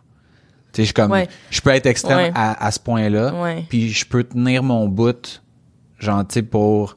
Tu 0.72 0.76
sais 0.76 0.82
je 0.82 0.84
suis 0.86 0.94
comme 0.94 1.14
je 1.50 1.60
peux 1.60 1.70
être 1.70 1.86
extrême 1.86 2.32
à, 2.34 2.64
à 2.66 2.70
ce 2.70 2.80
point 2.80 3.08
là 3.08 3.32
Ouais. 3.42 3.64
puis 3.68 3.90
je 3.90 4.04
peux 4.06 4.24
tenir 4.24 4.62
mon 4.62 4.88
bout 4.88 5.42
genre 5.98 6.26
tu 6.26 6.34
sais 6.34 6.42
pour 6.42 6.96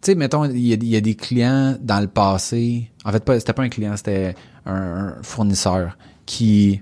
tu 0.00 0.12
sais, 0.12 0.14
mettons, 0.14 0.44
il 0.44 0.58
y, 0.58 0.72
a- 0.72 0.76
il 0.76 0.84
y 0.88 0.96
a 0.96 1.00
des 1.00 1.14
clients 1.14 1.76
dans 1.80 2.00
le 2.00 2.06
passé. 2.08 2.90
En 3.04 3.10
fait, 3.12 3.24
pas, 3.24 3.38
c'était 3.38 3.52
pas 3.52 3.62
un 3.62 3.68
client, 3.68 3.96
c'était 3.96 4.34
un, 4.66 4.74
un 5.18 5.22
fournisseur 5.22 5.96
qui, 6.26 6.80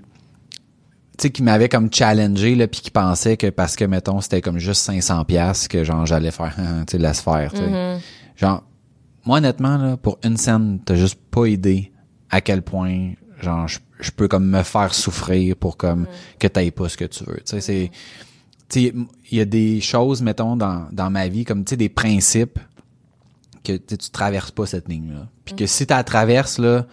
tu 1.17 1.23
sais, 1.23 1.29
qui 1.31 1.41
m'avait 1.43 1.69
comme 1.69 1.91
challengé 1.91 2.55
là, 2.55 2.67
puis 2.67 2.81
qui 2.81 2.91
pensait 2.91 3.37
que 3.37 3.47
parce 3.49 3.75
que 3.75 3.85
mettons, 3.85 4.21
c'était 4.21 4.41
comme 4.41 4.59
juste 4.59 4.81
500 4.83 5.25
pièces 5.25 5.67
que 5.67 5.83
genre 5.83 6.05
j'allais 6.05 6.31
faire, 6.31 6.55
tu 6.87 6.91
sais, 6.91 6.97
laisse 6.97 7.21
faire. 7.21 7.51
tu 7.51 7.57
sais. 7.57 7.63
Genre, 8.35 8.63
moi 9.25 9.37
honnêtement 9.39 9.77
là, 9.77 9.97
pour 9.97 10.19
une 10.23 10.37
scène, 10.37 10.79
t'as 10.85 10.95
juste 10.95 11.19
pas 11.31 11.47
idée 11.47 11.91
à 12.29 12.39
quel 12.41 12.61
point, 12.61 13.13
genre, 13.41 13.67
je, 13.67 13.79
je 13.99 14.11
peux 14.11 14.27
comme 14.27 14.45
me 14.47 14.61
faire 14.63 14.93
souffrir 14.93 15.55
pour 15.55 15.75
comme 15.77 16.05
que 16.39 16.47
t'ailles 16.47 16.71
pas 16.71 16.87
ce 16.87 16.97
que 16.97 17.05
tu 17.05 17.23
veux. 17.23 17.37
Tu 17.37 17.41
sais, 17.45 17.61
c'est, 17.61 17.91
tu 18.69 18.81
sais, 18.87 18.93
il 19.31 19.37
y 19.37 19.41
a 19.41 19.45
des 19.45 19.81
choses, 19.81 20.21
mettons, 20.21 20.55
dans, 20.55 20.87
dans 20.91 21.09
ma 21.09 21.27
vie, 21.29 21.45
comme, 21.45 21.63
tu 21.65 21.71
sais, 21.71 21.77
des 21.77 21.89
principes 21.89 22.59
que 23.73 23.95
tu 23.95 24.09
traverses 24.11 24.51
pas 24.51 24.65
cette 24.65 24.87
ligne-là. 24.87 25.27
Puis 25.45 25.55
que 25.55 25.65
si 25.65 25.85
tu 25.87 25.93
la 25.93 26.03
traverses, 26.03 26.57
là, 26.59 26.85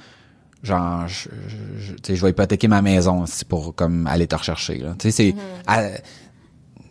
genre, 0.63 1.07
je, 1.09 1.29
je, 1.49 2.15
je- 2.15 2.21
vais 2.23 2.31
hypothéquer 2.31 2.69
ma 2.69 2.83
maison 2.83 3.25
pour 3.49 3.75
comme 3.75 4.07
aller 4.07 4.27
te 4.27 4.35
rechercher. 4.35 4.79
Là. 4.79 4.95
Tu 4.99 5.11
sais, 5.11 5.33
c'est... 5.33 5.35
à- 5.67 5.91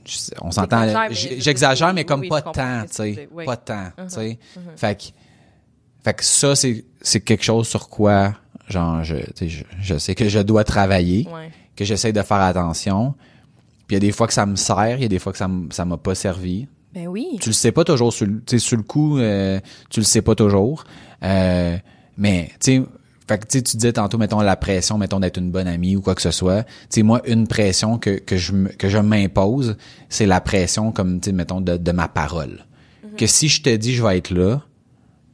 je 0.06 0.18
sais, 0.18 0.36
on 0.42 0.52
s'entend, 0.52 0.86
mais 0.86 1.14
j'exagère, 1.14 1.94
mais 1.94 2.04
comme 2.04 2.22
oui, 2.22 2.30
pas 2.30 2.42
tu 2.88 2.94
sais. 2.94 3.30
oui. 3.32 3.46
Pas 3.46 3.56
temps, 3.58 3.90
tu 3.98 4.04
sais. 4.10 4.40
Mhm. 4.58 4.62
Fait 4.76 4.98
que, 5.00 5.04
fait 6.04 6.14
que 6.14 6.24
ça, 6.26 6.56
c'est, 6.56 6.84
c'est 7.02 7.22
quelque 7.22 7.44
chose 7.44 7.68
sur 7.70 7.88
quoi, 7.88 8.34
genre, 8.68 9.02
je, 9.04 9.16
sais, 9.36 9.48
je, 9.48 9.64
je 9.82 9.98
sais 9.98 10.14
que 10.14 10.28
je 10.28 10.40
dois 10.40 10.66
travailler, 10.66 11.26
Ouais. 11.34 11.50
que 11.76 11.86
j'essaie 11.86 12.12
de 12.12 12.22
faire 12.22 12.42
attention. 12.42 13.16
Puis 13.88 13.92
il 13.92 13.94
y 13.96 13.98
a 13.98 14.00
des 14.02 14.12
fois 14.12 14.28
que 14.28 14.34
ça 14.34 14.46
me 14.46 14.58
sert, 14.58 14.98
il 14.98 15.04
y 15.04 15.06
a 15.06 15.08
des 15.08 15.20
fois 15.20 15.32
que 15.32 15.38
ça 15.38 15.46
m- 15.46 15.70
ça 15.72 15.86
m'a 15.86 15.96
pas 15.98 16.16
servi 16.16 16.68
Ben 16.94 17.08
oui. 17.08 17.38
tu 17.42 17.50
le 17.50 17.54
sais 17.54 17.72
pas 17.72 17.84
toujours 17.84 18.14
sur 18.14 18.26
le, 18.28 18.34
tu 18.46 18.58
sais, 18.58 18.60
sur 18.60 18.78
le 18.78 18.84
coup 18.84 19.18
euh, 19.18 19.60
tu 19.90 20.00
le 20.00 20.06
sais 20.06 20.22
pas 20.22 20.36
toujours. 20.36 20.84
Euh, 21.24 21.78
mais 22.18 22.52
tu 22.60 22.78
sais 22.78 22.84
fait 23.28 23.38
que 23.38 23.48
tu 23.48 23.58
sais, 23.58 23.64
tu 23.64 23.78
disais 23.78 23.94
tantôt 23.94 24.18
mettons 24.18 24.42
la 24.42 24.56
pression 24.56 24.98
mettons 24.98 25.20
d'être 25.20 25.38
une 25.38 25.50
bonne 25.50 25.68
amie 25.68 25.96
ou 25.96 26.02
quoi 26.02 26.14
que 26.14 26.22
ce 26.22 26.32
soit. 26.32 26.64
Tu 26.64 26.70
sais 26.90 27.04
moi 27.04 27.22
une 27.26 27.48
pression 27.48 27.98
que 27.98 28.12
que 28.12 28.38
je 28.38 28.54
que 28.78 28.90
je 28.90 28.98
m'impose 28.98 29.78
c'est 30.10 30.26
la 30.26 30.42
pression 30.42 30.92
comme 30.92 31.20
tu 31.20 31.30
sais 31.30 31.34
mettons 31.36 31.62
de, 31.62 31.78
de 31.78 31.92
ma 31.92 32.08
parole. 32.08 32.66
Que 33.18 33.28
si 33.28 33.48
je 33.48 33.62
te 33.62 33.76
dis 33.76 33.96
je 33.96 34.04
vais 34.04 34.18
être 34.18 34.32
là 34.32 34.62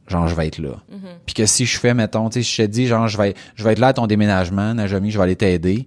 genre 0.06 0.28
je 0.28 0.34
vais 0.34 0.46
être 0.46 0.58
là. 0.58 0.82
Puis 1.26 1.34
que 1.34 1.46
si 1.46 1.66
je 1.66 1.78
fais 1.78 1.94
mettons 1.94 2.28
tu 2.30 2.42
sais 2.42 2.48
je 2.48 2.62
te 2.62 2.66
dis 2.68 2.86
genre 2.86 3.08
je 3.08 3.18
vais 3.18 3.34
je 3.54 3.64
vais 3.64 3.72
être 3.72 3.78
là 3.78 3.88
à 3.88 3.92
ton 3.92 4.06
déménagement 4.06 4.74
Najami 4.74 5.10
je 5.10 5.18
vais 5.18 5.24
aller 5.24 5.36
t'aider. 5.36 5.86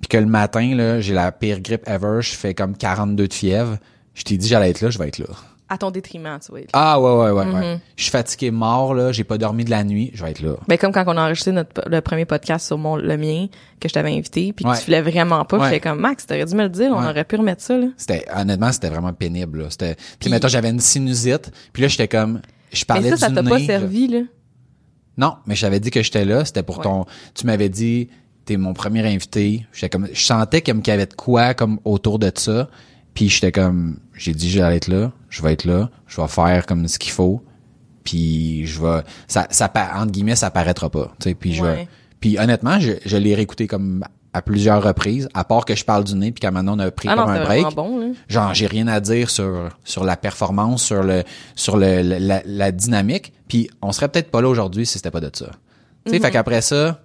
Puis 0.00 0.08
que 0.08 0.18
le 0.18 0.26
matin 0.26 0.74
là 0.74 1.00
j'ai 1.00 1.14
la 1.14 1.32
pire 1.32 1.60
grippe 1.60 1.88
ever 1.88 2.20
je 2.20 2.34
fais 2.34 2.54
comme 2.54 2.76
42 2.76 3.26
de 3.26 3.32
fièvre 3.32 3.78
je 4.18 4.24
t'ai 4.24 4.36
dit 4.36 4.48
j'allais 4.48 4.70
être 4.70 4.80
là 4.82 4.90
je 4.90 4.98
vais 4.98 5.08
être 5.08 5.18
là 5.18 5.26
À 5.70 5.76
ton 5.78 5.90
détriment, 5.90 6.38
tu 6.44 6.50
vois. 6.50 6.60
ah 6.72 6.98
ouais 7.00 7.12
ouais 7.12 7.30
ouais, 7.30 7.52
ouais. 7.54 7.78
Je 7.96 8.02
suis 8.02 8.10
fatigué 8.10 8.50
mort 8.50 8.94
là, 8.94 9.12
j'ai 9.12 9.24
pas 9.24 9.36
dormi 9.38 9.64
de 9.64 9.70
la 9.70 9.84
nuit, 9.84 10.10
je 10.14 10.24
vais 10.24 10.30
être 10.30 10.40
là. 10.40 10.54
Ben 10.66 10.78
comme 10.78 10.92
quand 10.92 11.04
on 11.06 11.16
a 11.16 11.22
enregistré 11.24 11.52
notre 11.52 11.86
le 11.88 12.00
premier 12.00 12.24
podcast 12.24 12.66
sur 12.66 12.78
mon 12.78 12.96
le 12.96 13.16
mien 13.18 13.46
que 13.80 13.88
je 13.88 13.94
t'avais 13.94 14.10
invité 14.12 14.52
puis 14.52 14.64
que 14.64 14.70
Ouais. 14.70 14.76
tu 14.78 14.84
filais 14.84 15.02
vraiment 15.02 15.44
pas, 15.44 15.64
j'étais 15.64 15.80
comme 15.80 16.00
Max, 16.00 16.26
t'aurais 16.26 16.46
dû 16.46 16.54
me 16.54 16.62
le 16.64 16.68
dire, 16.70 16.90
on 16.92 17.04
aurait 17.04 17.24
pu 17.24 17.36
remettre 17.36 17.62
ça 17.62 17.76
là. 17.76 17.86
C'était 17.96 18.24
honnêtement, 18.34 18.72
c'était 18.72 18.88
vraiment 18.90 19.12
pénible 19.12 19.62
là. 19.62 19.66
C'était 19.70 19.96
puis 20.18 20.30
mettons 20.30 20.48
j'avais 20.48 20.70
une 20.70 20.80
sinusite, 20.80 21.52
puis 21.72 21.82
là 21.82 21.88
j'étais 21.88 22.08
comme 22.08 22.40
je 22.72 22.84
parlais 22.84 23.10
Mais 23.10 23.16
ça 23.16 23.28
ça 23.28 23.30
t'a 23.30 23.42
pas 23.42 23.58
servi 23.60 24.08
là. 24.08 24.20
Non, 25.16 25.34
mais 25.46 25.54
j'avais 25.56 25.80
dit 25.80 25.90
que 25.90 26.02
j'étais 26.02 26.24
là, 26.24 26.44
c'était 26.44 26.62
pour 26.62 26.80
ton 26.80 27.04
tu 27.34 27.44
m'avais 27.46 27.68
dit 27.68 28.08
t'es 28.46 28.56
mon 28.56 28.72
premier 28.72 29.06
invité, 29.06 29.66
j'étais 29.72 29.90
comme 29.90 30.08
je 30.12 30.22
sentais 30.24 30.62
comme 30.62 30.80
qu'il 30.80 30.92
y 30.92 30.94
avait 30.94 31.06
de 31.06 31.12
quoi 31.14 31.52
comme 31.54 31.78
autour 31.84 32.18
de 32.18 32.30
ça, 32.34 32.68
puis 33.14 33.28
j'étais 33.28 33.52
comme 33.52 33.98
j'ai 34.14 34.32
dit 34.34 34.50
j'allais 34.50 34.76
être 34.76 34.88
là, 34.88 35.12
je 35.30 35.42
vais 35.42 35.52
être 35.52 35.64
là, 35.64 35.90
je 36.06 36.20
vais 36.20 36.28
faire 36.28 36.66
comme 36.66 36.86
ce 36.88 36.98
qu'il 36.98 37.12
faut. 37.12 37.42
Puis 38.04 38.66
je 38.66 38.80
vais 38.80 39.02
ça 39.26 39.46
ça 39.50 39.70
entre 39.96 40.12
guillemets 40.12 40.36
ça 40.36 40.50
paraîtra 40.50 40.88
pas, 40.90 41.12
tu 41.20 41.28
sais, 41.30 41.34
puis 41.34 41.54
je 41.54 41.62
Ouais. 41.62 41.88
puis 42.20 42.38
honnêtement, 42.38 42.80
je, 42.80 42.92
je 43.04 43.16
l'ai 43.16 43.34
réécouté 43.34 43.66
comme 43.66 44.04
à 44.32 44.42
plusieurs 44.42 44.82
reprises, 44.82 45.28
à 45.34 45.42
part 45.44 45.64
que 45.64 45.74
je 45.74 45.84
parle 45.84 46.04
du 46.04 46.14
nez 46.14 46.32
puis 46.32 46.40
qu'à 46.40 46.50
maintenant 46.50 46.76
on 46.76 46.78
a 46.80 46.90
pris 46.90 47.08
Ah 47.10 47.16
non, 47.16 47.22
comme 47.22 47.30
un 47.32 47.34
c'était 47.46 47.62
break. 47.62 47.74
bon 47.74 47.98
là. 47.98 48.06
Genre, 48.28 48.54
j'ai 48.54 48.66
rien 48.66 48.86
à 48.88 49.00
dire 49.00 49.30
sur 49.30 49.68
sur 49.84 50.04
la 50.04 50.16
performance, 50.16 50.82
sur 50.84 51.02
le 51.02 51.22
sur 51.54 51.76
le, 51.76 52.02
la, 52.02 52.42
la 52.44 52.72
dynamique. 52.72 53.32
Puis 53.48 53.68
on 53.82 53.92
serait 53.92 54.08
peut-être 54.08 54.30
pas 54.30 54.40
là 54.42 54.48
aujourd'hui 54.48 54.86
si 54.86 54.94
c'était 54.94 55.10
pas 55.10 55.20
de 55.20 55.30
ça. 55.32 55.50
Tu 56.06 56.12
sais, 56.12 56.20
fait 56.20 56.30
qu'après 56.30 56.60
ça, 56.62 57.00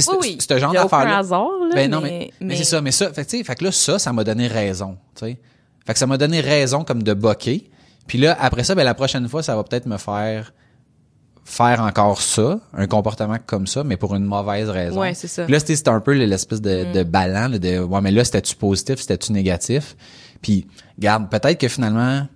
tu 0.00 0.02
sais. 0.02 0.10
Oui 0.20 0.36
ce- 0.40 0.54
oui. 0.54 0.60
genre 0.60 0.72
Il 0.72 0.74
y 0.74 0.78
a 0.78 0.84
aucun 0.86 0.96
d'affaire 0.98 1.10
là. 1.12 1.18
hasard 1.18 1.48
là. 1.68 1.74
Ben 1.74 1.90
non, 1.90 2.00
mais, 2.00 2.30
mais, 2.40 2.56
c'est 2.56 2.64
ça, 2.64 2.80
mais 2.80 2.92
ça, 2.92 3.12
fait 3.12 3.24
que, 3.24 3.30
tu 3.30 3.38
sais, 3.38 3.44
fait 3.44 3.54
que 3.54 3.64
là, 3.64 3.72
ça, 3.72 3.98
ça 3.98 4.12
m'a 4.12 4.24
donné 4.24 4.46
raison, 4.46 4.96
tu 5.14 5.26
sais. 5.26 5.38
Fait 5.86 5.92
que 5.92 5.98
ça 5.98 6.06
m'a 6.06 6.16
donné 6.18 6.40
raison 6.40 6.84
comme 6.84 7.02
de 7.02 7.12
boquer. 7.14 7.70
Puis 8.06 8.18
là, 8.18 8.36
après 8.40 8.64
ça, 8.64 8.74
ben 8.74 8.84
la 8.84 8.94
prochaine 8.94 9.28
fois, 9.28 9.42
ça 9.42 9.56
va 9.56 9.64
peut-être 9.64 9.86
me 9.86 9.96
faire 9.96 10.52
faire 11.46 11.80
encore 11.82 12.22
ça, 12.22 12.58
un 12.72 12.86
comportement 12.86 13.36
comme 13.44 13.66
ça, 13.66 13.84
mais 13.84 13.96
pour 13.98 14.14
une 14.14 14.24
mauvaise 14.24 14.68
raison. 14.70 15.00
Ouais, 15.00 15.12
c'est 15.14 15.28
ça. 15.28 15.44
Puis 15.44 15.52
là, 15.52 15.60
c'était 15.60 15.76
c'était 15.76 15.90
un 15.90 16.00
peu 16.00 16.12
l'espèce 16.12 16.62
de, 16.62 16.90
de 16.92 17.02
ballon, 17.02 17.48
là, 17.48 17.58
de 17.58 17.78
ouais, 17.80 18.00
mais 18.00 18.10
là, 18.10 18.24
c'était-tu 18.24 18.56
positif, 18.56 19.00
c'était-tu 19.00 19.32
négatif? 19.32 19.94
Puis, 20.40 20.66
garde, 20.98 21.28
peut-être 21.30 21.58
que 21.60 21.68
finalement, 21.68 22.26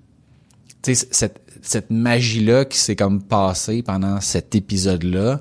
tu 0.82 0.94
sais, 0.94 1.08
cette, 1.10 1.40
cette 1.62 1.90
magie-là 1.90 2.66
qui 2.66 2.76
s'est 2.78 2.96
comme 2.96 3.22
passée 3.22 3.82
pendant 3.82 4.20
cet 4.20 4.54
épisode-là, 4.54 5.40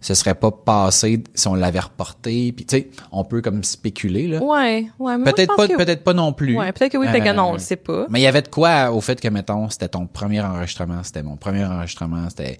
ce 0.00 0.14
serait 0.14 0.34
pas 0.34 0.50
passé 0.52 1.22
si 1.34 1.48
on 1.48 1.54
l'avait 1.54 1.80
reporté. 1.80 2.52
Puis, 2.52 2.64
tu 2.64 2.76
sais, 2.76 2.90
on 3.10 3.24
peut 3.24 3.40
comme 3.42 3.64
spéculer, 3.64 4.28
là. 4.28 4.42
Ouais, 4.42 4.86
ouais. 4.98 5.18
mais 5.18 5.32
Peut-être 5.32 5.56
pas, 5.56 5.66
peut-être 5.66 6.04
pas 6.04 6.12
non 6.14 6.32
plus. 6.32 6.56
Ouais, 6.56 6.72
peut-être 6.72 6.92
que 6.92 6.98
oui, 6.98 7.06
peut-être 7.08 7.24
que 7.24 7.32
non, 7.32 7.44
on 7.46 7.50
Euh, 7.50 7.52
le 7.54 7.58
sait 7.58 7.76
pas. 7.76 8.06
Mais 8.08 8.20
il 8.20 8.22
y 8.22 8.26
avait 8.26 8.42
de 8.42 8.48
quoi 8.48 8.92
au 8.92 9.00
fait 9.00 9.20
que, 9.20 9.28
mettons, 9.28 9.68
c'était 9.70 9.88
ton 9.88 10.06
premier 10.06 10.40
enregistrement, 10.40 11.02
c'était 11.02 11.22
mon 11.22 11.36
premier 11.36 11.64
enregistrement, 11.64 12.28
c'était 12.30 12.58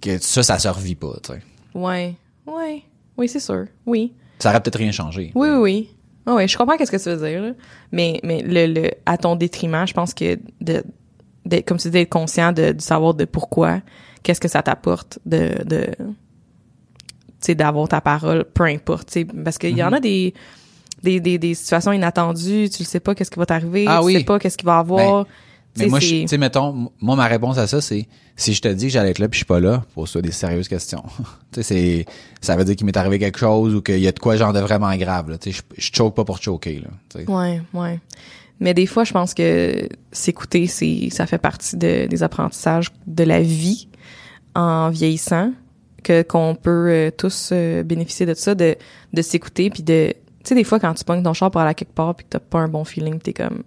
que 0.00 0.18
ça, 0.18 0.42
ça 0.42 0.58
se 0.58 0.68
revit 0.68 0.94
pas, 0.94 1.14
tu 1.22 1.32
sais. 1.32 1.42
Ouais, 1.74 2.14
ouais. 2.46 2.82
Oui, 3.18 3.28
c'est 3.28 3.40
sûr. 3.40 3.66
Oui. 3.86 4.14
Ça 4.38 4.50
aurait 4.50 4.60
peut-être 4.62 4.78
rien 4.78 4.90
changé. 4.92 5.32
Oui, 5.34 5.48
oui, 5.50 5.58
oui. 5.58 5.90
Ah 6.26 6.34
ouais, 6.34 6.48
je 6.48 6.56
comprends 6.56 6.76
qu'est-ce 6.78 6.90
que 6.90 6.96
tu 6.96 7.10
veux 7.10 7.28
dire, 7.28 7.42
là. 7.42 7.52
Mais, 7.92 8.20
mais 8.24 8.40
le, 8.42 8.66
le, 8.72 8.90
à 9.04 9.18
ton 9.18 9.36
détriment, 9.36 9.86
je 9.86 9.92
pense 9.92 10.14
que 10.14 10.38
de, 10.62 10.82
de 11.44 11.60
comme 11.60 11.76
tu 11.76 11.88
dis, 11.88 11.92
d'être 11.92 12.08
conscient 12.10 12.52
de, 12.52 12.72
de 12.72 12.80
savoir 12.80 13.12
de 13.12 13.26
pourquoi, 13.26 13.82
qu'est-ce 14.22 14.40
que 14.40 14.48
ça 14.48 14.62
t'apporte 14.62 15.18
de, 15.26 15.62
de, 15.64 15.88
sais, 17.46 17.54
d'avoir 17.54 17.88
ta 17.88 18.00
parole, 18.00 18.44
peu 18.54 18.64
importe, 18.64 19.08
tu 19.08 19.20
sais, 19.20 19.24
parce 19.24 19.58
qu'il 19.58 19.70
y 19.70 19.80
Mm-hmm. 19.80 19.88
en 19.88 19.92
a 19.92 20.00
des, 20.00 20.34
des, 21.02 21.20
des, 21.20 21.38
des 21.38 21.54
situations 21.54 21.92
inattendues, 21.92 22.68
tu 22.70 22.82
le 22.82 22.86
sais 22.88 23.00
pas 23.00 23.14
qu'est-ce 23.14 23.30
qui 23.30 23.38
va 23.38 23.46
t'arriver, 23.46 23.84
Ah 23.88 23.98
tu 24.00 24.06
oui. 24.06 24.14
sais 24.14 24.24
pas 24.24 24.38
qu'est-ce 24.38 24.56
qu'il 24.56 24.66
va 24.66 24.78
avoir. 24.78 25.24
Mais 25.24 25.30
Tu 25.76 25.80
sais, 25.84 25.90
moi, 25.90 25.98
tu 25.98 26.28
sais, 26.28 26.38
mettons, 26.38 26.90
moi, 27.00 27.16
ma 27.16 27.26
réponse 27.26 27.58
à 27.58 27.66
ça, 27.66 27.80
c'est, 27.80 28.06
si 28.36 28.54
je 28.54 28.62
te 28.62 28.68
dis 28.68 28.86
que 28.86 28.92
j'allais 28.92 29.10
être 29.10 29.18
là 29.18 29.28
puis 29.28 29.36
je 29.36 29.40
suis 29.40 29.44
pas 29.46 29.58
là, 29.60 29.84
pose-toi 29.94 30.22
des 30.22 30.30
sérieuses 30.30 30.68
questions. 30.68 31.02
tu 31.52 31.62
sais, 31.62 31.62
c'est, 31.62 32.06
ça 32.40 32.56
veut 32.56 32.64
dire 32.64 32.76
qu'il 32.76 32.86
m'est 32.86 32.96
arrivé 32.96 33.18
quelque 33.18 33.38
chose 33.40 33.74
ou 33.74 33.82
qu'il 33.82 33.98
y 33.98 34.06
a 34.06 34.12
de 34.12 34.18
quoi 34.20 34.36
genre 34.36 34.52
de 34.52 34.60
vraiment 34.60 34.94
grave, 34.96 35.30
là. 35.30 35.38
Tu 35.38 35.52
sais, 35.52 35.62
je, 35.76 35.80
je 35.82 35.90
choke 35.92 36.14
pas 36.14 36.24
pour 36.24 36.40
choquer, 36.40 36.76
là. 36.80 36.88
tu 37.10 37.18
sais. 37.24 37.30
Ouais, 37.30 37.60
ouais. 37.74 37.98
Mais 38.60 38.72
des 38.72 38.86
fois, 38.86 39.02
je 39.02 39.12
pense 39.12 39.34
que 39.34 39.88
s'écouter, 40.12 40.68
c'est, 40.68 41.08
ça 41.10 41.26
fait 41.26 41.38
partie 41.38 41.76
de, 41.76 42.06
des 42.06 42.22
apprentissages 42.22 42.86
de 43.08 43.24
la 43.24 43.40
vie 43.40 43.88
en 44.54 44.90
vieillissant, 44.90 45.52
que 46.04 46.22
qu'on 46.22 46.54
peut 46.54 46.86
euh, 46.90 47.10
tous 47.10 47.50
euh, 47.52 47.82
bénéficier 47.82 48.26
de 48.26 48.34
ça, 48.34 48.54
de, 48.54 48.76
de 49.12 49.22
s'écouter, 49.22 49.70
puis 49.70 49.82
de, 49.82 50.10
tu 50.12 50.14
sais, 50.44 50.54
des 50.54 50.62
fois 50.62 50.78
quand 50.78 50.94
tu 50.94 51.02
pognes 51.04 51.22
ton 51.24 51.32
char 51.32 51.50
pour 51.50 51.60
aller 51.60 51.70
à 51.70 51.74
quelque 51.74 51.94
part, 51.94 52.14
puis 52.14 52.24
que 52.24 52.30
t'as 52.30 52.38
pas 52.38 52.60
un 52.60 52.68
bon 52.68 52.84
feeling, 52.84 53.18
t'es 53.18 53.32
comme, 53.32 53.62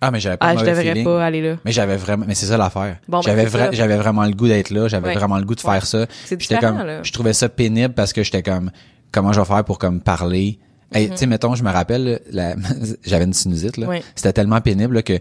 Ah, 0.00 0.10
mais 0.10 0.20
j'avais 0.20 0.36
pas 0.36 0.46
ah, 0.48 0.56
je 0.56 0.64
devrais 0.64 0.82
feeling. 0.84 1.04
pas 1.04 1.24
aller 1.24 1.40
là. 1.42 1.56
Mais 1.64 1.72
j'avais 1.72 1.96
vraiment, 1.96 2.24
mais 2.28 2.34
c'est 2.34 2.46
ça 2.46 2.56
l'affaire. 2.56 2.98
Bon, 3.08 3.18
ben, 3.18 3.22
j'avais 3.22 3.46
vra- 3.46 3.72
j'avais 3.72 3.96
vraiment 3.96 4.24
le 4.24 4.32
goût 4.32 4.46
d'être 4.48 4.70
là, 4.70 4.86
j'avais 4.88 5.08
Ouais. 5.08 5.14
vraiment 5.14 5.38
le 5.38 5.44
goût 5.44 5.54
de 5.54 5.60
Ouais. 5.66 5.72
faire 5.72 5.86
ça. 5.86 6.06
C'est 6.24 6.40
J'étais 6.40 6.58
comme, 6.58 6.78
là. 6.78 7.02
je 7.02 7.12
trouvais 7.12 7.32
ça 7.32 7.48
pénible 7.48 7.94
parce 7.94 8.12
que 8.12 8.22
j'étais 8.22 8.42
comme, 8.42 8.70
comment 9.10 9.32
je 9.32 9.40
vais 9.40 9.46
faire 9.46 9.64
pour 9.64 9.78
comme 9.78 10.00
parler? 10.00 10.58
Hey, 10.94 11.06
Mm-hmm. 11.06 11.10
tu 11.12 11.16
sais, 11.16 11.26
mettons, 11.26 11.54
je 11.54 11.64
me 11.64 11.70
rappelle, 11.70 12.20
j'avais 13.04 13.24
une 13.24 13.32
sinusite, 13.32 13.76
là. 13.78 13.88
C'était 14.14 14.32
tellement 14.34 14.60
pénible, 14.60 14.96
là, 14.96 15.02
que 15.02 15.18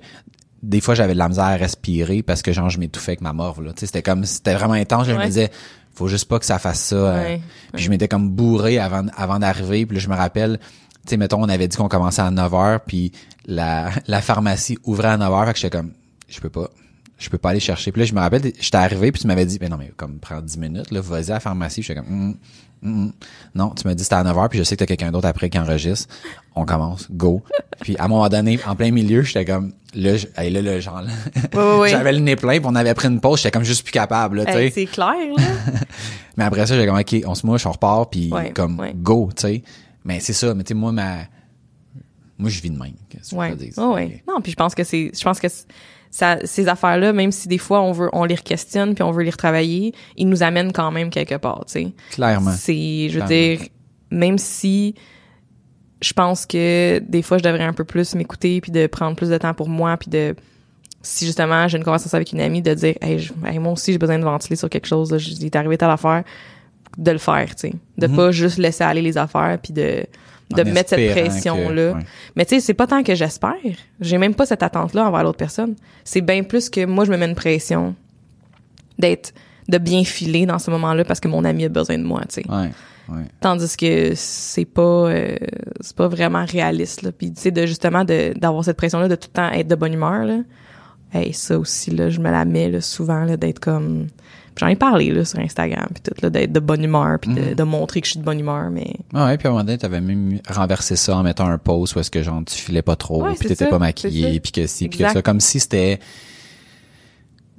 des 0.63 0.81
fois, 0.81 0.93
j'avais 0.95 1.13
de 1.13 1.17
la 1.17 1.27
misère 1.29 1.45
à 1.45 1.55
respirer 1.55 2.21
parce 2.23 2.41
que, 2.41 2.51
genre, 2.51 2.69
je 2.69 2.77
m'étouffais 2.79 3.11
avec 3.11 3.21
ma 3.21 3.33
morve, 3.33 3.63
là. 3.63 3.71
Tu 3.73 3.79
sais, 3.81 3.85
c'était 3.87 4.01
comme, 4.03 4.25
c'était 4.25 4.53
vraiment 4.53 4.73
intense, 4.73 5.07
là, 5.07 5.13
je 5.15 5.19
me 5.19 5.25
disais, 5.25 5.49
faut 6.01 6.07
juste 6.07 6.25
pas 6.27 6.39
que 6.39 6.45
ça 6.45 6.57
fasse 6.59 6.79
ça. 6.81 6.95
euh. 6.95 7.23
Ouais. 7.23 7.41
Puis 7.73 7.83
je 7.83 7.89
m'étais 7.89 8.07
comme 8.07 8.29
bourré 8.29 8.79
avant, 8.79 9.05
avant 9.15 9.39
d'arriver, 9.39 9.85
puis 9.85 9.97
là, 9.97 10.01
je 10.03 10.09
me 10.09 10.15
rappelle, 10.15 10.57
tu 10.59 11.09
sais, 11.09 11.17
mettons, 11.17 11.41
on 11.41 11.49
avait 11.49 11.67
dit 11.67 11.77
qu'on 11.77 11.87
commençait 11.87 12.21
à 12.21 12.31
9 12.31 12.51
h 12.51 12.79
puis 12.85 13.11
la, 13.45 13.91
la 14.07 14.21
pharmacie 14.21 14.77
ouvrait 14.83 15.09
à 15.09 15.17
9 15.17 15.29
h 15.31 15.45
fait 15.45 15.53
que 15.53 15.59
j'étais 15.59 15.77
comme, 15.77 15.91
je 16.27 16.39
peux 16.39 16.49
pas. 16.49 16.69
Je 17.19 17.29
peux 17.29 17.37
pas 17.37 17.51
aller 17.51 17.59
chercher. 17.59 17.91
Puis 17.91 17.99
là, 17.99 18.05
je 18.07 18.15
me 18.15 18.19
rappelle, 18.19 18.41
j'étais 18.59 18.77
arrivé, 18.77 19.11
puis 19.11 19.21
tu 19.21 19.27
m'avais 19.27 19.45
dit, 19.45 19.59
mais 19.61 19.69
non, 19.69 19.77
mais 19.77 19.91
comme, 19.95 20.17
prends 20.17 20.41
10 20.41 20.57
minutes, 20.57 20.89
là, 20.89 21.01
vas-y 21.01 21.29
à 21.29 21.35
la 21.35 21.39
pharmacie. 21.39 21.83
J'étais 21.83 21.99
comme, 22.01 22.35
hum. 22.81 23.13
non, 23.53 23.69
tu 23.75 23.87
m'as 23.87 23.93
dit 23.93 24.01
c'était 24.03 24.15
à 24.15 24.23
9 24.23 24.35
h 24.35 24.49
puis 24.49 24.57
je 24.57 24.63
sais 24.63 24.75
que 24.75 24.79
t'as 24.79 24.87
quelqu'un 24.87 25.11
d'autre 25.11 25.27
après 25.27 25.51
qui 25.51 25.59
enregistre. 25.59 26.11
On 26.55 26.65
commence, 26.65 27.11
go. 27.11 27.43
puis 27.81 27.95
à 27.97 28.05
un 28.05 28.07
moment 28.07 28.27
donné, 28.27 28.59
en 28.65 28.75
plein 28.75 28.89
milieu, 28.89 29.21
j'étais 29.21 29.45
comme, 29.45 29.71
là, 29.95 30.17
je- 30.17 30.27
hey, 30.37 30.49
là, 30.51 30.61
là, 30.61 30.79
genre, 30.79 31.01
ouais, 31.53 31.79
ouais. 31.79 31.89
j'avais 31.89 32.11
le 32.13 32.19
nez 32.19 32.35
plein, 32.35 32.57
puis 32.59 32.65
on 32.65 32.75
avait 32.75 32.93
pris 32.93 33.07
une 33.07 33.19
pause, 33.19 33.39
j'étais 33.39 33.51
comme 33.51 33.63
juste 33.63 33.83
plus 33.83 33.91
capable, 33.91 34.37
là, 34.37 34.45
tu 34.45 34.51
sais. 34.53 34.65
Hey, 34.65 34.71
c'est 34.71 34.85
clair, 34.85 35.15
là. 35.37 35.43
Mais 36.37 36.43
après 36.45 36.65
ça, 36.65 36.75
j'ai 36.75 36.85
comme, 36.85 36.97
OK, 36.99 37.15
on 37.25 37.35
se 37.35 37.45
mouche, 37.45 37.65
on 37.65 37.71
repart, 37.71 38.11
puis 38.11 38.29
Ouais, 38.31 38.51
comme, 38.51 38.79
ouais. 38.79 38.93
go, 38.95 39.29
tu 39.35 39.41
sais. 39.41 39.63
Mais 40.05 40.19
c'est 40.19 40.33
ça, 40.33 40.53
mais 40.55 40.63
tu 40.63 40.69
sais, 40.69 40.73
moi, 40.73 40.91
ma... 40.91 41.17
Moi, 42.39 42.49
je 42.49 42.59
vis 42.61 42.71
de 42.71 42.77
même. 42.79 42.93
Qu'est-ce 43.09 43.31
que 43.31 43.35
Ouais. 43.35 43.49
je 43.51 43.53
te 43.55 43.59
dis? 43.71 43.79
Ouais, 43.79 43.85
ouais. 43.93 44.23
Non, 44.27 44.41
puis 44.41 44.51
je 44.51 44.55
pense 44.55 44.73
que 44.73 44.83
c'est, 44.83 45.11
je 45.15 45.23
pense 45.23 45.39
que 45.39 45.47
ça, 46.09 46.39
ces 46.43 46.67
affaires-là, 46.67 47.13
même 47.13 47.31
si 47.31 47.47
des 47.47 47.59
fois 47.59 47.81
on 47.81 47.91
veut, 47.91 48.09
on 48.13 48.23
les 48.25 48.35
questionne 48.35 48.95
puis 48.95 49.03
on 49.03 49.11
veut 49.11 49.21
les 49.23 49.29
retravailler, 49.29 49.93
ils 50.17 50.27
nous 50.27 50.41
amènent 50.41 50.71
quand 50.73 50.89
même 50.91 51.09
quelque 51.11 51.35
part, 51.35 51.65
tu 51.67 51.73
sais. 51.73 51.91
Clairement. 52.11 52.51
C'est, 52.57 53.09
je 53.09 53.19
veux 53.19 53.25
Clairement. 53.25 53.57
dire, 53.59 53.67
même 54.09 54.37
si 54.39 54.95
je 56.01 56.13
pense 56.13 56.45
que 56.45 56.99
des 56.99 57.21
fois 57.21 57.37
je 57.37 57.43
devrais 57.43 57.63
un 57.63 57.73
peu 57.73 57.83
plus 57.83 58.15
m'écouter 58.15 58.59
puis 58.61 58.71
de 58.71 58.87
prendre 58.87 59.15
plus 59.15 59.29
de 59.29 59.37
temps 59.37 59.53
pour 59.53 59.69
moi 59.69 59.97
puis 59.97 60.09
de 60.09 60.35
si 61.03 61.25
justement 61.25 61.67
j'ai 61.67 61.77
une 61.77 61.83
conversation 61.83 62.15
avec 62.15 62.31
une 62.31 62.41
amie 62.41 62.61
de 62.61 62.73
dire 62.73 62.95
hey, 63.01 63.19
je- 63.19 63.33
hey, 63.45 63.59
moi 63.59 63.73
aussi 63.73 63.91
j'ai 63.91 63.97
besoin 63.97 64.19
de 64.19 64.23
ventiler 64.23 64.55
sur 64.55 64.69
quelque 64.69 64.87
chose 64.87 65.11
là, 65.11 65.17
il 65.17 65.45
est 65.45 65.55
arrivé 65.55 65.77
telle 65.77 65.89
affaire 65.89 66.23
de 66.97 67.11
le 67.11 67.17
faire 67.17 67.49
tu 67.55 67.69
sais. 67.69 67.73
De 67.97 68.07
pas 68.07 68.31
juste 68.31 68.57
laisser 68.57 68.83
aller 68.83 69.01
les 69.01 69.17
affaires 69.17 69.57
puis 69.61 69.73
de 69.73 70.05
de 70.53 70.63
Mhm. 70.63 70.69
En 70.69 70.73
mettre 70.73 70.89
cette 70.89 71.11
pression 71.11 71.67
que- 71.69 71.71
là 71.71 71.91
ouais. 71.93 71.99
mais 72.35 72.43
tu 72.45 72.55
sais 72.55 72.59
c'est 72.61 72.73
pas 72.73 72.85
tant 72.85 73.03
que 73.03 73.15
j'espère. 73.15 73.53
J'ai 74.01 74.17
même 74.17 74.35
pas 74.35 74.45
cette 74.45 74.63
attente 74.63 74.93
là 74.93 75.07
envers 75.07 75.23
l'autre 75.23 75.37
personne. 75.37 75.75
C'est 76.03 76.19
bien 76.19 76.43
plus 76.43 76.69
que 76.69 76.83
moi 76.85 77.05
je 77.05 77.11
me 77.11 77.15
mets 77.17 77.25
une 77.27 77.35
pression 77.35 77.95
d'être 78.99 79.33
de 79.69 79.77
bien 79.77 80.03
filer 80.03 80.45
dans 80.45 80.59
ce 80.59 80.69
moment 80.69 80.93
là 80.93 81.05
parce 81.05 81.19
que 81.21 81.29
mon 81.29 81.45
ami 81.45 81.63
a 81.65 81.69
besoin 81.69 81.97
de 81.97 82.03
moi 82.03 82.21
tu 82.27 82.41
sais. 82.41 82.49
Ouais, 82.51 82.69
ouais. 83.11 83.25
tandis 83.39 83.75
que 83.77 84.13
c'est 84.15 84.65
pas 84.65 84.81
euh, 85.09 85.35
c'est 85.81 85.95
pas 85.95 86.07
vraiment 86.07 86.45
réaliste 86.45 87.01
là 87.03 87.11
puis 87.11 87.31
tu 87.33 87.41
sais 87.41 87.51
de 87.51 87.65
justement 87.65 88.03
de 88.03 88.33
d'avoir 88.37 88.63
cette 88.63 88.77
pression 88.77 88.99
là 88.99 89.07
de 89.07 89.15
tout 89.15 89.27
le 89.29 89.33
temps 89.33 89.49
être 89.51 89.67
de 89.67 89.75
bonne 89.75 89.93
humeur 89.93 90.25
là 90.25 90.39
hey, 91.13 91.33
ça 91.33 91.57
aussi 91.59 91.91
là 91.91 92.09
je 92.09 92.19
me 92.19 92.31
la 92.31 92.45
mets 92.45 92.69
là, 92.69 92.81
souvent 92.81 93.23
là 93.25 93.37
d'être 93.37 93.59
comme 93.59 94.07
j'en 94.59 94.67
ai 94.67 94.75
parlé 94.75 95.11
là 95.11 95.23
sur 95.25 95.39
Instagram 95.39 95.87
puis 95.93 96.01
tout 96.03 96.21
là 96.21 96.29
d'être 96.29 96.51
de 96.51 96.59
bonne 96.59 96.83
humeur 96.83 97.17
puis 97.19 97.31
Mm-hmm. 97.31 97.49
de, 97.49 97.53
de 97.53 97.63
montrer 97.63 98.01
que 98.01 98.07
je 98.07 98.11
suis 98.11 98.19
de 98.19 98.25
bonne 98.25 98.39
humeur 98.39 98.69
mais 98.69 98.93
Ah 99.13 99.25
ouais, 99.27 99.37
puis 99.37 99.47
à 99.47 99.49
un 99.51 99.53
moment 99.53 99.63
donné, 99.63 99.77
t'avais 99.77 100.01
même 100.01 100.39
renversé 100.49 100.95
ça 100.95 101.15
en 101.15 101.23
mettant 101.23 101.47
un 101.47 101.57
post 101.57 101.95
où 101.95 101.99
est-ce 101.99 102.11
que 102.11 102.21
genre 102.23 102.41
tu 102.45 102.55
filais 102.55 102.81
pas 102.81 102.95
trop, 102.97 103.23
Ouais, 103.23 103.35
puis 103.39 103.47
t'étais 103.47 103.65
pas 103.65 103.71
c'est 103.75 103.79
maquillé, 103.79 104.33
ça. 104.33 104.39
puis 104.41 104.51
que 104.51 104.67
si, 104.67 104.89
puis 104.89 104.99
que 104.99 105.09
ça, 105.09 105.21
comme 105.21 105.39
si 105.39 105.59
c'était, 105.61 105.99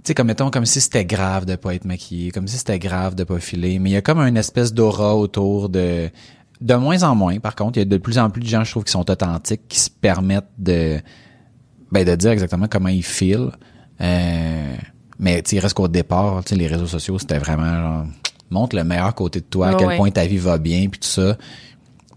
sais, 0.04 0.14
comme 0.14 0.26
mettons, 0.28 0.50
comme 0.50 0.66
si 0.66 0.80
c'était 0.80 1.04
grave 1.04 1.44
de 1.44 1.56
pas 1.56 1.74
être 1.74 1.84
maquillé, 1.84 2.30
comme 2.30 2.48
si 2.48 2.56
c'était 2.58 2.78
grave 2.78 3.14
de 3.14 3.24
pas 3.24 3.38
filer, 3.38 3.78
mais 3.78 3.90
il 3.90 3.92
y 3.92 3.96
a 3.96 4.02
comme 4.02 4.18
une 4.20 4.36
espèce 4.36 4.72
d'aura 4.74 5.16
autour 5.16 5.68
de, 5.68 6.10
de 6.60 6.74
moins 6.74 7.02
en 7.02 7.14
moins, 7.14 7.38
par 7.38 7.54
contre, 7.54 7.78
il 7.78 7.80
y 7.80 7.82
a 7.82 7.84
de 7.86 7.96
plus 7.98 8.18
en 8.18 8.30
plus 8.30 8.42
de 8.42 8.46
gens, 8.48 8.64
je 8.64 8.70
trouve, 8.70 8.84
qui 8.84 8.92
sont 8.92 9.08
authentiques, 9.10 9.62
qui 9.68 9.78
se 9.78 9.90
permettent 9.90 10.50
de, 10.58 10.98
ben, 11.90 12.04
de 12.04 12.14
dire 12.16 12.30
exactement 12.32 12.66
comment 12.68 12.88
ils 12.88 13.04
filent, 13.04 13.50
euh, 14.00 14.74
mais 15.18 15.42
tu 15.42 15.58
reste 15.58 15.74
qu'au 15.74 15.88
départ, 15.88 16.42
tu 16.44 16.50
sais, 16.50 16.56
les 16.56 16.66
réseaux 16.66 16.86
sociaux, 16.86 17.18
c'était 17.18 17.38
vraiment 17.38 17.74
genre, 17.74 18.06
montre 18.50 18.76
le 18.76 18.84
meilleur 18.84 19.14
côté 19.14 19.40
de 19.40 19.44
toi, 19.46 19.68
à 19.68 19.70
Ouais, 19.72 19.76
quel 19.78 19.88
ouais. 19.88 19.96
point 19.96 20.10
ta 20.10 20.26
vie 20.26 20.38
va 20.38 20.58
bien, 20.58 20.88
puis 20.88 21.00
tout 21.00 21.08
ça. 21.08 21.36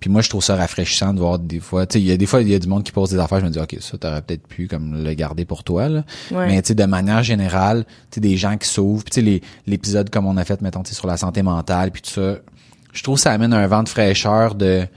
Puis 0.06 0.12
moi, 0.12 0.22
je 0.22 0.30
trouve 0.30 0.44
ça 0.44 0.56
rafraîchissant 0.56 1.16
de 1.16 1.20
voir 1.20 1.40
des 1.40 1.60
fois, 1.60 1.88
tu 1.88 1.94
sais, 1.94 2.00
il 2.00 2.06
y 2.06 2.12
a 2.12 2.18
des 2.18 2.28
fois, 2.28 2.40
il 2.44 2.48
y 2.48 2.54
a 2.54 2.60
du 2.60 2.68
monde 2.68 2.84
qui 2.84 2.92
pose 2.92 3.10
des 3.10 3.18
affaires, 3.18 3.40
je 3.40 3.46
me 3.46 3.50
dis, 3.50 3.58
OK, 3.58 3.76
ça, 3.80 3.98
t'aurais 3.98 4.22
peut-être 4.22 4.46
pu, 4.48 4.68
comme, 4.68 5.04
le 5.04 5.14
garder 5.16 5.46
pour 5.46 5.64
toi, 5.64 5.90
là. 5.90 6.04
Ouais. 6.30 6.46
Mais, 6.46 6.62
tu 6.62 6.68
sais, 6.68 6.76
de 6.76 6.84
manière 6.84 7.24
générale, 7.24 7.86
tu 7.88 7.92
sais, 8.12 8.22
des 8.22 8.38
gens 8.38 8.56
qui 8.56 8.70
s'ouvrent, 8.70 9.04
puis 9.04 9.24
tu 9.24 9.26
sais, 9.26 9.42
l'épisode 9.66 10.12
comme 10.12 10.28
on 10.28 10.38
a 10.38 10.46
fait, 10.46 10.62
mettons, 10.62 10.84
tu 10.84 10.90
sais, 10.90 10.96
sur 10.96 11.08
la 11.08 11.18
santé 11.18 11.42
mentale, 11.42 11.90
puis 11.90 12.04
tout 12.04 12.12
ça, 12.12 12.36
je 12.94 13.02
trouve 13.02 13.18
ça 13.18 13.32
amène 13.32 13.52
un 13.52 13.66
vent 13.66 13.82
de 13.82 13.90
fraîcheur 13.90 14.54
de, 14.54 14.82
tu 14.82 14.88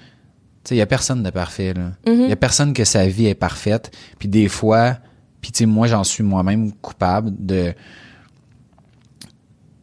sais, 0.64 0.74
il 0.74 0.78
y 0.78 0.82
a 0.82 0.86
personne 0.86 1.22
de 1.22 1.30
parfait, 1.30 1.72
là. 1.72 1.92
Il 2.04 2.28
y 2.28 2.32
a 2.32 2.36
personne 2.36 2.74
que 2.74 2.84
sa 2.84 3.06
vie 3.06 3.28
est 3.28 3.34
parfaite, 3.34 3.90
puis 4.18 4.28
des 4.28 4.48
fois, 4.48 4.98
puis 5.40 5.52
tu 5.52 5.60
sais, 5.60 5.66
moi, 5.66 5.86
j'en 5.86 6.04
suis 6.04 6.22
moi-même 6.22 6.70
coupable 6.70 7.30
de, 7.34 7.72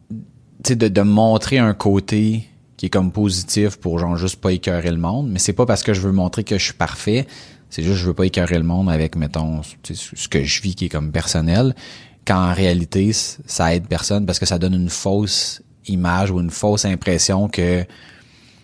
tu 0.08 0.68
sais, 0.68 0.76
de, 0.76 0.86
de 0.86 1.00
montrer 1.00 1.58
un 1.58 1.74
côté 1.74 2.48
qui 2.76 2.86
est 2.86 2.90
comme 2.90 3.10
positif 3.12 3.76
pour 3.76 3.98
genre 3.98 4.16
juste 4.16 4.40
pas 4.40 4.52
écœurer 4.52 4.90
le 4.90 4.98
monde, 4.98 5.28
mais 5.30 5.38
c'est 5.38 5.52
pas 5.52 5.66
parce 5.66 5.82
que 5.82 5.94
je 5.94 6.00
veux 6.00 6.12
montrer 6.12 6.44
que 6.44 6.58
je 6.58 6.64
suis 6.64 6.74
parfait, 6.74 7.26
c'est 7.70 7.82
juste 7.82 7.94
que 7.94 8.00
je 8.00 8.06
veux 8.06 8.14
pas 8.14 8.26
écœurer 8.26 8.58
le 8.58 8.64
monde 8.64 8.90
avec, 8.90 9.16
mettons, 9.16 9.62
tu 9.82 9.94
ce 9.94 10.28
que 10.28 10.44
je 10.44 10.62
vis 10.62 10.74
qui 10.74 10.86
est 10.86 10.88
comme 10.88 11.10
personnel, 11.10 11.74
quand 12.26 12.50
en 12.50 12.52
réalité, 12.52 13.12
ça 13.12 13.74
aide 13.74 13.86
personne 13.86 14.26
parce 14.26 14.38
que 14.38 14.46
ça 14.46 14.58
donne 14.58 14.74
une 14.74 14.90
fausse 14.90 15.62
image 15.86 16.30
ou 16.30 16.40
une 16.40 16.50
fausse 16.50 16.84
impression 16.84 17.48
que, 17.48 17.84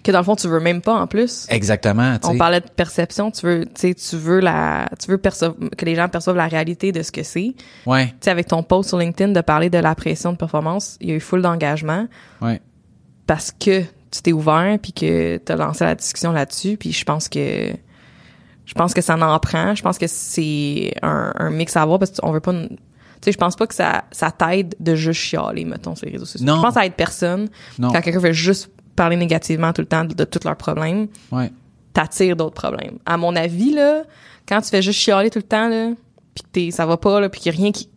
que 0.03 0.11
dans 0.11 0.19
le 0.19 0.25
fond 0.25 0.35
tu 0.35 0.49
veux 0.49 0.61
même 0.61 0.81
pas 0.81 0.95
en 0.95 1.07
plus. 1.07 1.47
Exactement, 1.49 2.19
tu 2.19 2.27
on 2.27 2.37
parlait 2.37 2.61
de 2.61 2.69
perception 2.69 3.31
tu 3.31 3.47
veux 3.47 3.67
tu 3.73 3.95
tu 3.95 4.17
veux 4.17 4.41
la 4.41 4.89
tu 4.99 5.11
veux 5.11 5.17
que 5.17 5.85
les 5.85 5.95
gens 5.95 6.09
perçoivent 6.09 6.37
la 6.37 6.49
réalité 6.49 6.91
de 6.91 7.03
ce 7.03 7.13
que 7.13 7.23
c'est. 7.23 7.55
Tu 7.57 7.89
ouais, 7.89 8.13
sais 8.21 8.31
avec 8.31 8.49
ton 8.49 8.65
post 8.65 8.89
sur 8.89 8.99
LinkedIn 8.99 9.33
de 9.33 9.41
parler 9.41 9.71
de 9.71 9.79
la 9.79 9.95
pression 9.95 10.33
de 10.33 10.37
performance 10.37 10.97
il 11.01 11.11
y 11.11 11.13
a 11.13 11.15
eu 11.15 11.21
full 11.21 11.41
d'engagement. 11.41 12.09
Ouais, 12.41 12.61
parce 13.29 13.53
que 13.53 13.85
tu 14.13 14.23
t'es 14.23 14.33
ouvert 14.33 14.79
puis 14.81 14.93
que 14.93 15.39
tu 15.39 15.51
as 15.53 15.57
lancé 15.57 15.85
la 15.85 15.95
discussion 15.97 16.31
là-dessus 16.33 16.77
puis 16.77 16.93
je 16.93 17.05
pense 17.05 17.29
que 17.29 17.71
je 18.65 18.75
pense 18.75 18.95
que 18.95 19.01
ça 19.01 19.17
en 19.17 19.39
prend 19.41 19.75
je 19.75 19.83
pense 19.83 19.99
que 19.99 20.07
c'est 20.07 20.93
un, 21.03 21.33
un 21.37 21.51
mix 21.51 21.77
à 21.77 21.83
avoir 21.83 21.99
parce 21.99 22.13
qu'on 22.21 22.31
veut 22.31 22.41
pas 22.41 22.53
tu 22.53 22.69
sais, 23.27 23.33
je 23.33 23.39
pense 23.39 23.55
pas 23.57 23.67
que 23.69 23.75
ça, 23.75 24.05
ça 24.11 24.33
t'aide 24.33 24.75
de 24.81 24.97
juste 24.97 25.21
chialer, 25.21 25.65
mettons, 25.65 25.95
sur 25.95 26.07
les 26.07 26.13
réseaux 26.13 26.25
sociaux. 26.25 26.45
Non. 26.45 26.57
Je 26.57 26.61
pense 26.63 26.75
que 26.75 26.81
ça 26.81 26.87
aide 26.87 26.95
personne. 26.95 27.49
Non. 27.79 27.93
Quand 27.93 28.01
quelqu'un 28.01 28.19
veut 28.19 28.33
juste 28.33 28.69
parler 28.97 29.15
négativement 29.15 29.73
tout 29.73 29.81
le 29.83 29.87
temps 29.87 30.05
de, 30.05 30.13
de 30.13 30.25
tous 30.25 30.43
leurs 30.45 30.57
problèmes, 30.57 31.07
Ouais. 31.31 31.53
t'attires 31.93 32.35
d'autres 32.35 32.57
problèmes. 32.61 32.99
À 33.07 33.17
mon 33.17 33.37
avis, 33.37 33.73
là, 33.75 34.03
quand 34.49 34.61
tu 34.61 34.71
fais 34.71 34.83
juste 34.83 34.99
chialer 34.99 35.31
tout 35.31 35.39
le 35.39 35.45
temps, 35.45 35.69
là, 35.69 35.93
pis 36.35 36.43
que 36.43 36.49
t'es, 36.51 36.71
ça 36.73 36.85
va 36.85 36.97
pas, 36.97 37.21
là, 37.21 37.29
pis 37.29 37.39
qu'il 37.39 37.53
y 37.53 37.55
a 37.55 37.59
rien 37.61 37.71
qui, 37.71 37.89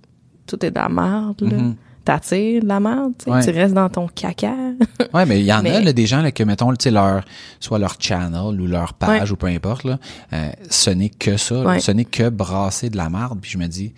tout 0.46 0.64
est 0.64 0.70
de 0.70 0.76
la 0.76 0.90
merde, 0.90 1.42
là, 1.42 1.58
Mhm. 1.58 1.76
T'attires 2.06 2.62
de 2.64 2.68
la 2.68 2.80
merde, 2.80 3.14
Ouais. 3.28 3.44
tu 3.44 3.50
restes 3.52 3.74
dans 3.74 3.90
ton 3.90 4.08
caca. 4.08 4.54
Ouais, 5.14 5.26
mais 5.26 5.40
il 5.40 5.46
y 5.46 5.52
en 5.54 5.66
a 5.66 5.80
là, 5.82 5.92
des 5.94 6.06
gens 6.06 6.22
là, 6.22 6.32
que 6.32 6.44
mettons 6.44 6.72
tu 6.72 6.84
sais 6.84 6.92
leur 6.92 7.24
soit 7.60 7.80
leur 7.80 7.96
channel 8.00 8.60
ou 8.62 8.68
leur 8.68 8.94
page 8.94 9.30
Ouais. 9.30 9.32
ou 9.32 9.36
peu 9.36 9.48
importe 9.48 9.84
là, 9.86 10.00
euh, 10.34 10.50
ce 10.70 10.90
n'est 10.90 11.10
que 11.10 11.36
ça, 11.38 11.64
là. 11.64 11.80
Ce 11.80 11.92
n'est 11.92 12.06
que 12.06 12.30
brasser 12.30 12.90
de 12.90 12.98
la 12.98 13.10
marde 13.10 13.40
puis 13.42 13.52
je 13.52 13.58
me 13.58 13.68
dis 13.68 13.94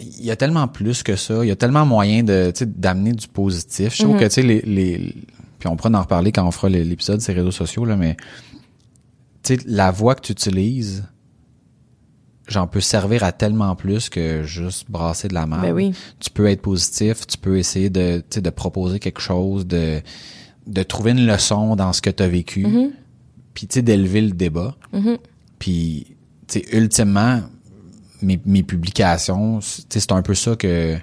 il 0.00 0.24
y 0.24 0.30
a 0.30 0.36
tellement 0.36 0.68
plus 0.68 1.02
que 1.02 1.16
ça, 1.16 1.44
il 1.44 1.48
y 1.48 1.50
a 1.50 1.56
tellement 1.56 1.84
moyen 1.84 2.22
de 2.22 2.52
d'amener 2.64 3.12
du 3.12 3.26
positif. 3.26 3.94
Je 3.96 4.02
trouve 4.04 4.14
Mhm. 4.14 4.20
que 4.20 4.24
tu 4.26 4.30
sais 4.30 4.42
les 4.42 4.60
les 4.62 5.14
puis 5.58 5.68
on 5.68 5.74
pourra 5.76 5.90
en 5.90 6.02
reparler 6.02 6.30
quand 6.30 6.46
on 6.46 6.52
fera 6.52 6.68
l'é- 6.68 6.84
l'épisode 6.84 7.20
ces 7.20 7.32
réseaux 7.32 7.50
sociaux 7.50 7.84
là 7.84 7.96
mais 7.96 8.16
tu 9.42 9.56
sais 9.56 9.60
la 9.66 9.90
voix 9.90 10.14
que 10.14 10.20
tu 10.22 10.32
utilises 10.32 11.04
j'en 12.48 12.66
peux 12.66 12.80
servir 12.80 13.22
à 13.24 13.32
tellement 13.32 13.76
plus 13.76 14.08
que 14.08 14.42
juste 14.42 14.90
brasser 14.90 15.28
de 15.28 15.34
la 15.34 15.46
merde 15.46 15.62
Ben 15.62 15.72
oui. 15.72 15.92
tu 16.18 16.30
peux 16.30 16.46
être 16.46 16.62
positif, 16.62 17.26
tu 17.26 17.36
peux 17.38 17.58
essayer 17.58 17.90
de, 17.90 18.18
tu 18.18 18.36
sais, 18.36 18.40
de 18.40 18.50
proposer 18.50 18.98
quelque 18.98 19.20
chose, 19.20 19.66
de, 19.66 20.00
de 20.66 20.82
trouver 20.82 21.12
une 21.12 21.26
leçon 21.26 21.76
dans 21.76 21.92
ce 21.92 22.00
que 22.02 22.10
tu 22.10 22.22
as 22.22 22.28
vécu, 22.28 22.64
Mm-hmm. 22.66 22.90
puis 23.54 23.66
tu 23.66 23.74
sais, 23.74 23.82
d'élever 23.82 24.20
le 24.22 24.30
débat. 24.32 24.74
Mhm. 24.92 25.18
Puis, 25.58 26.16
tu 26.46 26.60
sais, 26.60 26.66
ultimement, 26.76 27.40
mes, 28.22 28.40
mes 28.46 28.62
publications, 28.62 29.58
tu 29.60 29.66
sais, 29.88 30.00
c'est 30.00 30.12
un 30.12 30.22
peu 30.22 30.34
ça 30.34 30.56
que, 30.56 30.96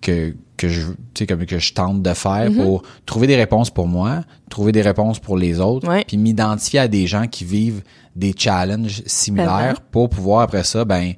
que, 0.00 0.34
que 0.62 0.68
je, 0.68 1.24
comme 1.26 1.44
que 1.46 1.58
je 1.58 1.72
tente 1.74 2.02
de 2.02 2.14
faire 2.14 2.50
Mm-hmm. 2.50 2.64
pour 2.64 2.82
trouver 3.06 3.26
des 3.26 3.36
réponses 3.36 3.70
pour 3.70 3.86
moi, 3.88 4.22
trouver 4.50 4.72
des 4.72 4.82
réponses 4.82 5.18
pour 5.18 5.36
les 5.36 5.60
autres, 5.60 5.88
Ouais. 5.88 6.04
puis 6.06 6.16
m'identifier 6.16 6.80
à 6.80 6.88
des 6.88 7.06
gens 7.06 7.26
qui 7.26 7.44
vivent 7.44 7.82
des 8.16 8.34
challenges 8.36 9.02
similaires 9.06 9.80
pour 9.90 10.08
pouvoir 10.08 10.40
après 10.42 10.64
ça, 10.64 10.84
ben, 10.84 11.12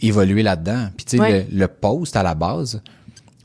évoluer 0.00 0.42
là-dedans. 0.42 0.88
Puis 0.96 1.04
tu 1.06 1.16
sais, 1.16 1.22
Ouais. 1.22 1.46
le, 1.50 1.58
le 1.58 1.68
post 1.68 2.16
à 2.16 2.22
la 2.22 2.34
base, 2.34 2.82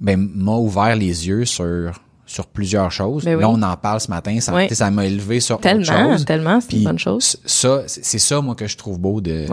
ben 0.02 0.18
m'a 0.34 0.54
ouvert 0.56 0.96
les 0.96 1.28
yeux 1.28 1.46
sur 1.46 1.92
sur 2.26 2.46
plusieurs 2.46 2.92
choses. 2.92 3.26
Ben 3.26 3.36
oui. 3.36 3.42
Là, 3.42 3.50
on 3.50 3.60
en 3.64 3.76
parle 3.76 4.00
ce 4.00 4.08
matin, 4.10 4.40
ça 4.40 4.54
Ouais. 4.54 4.70
m'a 4.92 5.06
élevé 5.06 5.40
sur 5.40 5.56
autre 5.56 5.64
Tellement, 5.64 6.12
chose. 6.14 6.26
tellement, 6.26 6.62
c'est 6.62 6.78
une 6.78 6.84
bonne 6.84 7.00
chose. 7.00 7.38
Ça, 7.44 7.82
c'est 7.88 8.20
ça 8.20 8.40
moi 8.40 8.54
que 8.54 8.68
je 8.68 8.78
trouve 8.78 9.00
beau 9.00 9.20
de 9.20 9.46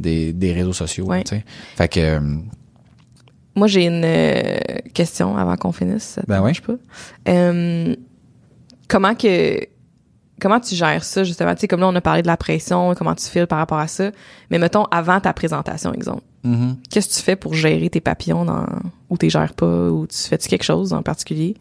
des, 0.00 0.32
des 0.32 0.52
réseaux 0.52 0.72
sociaux. 0.72 1.04
Ouais. 1.04 1.22
tu 1.22 1.36
sais. 1.36 1.44
Fait 1.76 1.86
que 1.88 2.00
euh, 2.00 2.20
Moi, 3.56 3.66
j'ai 3.68 3.84
une 3.86 4.02
euh, 4.04 4.58
question 4.94 5.36
avant 5.36 5.56
qu'on 5.56 5.72
finisse. 5.72 6.02
Ça 6.04 6.22
te 6.22 6.26
Ben 6.26 6.36
dérange 6.40 6.60
pas? 6.62 6.74
Euh, 7.28 7.94
comment 8.88 9.14
que 9.14 9.60
comment 10.40 10.58
tu 10.60 10.74
gères 10.74 11.04
ça 11.04 11.22
justement? 11.24 11.54
Tu 11.54 11.60
sais, 11.60 11.68
comme 11.68 11.80
là, 11.80 11.88
on 11.88 11.94
a 11.94 12.00
parlé 12.00 12.22
de 12.22 12.26
la 12.26 12.36
pression, 12.36 12.94
comment 12.94 13.14
tu 13.14 13.26
files 13.26 13.46
par 13.46 13.58
rapport 13.58 13.78
à 13.78 13.86
ça. 13.86 14.10
Mais 14.50 14.58
mettons 14.58 14.84
avant 14.90 15.20
ta 15.20 15.32
présentation, 15.32 15.92
exemple. 15.94 16.22
mhm. 16.42 16.76
Qu'est-ce 16.90 17.08
que 17.08 17.14
tu 17.14 17.20
fais 17.22 17.36
pour 17.36 17.54
gérer 17.54 17.88
tes 17.90 18.00
papillons 18.00 18.44
dans 18.44 18.66
ou 19.08 19.16
t'es 19.16 19.30
gères 19.30 19.54
pas 19.54 19.88
ou 19.90 20.06
tu 20.06 20.18
fais-tu 20.18 20.48
quelque 20.48 20.64
chose 20.64 20.92
en 20.92 21.02
particulier? 21.02 21.56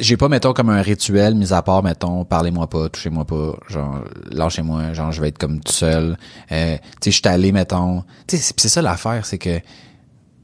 J'ai 0.00 0.16
pas 0.16 0.28
mettons 0.28 0.52
comme 0.52 0.68
un 0.70 0.82
rituel 0.82 1.36
mis 1.36 1.52
à 1.52 1.62
part 1.62 1.84
mettons 1.84 2.24
parlez-moi 2.24 2.66
pas 2.68 2.88
touchez-moi 2.88 3.24
pas 3.24 3.54
genre 3.68 4.02
lâchez-moi 4.32 4.92
genre 4.94 5.12
je 5.12 5.20
vais 5.20 5.28
être 5.28 5.38
comme 5.38 5.60
tout 5.60 5.72
seul 5.72 6.16
euh, 6.50 6.74
tu 7.00 7.04
sais 7.04 7.10
je 7.12 7.16
suis 7.18 7.28
allé 7.28 7.52
mettons 7.52 8.02
tu 8.26 8.36
sais 8.36 8.52
c'est- 8.56 8.68
ça 8.68 8.82
l'affaire 8.82 9.24
c'est 9.24 9.38
que 9.38 9.58
tu 9.58 9.64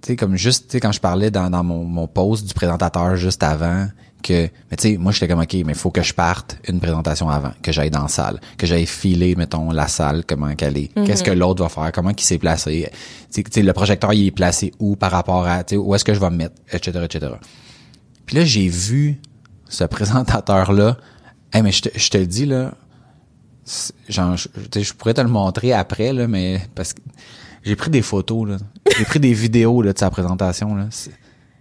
sais 0.02 0.16
comme 0.16 0.36
juste 0.36 0.66
tu 0.66 0.72
sais 0.72 0.80
quand 0.80 0.92
je 0.92 1.00
parlais 1.00 1.30
dans, 1.30 1.50
dans 1.50 1.64
mon, 1.64 1.84
mon 1.84 2.06
post 2.06 2.46
du 2.46 2.54
présentateur 2.54 3.16
juste 3.16 3.42
avant 3.42 3.88
que 4.22 4.48
mais 4.70 4.76
tu 4.76 4.92
sais 4.92 4.96
moi 4.98 5.12
j'étais 5.12 5.28
comme 5.28 5.40
ok 5.40 5.54
mais 5.64 5.74
faut 5.74 5.90
que 5.90 6.02
je 6.02 6.14
parte 6.14 6.58
une 6.68 6.80
présentation 6.80 7.28
avant 7.28 7.52
que 7.62 7.72
j'aille 7.72 7.90
dans 7.90 8.02
la 8.02 8.08
salle 8.08 8.40
que 8.56 8.66
j'aille 8.66 8.86
filer 8.86 9.34
mettons 9.34 9.70
la 9.70 9.88
salle 9.88 10.24
comment 10.26 10.54
qu'elle 10.54 10.78
est 10.78 10.90
qu'est-ce 11.06 11.24
que 11.24 11.30
l'autre 11.30 11.62
va 11.62 11.68
faire 11.68 11.90
comment 11.92 12.12
qu'il 12.12 12.26
s'est 12.26 12.38
placé 12.38 12.90
tu 13.32 13.42
sais, 13.50 13.62
le 13.62 13.72
projecteur 13.72 14.12
il 14.12 14.28
est 14.28 14.30
placé 14.30 14.72
où 14.78 14.96
par 14.96 15.10
rapport 15.10 15.46
à 15.46 15.64
tu 15.64 15.74
sais 15.74 15.76
où 15.76 15.94
est-ce 15.94 16.04
que 16.04 16.14
je 16.14 16.20
vais 16.20 16.30
me 16.30 16.36
mettre 16.36 16.54
etc 16.72 17.00
etc 17.04 17.32
puis 18.26 18.36
là, 18.36 18.44
j'ai 18.44 18.68
vu 18.68 19.20
ce 19.68 19.84
présentateur-là. 19.84 20.96
Hey, 21.52 21.62
mais 21.62 21.72
je 21.72 21.82
te, 21.82 21.98
je 21.98 22.08
te 22.10 22.18
le 22.18 22.26
dis, 22.26 22.46
là, 22.46 22.74
genre, 24.08 24.36
je, 24.36 24.48
je 24.80 24.92
pourrais 24.94 25.14
te 25.14 25.20
le 25.20 25.28
montrer 25.28 25.72
après, 25.72 26.12
là, 26.12 26.26
mais 26.26 26.60
parce 26.74 26.94
que 26.94 27.00
j'ai 27.64 27.76
pris 27.76 27.90
des 27.90 28.02
photos, 28.02 28.48
là. 28.48 28.56
J'ai 28.98 29.04
pris 29.04 29.20
des 29.20 29.32
vidéos, 29.32 29.82
là, 29.82 29.92
de 29.92 29.98
sa 29.98 30.10
présentation, 30.10 30.74
là. 30.74 30.86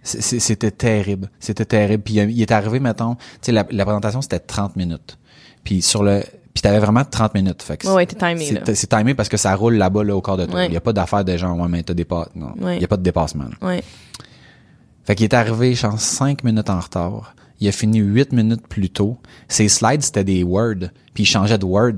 C'était 0.02 0.70
terrible. 0.72 1.30
C'était 1.38 1.64
terrible. 1.64 2.02
Puis 2.02 2.14
il 2.14 2.42
est 2.42 2.50
arrivé, 2.50 2.80
mettons, 2.80 3.14
tu 3.14 3.20
sais, 3.42 3.52
la, 3.52 3.64
la 3.70 3.84
présentation, 3.84 4.20
c'était 4.20 4.40
30 4.40 4.76
minutes. 4.76 5.16
Puis 5.64 5.80
sur 5.82 6.02
le... 6.02 6.22
Puis 6.54 6.60
t'avais 6.60 6.80
vraiment 6.80 7.04
30 7.04 7.34
minutes. 7.34 7.62
Fait 7.62 7.76
que 7.78 7.86
Ouais, 7.86 7.94
ouais, 7.94 8.06
t'es 8.06 8.16
timé, 8.16 8.60
c'est- 8.74 8.86
timé 8.98 9.14
parce 9.14 9.28
que 9.28 9.36
ça 9.38 9.54
roule 9.54 9.74
là-bas, 9.76 10.04
là, 10.04 10.14
au 10.16 10.20
corps 10.20 10.36
de 10.36 10.44
toi. 10.44 10.56
Ouais. 10.60 10.66
Il 10.66 10.72
y 10.74 10.76
a 10.76 10.80
pas 10.80 10.92
d'affaire 10.92 11.24
de 11.24 11.34
genre, 11.36 11.58
ouais, 11.58 11.68
mais 11.68 11.82
t'as 11.82 11.94
dépassé. 11.94 12.30
Non. 12.34 12.52
Ouais. 12.60 12.76
Il 12.76 12.82
y 12.82 12.84
a 12.84 12.88
pas 12.88 12.96
de 12.98 13.02
dépassement, 13.02 13.44
là. 13.44 13.66
Ouais. 13.66 13.82
Fait 15.04 15.14
qu'il 15.14 15.24
est 15.24 15.34
arrivé, 15.34 15.74
je 15.74 15.86
pense, 15.86 16.02
5 16.02 16.44
minutes 16.44 16.68
en 16.68 16.78
retard. 16.80 17.34
Il 17.60 17.68
a 17.68 17.72
fini 17.72 17.98
8 17.98 18.32
minutes 18.32 18.66
plus 18.68 18.90
tôt. 18.90 19.18
Ses 19.48 19.68
slides, 19.68 20.02
c'était 20.02 20.24
des 20.24 20.42
Word. 20.42 20.90
Puis 21.14 21.22
il 21.22 21.26
changeait 21.26 21.58
de 21.58 21.64
Word. 21.64 21.92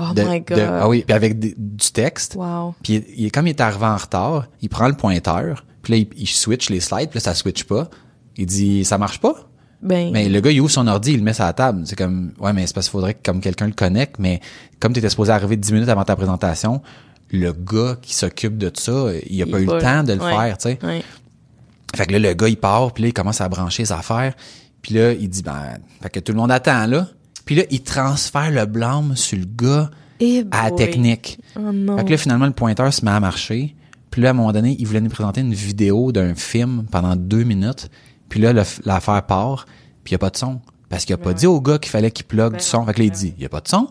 Oh 0.00 0.14
De- 0.14 0.22
my 0.22 0.40
de- 0.40 0.44
god. 0.54 0.58
ah 0.80 0.88
oui, 0.88 1.02
puis 1.06 1.14
avec 1.14 1.38
des- 1.38 1.54
du 1.56 1.90
texte. 1.92 2.34
Wow. 2.36 2.74
Puis 2.82 2.94
il, 3.16 3.24
il- 3.26 3.32
comme 3.32 3.46
il 3.46 3.50
est 3.50 3.60
arrivé 3.60 3.84
en 3.86 3.96
retard, 3.96 4.46
il 4.62 4.68
prend 4.68 4.88
le 4.88 4.94
pointeur. 4.94 5.64
Puis 5.82 5.92
là, 5.92 5.98
il, 5.98 6.08
il 6.20 6.26
switch 6.28 6.70
les 6.70 6.80
slides. 6.80 7.10
Puis 7.10 7.18
là, 7.18 7.20
ça 7.20 7.34
switch 7.34 7.64
pas. 7.64 7.88
Il 8.36 8.46
dit, 8.46 8.84
ça 8.84 8.98
marche 8.98 9.20
pas? 9.20 9.34
Ben 9.82 10.10
Mais 10.12 10.28
le 10.28 10.40
gars, 10.40 10.50
il 10.50 10.60
ouvre 10.60 10.70
son 10.70 10.86
ordi, 10.88 11.12
il 11.12 11.18
le 11.18 11.22
met 11.22 11.32
sur 11.32 11.44
la 11.44 11.52
table. 11.52 11.82
C'est 11.86 11.96
comme, 11.96 12.32
ouais, 12.40 12.52
mais 12.52 12.66
c'est 12.66 12.74
parce 12.74 12.86
qu'il 12.86 12.92
faudrait 12.92 13.14
que 13.14 13.22
comme 13.24 13.40
quelqu'un 13.40 13.66
le 13.66 13.72
connecte. 13.72 14.16
Mais 14.18 14.40
comme 14.80 14.92
tu 14.92 14.98
étais 14.98 15.08
supposé 15.10 15.30
arriver 15.32 15.56
10 15.56 15.72
minutes 15.72 15.88
avant 15.88 16.04
ta 16.04 16.16
présentation, 16.16 16.82
le 17.30 17.52
gars 17.52 17.96
qui 18.02 18.14
s'occupe 18.14 18.58
de 18.58 18.70
ça, 18.74 19.06
il 19.28 19.42
a 19.42 19.44
Il 19.46 19.50
pas 19.50 19.60
eu 19.60 19.66
le 19.66 19.78
temps 19.80 20.02
de 20.02 20.14
le 20.14 20.20
ouais. 20.20 20.30
faire, 20.34 20.58
tu 20.58 20.62
sais. 20.70 20.78
Ouais. 20.84 21.02
Fait 21.94 22.06
que 22.06 22.12
là, 22.12 22.18
le 22.18 22.34
gars, 22.34 22.48
il 22.48 22.56
part, 22.56 22.92
puis 22.92 23.02
là, 23.04 23.08
il 23.10 23.12
commence 23.12 23.40
à 23.40 23.48
brancher 23.48 23.84
ses 23.84 23.92
affaires. 23.92 24.34
Puis 24.82 24.94
là, 24.94 25.12
il 25.12 25.28
dit, 25.28 25.42
ben, 25.42 25.78
fait 26.02 26.10
que 26.10 26.20
tout 26.20 26.32
le 26.32 26.38
monde 26.38 26.50
attend, 26.50 26.86
là. 26.86 27.06
Puis 27.48 27.54
là, 27.54 27.62
il 27.70 27.82
transfère 27.82 28.50
le 28.50 28.66
blâme 28.66 29.16
sur 29.16 29.38
le 29.38 29.46
gars 29.46 29.90
Eh 30.20 30.44
à 30.50 30.64
la 30.64 30.68
boy. 30.68 30.76
technique. 30.76 31.38
Oh 31.56 31.72
non. 31.72 31.96
Fait 31.96 32.04
que 32.04 32.10
là, 32.10 32.18
finalement, 32.18 32.44
le 32.44 32.52
pointeur 32.52 32.92
se 32.92 33.02
met 33.02 33.10
à 33.10 33.20
marcher. 33.20 33.74
Puis 34.10 34.20
là, 34.20 34.28
à 34.28 34.30
un 34.32 34.34
moment 34.34 34.52
donné, 34.52 34.76
il 34.78 34.86
voulait 34.86 35.00
nous 35.00 35.08
présenter 35.08 35.40
une 35.40 35.54
vidéo 35.54 36.12
d'un 36.12 36.34
film 36.34 36.84
pendant 36.90 37.16
deux 37.16 37.44
minutes. 37.44 37.88
Puis 38.28 38.38
là, 38.38 38.52
l'affaire 38.52 39.22
part, 39.24 39.64
puis 40.04 40.10
il 40.10 40.12
n'y 40.12 40.16
a 40.16 40.18
pas 40.18 40.28
de 40.28 40.36
son. 40.36 40.60
Parce 40.90 41.06
qu'il 41.06 41.14
a 41.14 41.16
pas 41.16 41.32
dit 41.32 41.46
au 41.46 41.62
gars 41.62 41.78
qu'il 41.78 41.90
fallait 41.90 42.10
qu'il 42.10 42.26
plug 42.26 42.52
Ben 42.52 42.58
du 42.58 42.64
son. 42.64 42.84
Fait 42.84 42.92
que 42.92 42.98
là, 42.98 43.04
il 43.06 43.10
ben 43.12 43.16
dit, 43.16 43.34
il 43.38 43.40
n'y 43.40 43.46
a 43.46 43.48
pas 43.48 43.62
de 43.62 43.68
son. 43.68 43.88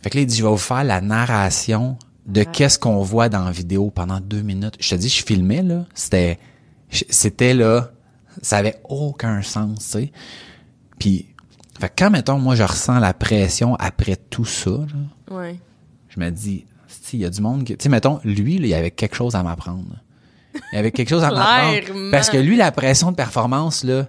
Fait 0.00 0.10
que 0.10 0.16
là, 0.16 0.22
il 0.22 0.26
dit, 0.28 0.36
je 0.36 0.44
vais 0.44 0.50
vous 0.50 0.56
faire 0.56 0.84
la 0.84 1.00
narration 1.00 1.98
de 2.26 2.44
qu'est-ce 2.44 2.78
qu'on 2.78 3.02
voit 3.02 3.28
dans 3.28 3.46
la 3.46 3.50
vidéo 3.50 3.90
pendant 3.90 4.20
deux 4.20 4.42
minutes. 4.42 4.76
Je 4.78 4.90
te 4.90 4.94
dis, 4.94 5.08
je 5.08 5.24
filmais, 5.24 5.64
là. 5.64 5.86
C'était, 5.92 6.38
c'était 6.88 7.52
là, 7.52 7.90
ça 8.42 8.58
avait 8.58 8.80
aucun 8.88 9.42
sens, 9.42 9.78
tu 9.78 9.84
sais. 9.86 10.12
Puis, 11.00 11.33
fait 11.80 11.88
que 11.88 11.94
quand, 11.98 12.10
mettons, 12.10 12.38
moi, 12.38 12.54
je 12.54 12.62
ressens 12.62 12.98
la 13.00 13.12
pression 13.14 13.74
après 13.76 14.16
tout 14.16 14.44
ça, 14.44 14.70
là, 14.70 15.36
Ouais. 15.36 15.58
je 16.08 16.20
me 16.20 16.30
dis, 16.30 16.66
il 17.12 17.20
y 17.20 17.24
a 17.24 17.30
du 17.30 17.40
monde 17.40 17.64
qui, 17.64 17.76
tu 17.76 17.82
sais, 17.82 17.88
mettons, 17.88 18.20
lui, 18.24 18.58
là, 18.58 18.66
il 18.66 18.74
avait 18.74 18.90
quelque 18.90 19.16
chose 19.16 19.34
à 19.34 19.42
m'apprendre. 19.42 19.96
Il 20.72 20.78
avait 20.78 20.92
quelque 20.92 21.08
chose 21.08 21.24
à 21.24 21.30
m'apprendre. 21.30 22.10
Parce 22.10 22.30
que 22.30 22.36
lui, 22.36 22.56
la 22.56 22.70
pression 22.72 23.10
de 23.10 23.16
performance, 23.16 23.84
là, 23.84 24.06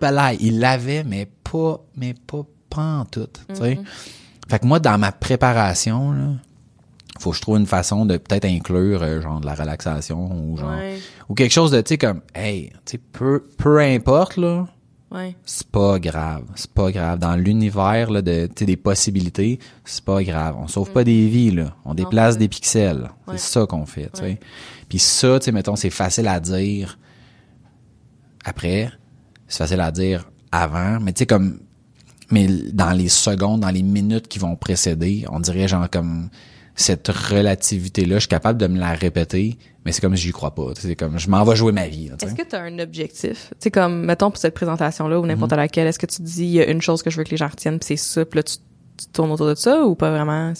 là, 0.00 0.32
il 0.40 0.58
l'avait, 0.60 1.04
mais 1.04 1.26
pas, 1.42 1.80
mais 1.96 2.14
pas, 2.26 2.42
pas 2.68 2.82
en 2.82 3.04
tout, 3.06 3.26
tu 3.48 3.54
sais. 3.54 3.74
Mm-hmm. 3.74 3.84
Fait 4.50 4.58
que 4.58 4.66
moi, 4.66 4.78
dans 4.78 4.98
ma 4.98 5.10
préparation, 5.12 6.12
là, 6.12 6.26
faut 7.18 7.30
que 7.30 7.36
je 7.36 7.40
trouve 7.42 7.56
une 7.58 7.66
façon 7.66 8.04
de 8.04 8.16
peut-être 8.18 8.44
inclure, 8.44 9.02
euh, 9.02 9.20
genre, 9.22 9.40
de 9.40 9.46
la 9.46 9.54
relaxation 9.54 10.30
ou 10.50 10.56
genre, 10.58 10.76
Ouais. 10.76 10.98
ou 11.28 11.34
quelque 11.34 11.52
chose 11.52 11.70
de, 11.70 11.80
tu 11.80 11.90
sais, 11.90 11.98
comme, 11.98 12.20
hey, 12.34 12.70
tu 12.84 12.92
sais, 12.92 12.98
peu, 12.98 13.42
peu 13.56 13.78
importe, 13.80 14.36
là, 14.36 14.66
Ouais. 15.14 15.36
c'est 15.44 15.68
pas 15.68 15.98
grave, 16.00 16.44
c'est 16.56 16.70
pas 16.70 16.90
grave. 16.90 17.20
Dans 17.20 17.36
l'univers 17.36 18.10
là, 18.10 18.20
de, 18.20 18.48
des 18.56 18.76
possibilités, 18.76 19.60
c'est 19.84 20.04
pas 20.04 20.22
grave. 20.24 20.56
On 20.58 20.66
sauve 20.66 20.90
pas 20.90 21.04
des 21.04 21.28
vies 21.28 21.52
là, 21.52 21.76
on 21.84 21.94
déplace 21.94 22.36
des 22.36 22.48
pixels. 22.48 23.10
Ouais. 23.28 23.38
C'est 23.38 23.52
ça 23.52 23.66
qu'on 23.66 23.86
fait. 23.86 24.10
Ouais. 24.20 24.40
Puis 24.88 24.98
ça, 24.98 25.38
tu 25.38 25.46
sais, 25.46 25.52
mettons, 25.52 25.76
c'est 25.76 25.90
facile 25.90 26.26
à 26.26 26.40
dire 26.40 26.98
après, 28.44 28.90
c'est 29.46 29.58
facile 29.58 29.80
à 29.80 29.90
dire 29.90 30.28
avant, 30.50 30.98
mais 31.00 31.12
tu 31.12 31.20
sais 31.20 31.26
comme, 31.26 31.60
mais 32.30 32.46
dans 32.72 32.90
les 32.90 33.08
secondes, 33.08 33.60
dans 33.60 33.70
les 33.70 33.82
minutes 33.82 34.28
qui 34.28 34.38
vont 34.38 34.56
précéder, 34.56 35.24
on 35.30 35.40
dirait 35.40 35.68
genre 35.68 35.88
comme 35.88 36.28
cette 36.74 37.08
relativité-là, 37.08 38.16
je 38.16 38.20
suis 38.20 38.28
capable 38.28 38.58
de 38.58 38.66
me 38.66 38.78
la 38.78 38.92
répéter, 38.94 39.58
mais 39.84 39.92
c'est 39.92 40.00
comme 40.00 40.16
si 40.16 40.22
j'y 40.24 40.32
crois 40.32 40.54
pas. 40.54 40.72
C'est 40.78 40.96
comme, 40.96 41.18
je 41.18 41.28
m'en 41.28 41.44
vais 41.44 41.54
jouer 41.56 41.72
ma 41.72 41.86
vie. 41.86 42.10
Est-ce 42.20 42.34
que 42.34 42.42
tu 42.42 42.56
as 42.56 42.62
un 42.62 42.78
objectif? 42.78 43.48
Tu 43.50 43.56
sais, 43.60 43.70
comme, 43.70 44.04
mettons, 44.04 44.30
pour 44.30 44.38
cette 44.38 44.54
présentation-là 44.54 45.20
ou 45.20 45.26
n'importe 45.26 45.52
Mhm. 45.52 45.58
laquelle, 45.58 45.86
est-ce 45.86 45.98
que 45.98 46.06
tu 46.06 46.22
dis, 46.22 46.44
il 46.44 46.50
y 46.50 46.60
a 46.60 46.66
une 46.70 46.82
chose 46.82 47.02
que 47.02 47.10
je 47.10 47.16
veux 47.18 47.24
que 47.24 47.30
les 47.30 47.36
gens 47.36 47.48
retiennent, 47.48 47.78
puis 47.78 47.86
c'est 47.88 47.96
ça, 47.96 48.24
puis 48.24 48.38
là, 48.38 48.42
tu, 48.42 48.56
tu 48.96 49.06
tournes 49.12 49.30
autour 49.32 49.46
de 49.46 49.54
ça 49.54 49.84
ou 49.84 49.94
pas 49.94 50.10
vraiment? 50.10 50.52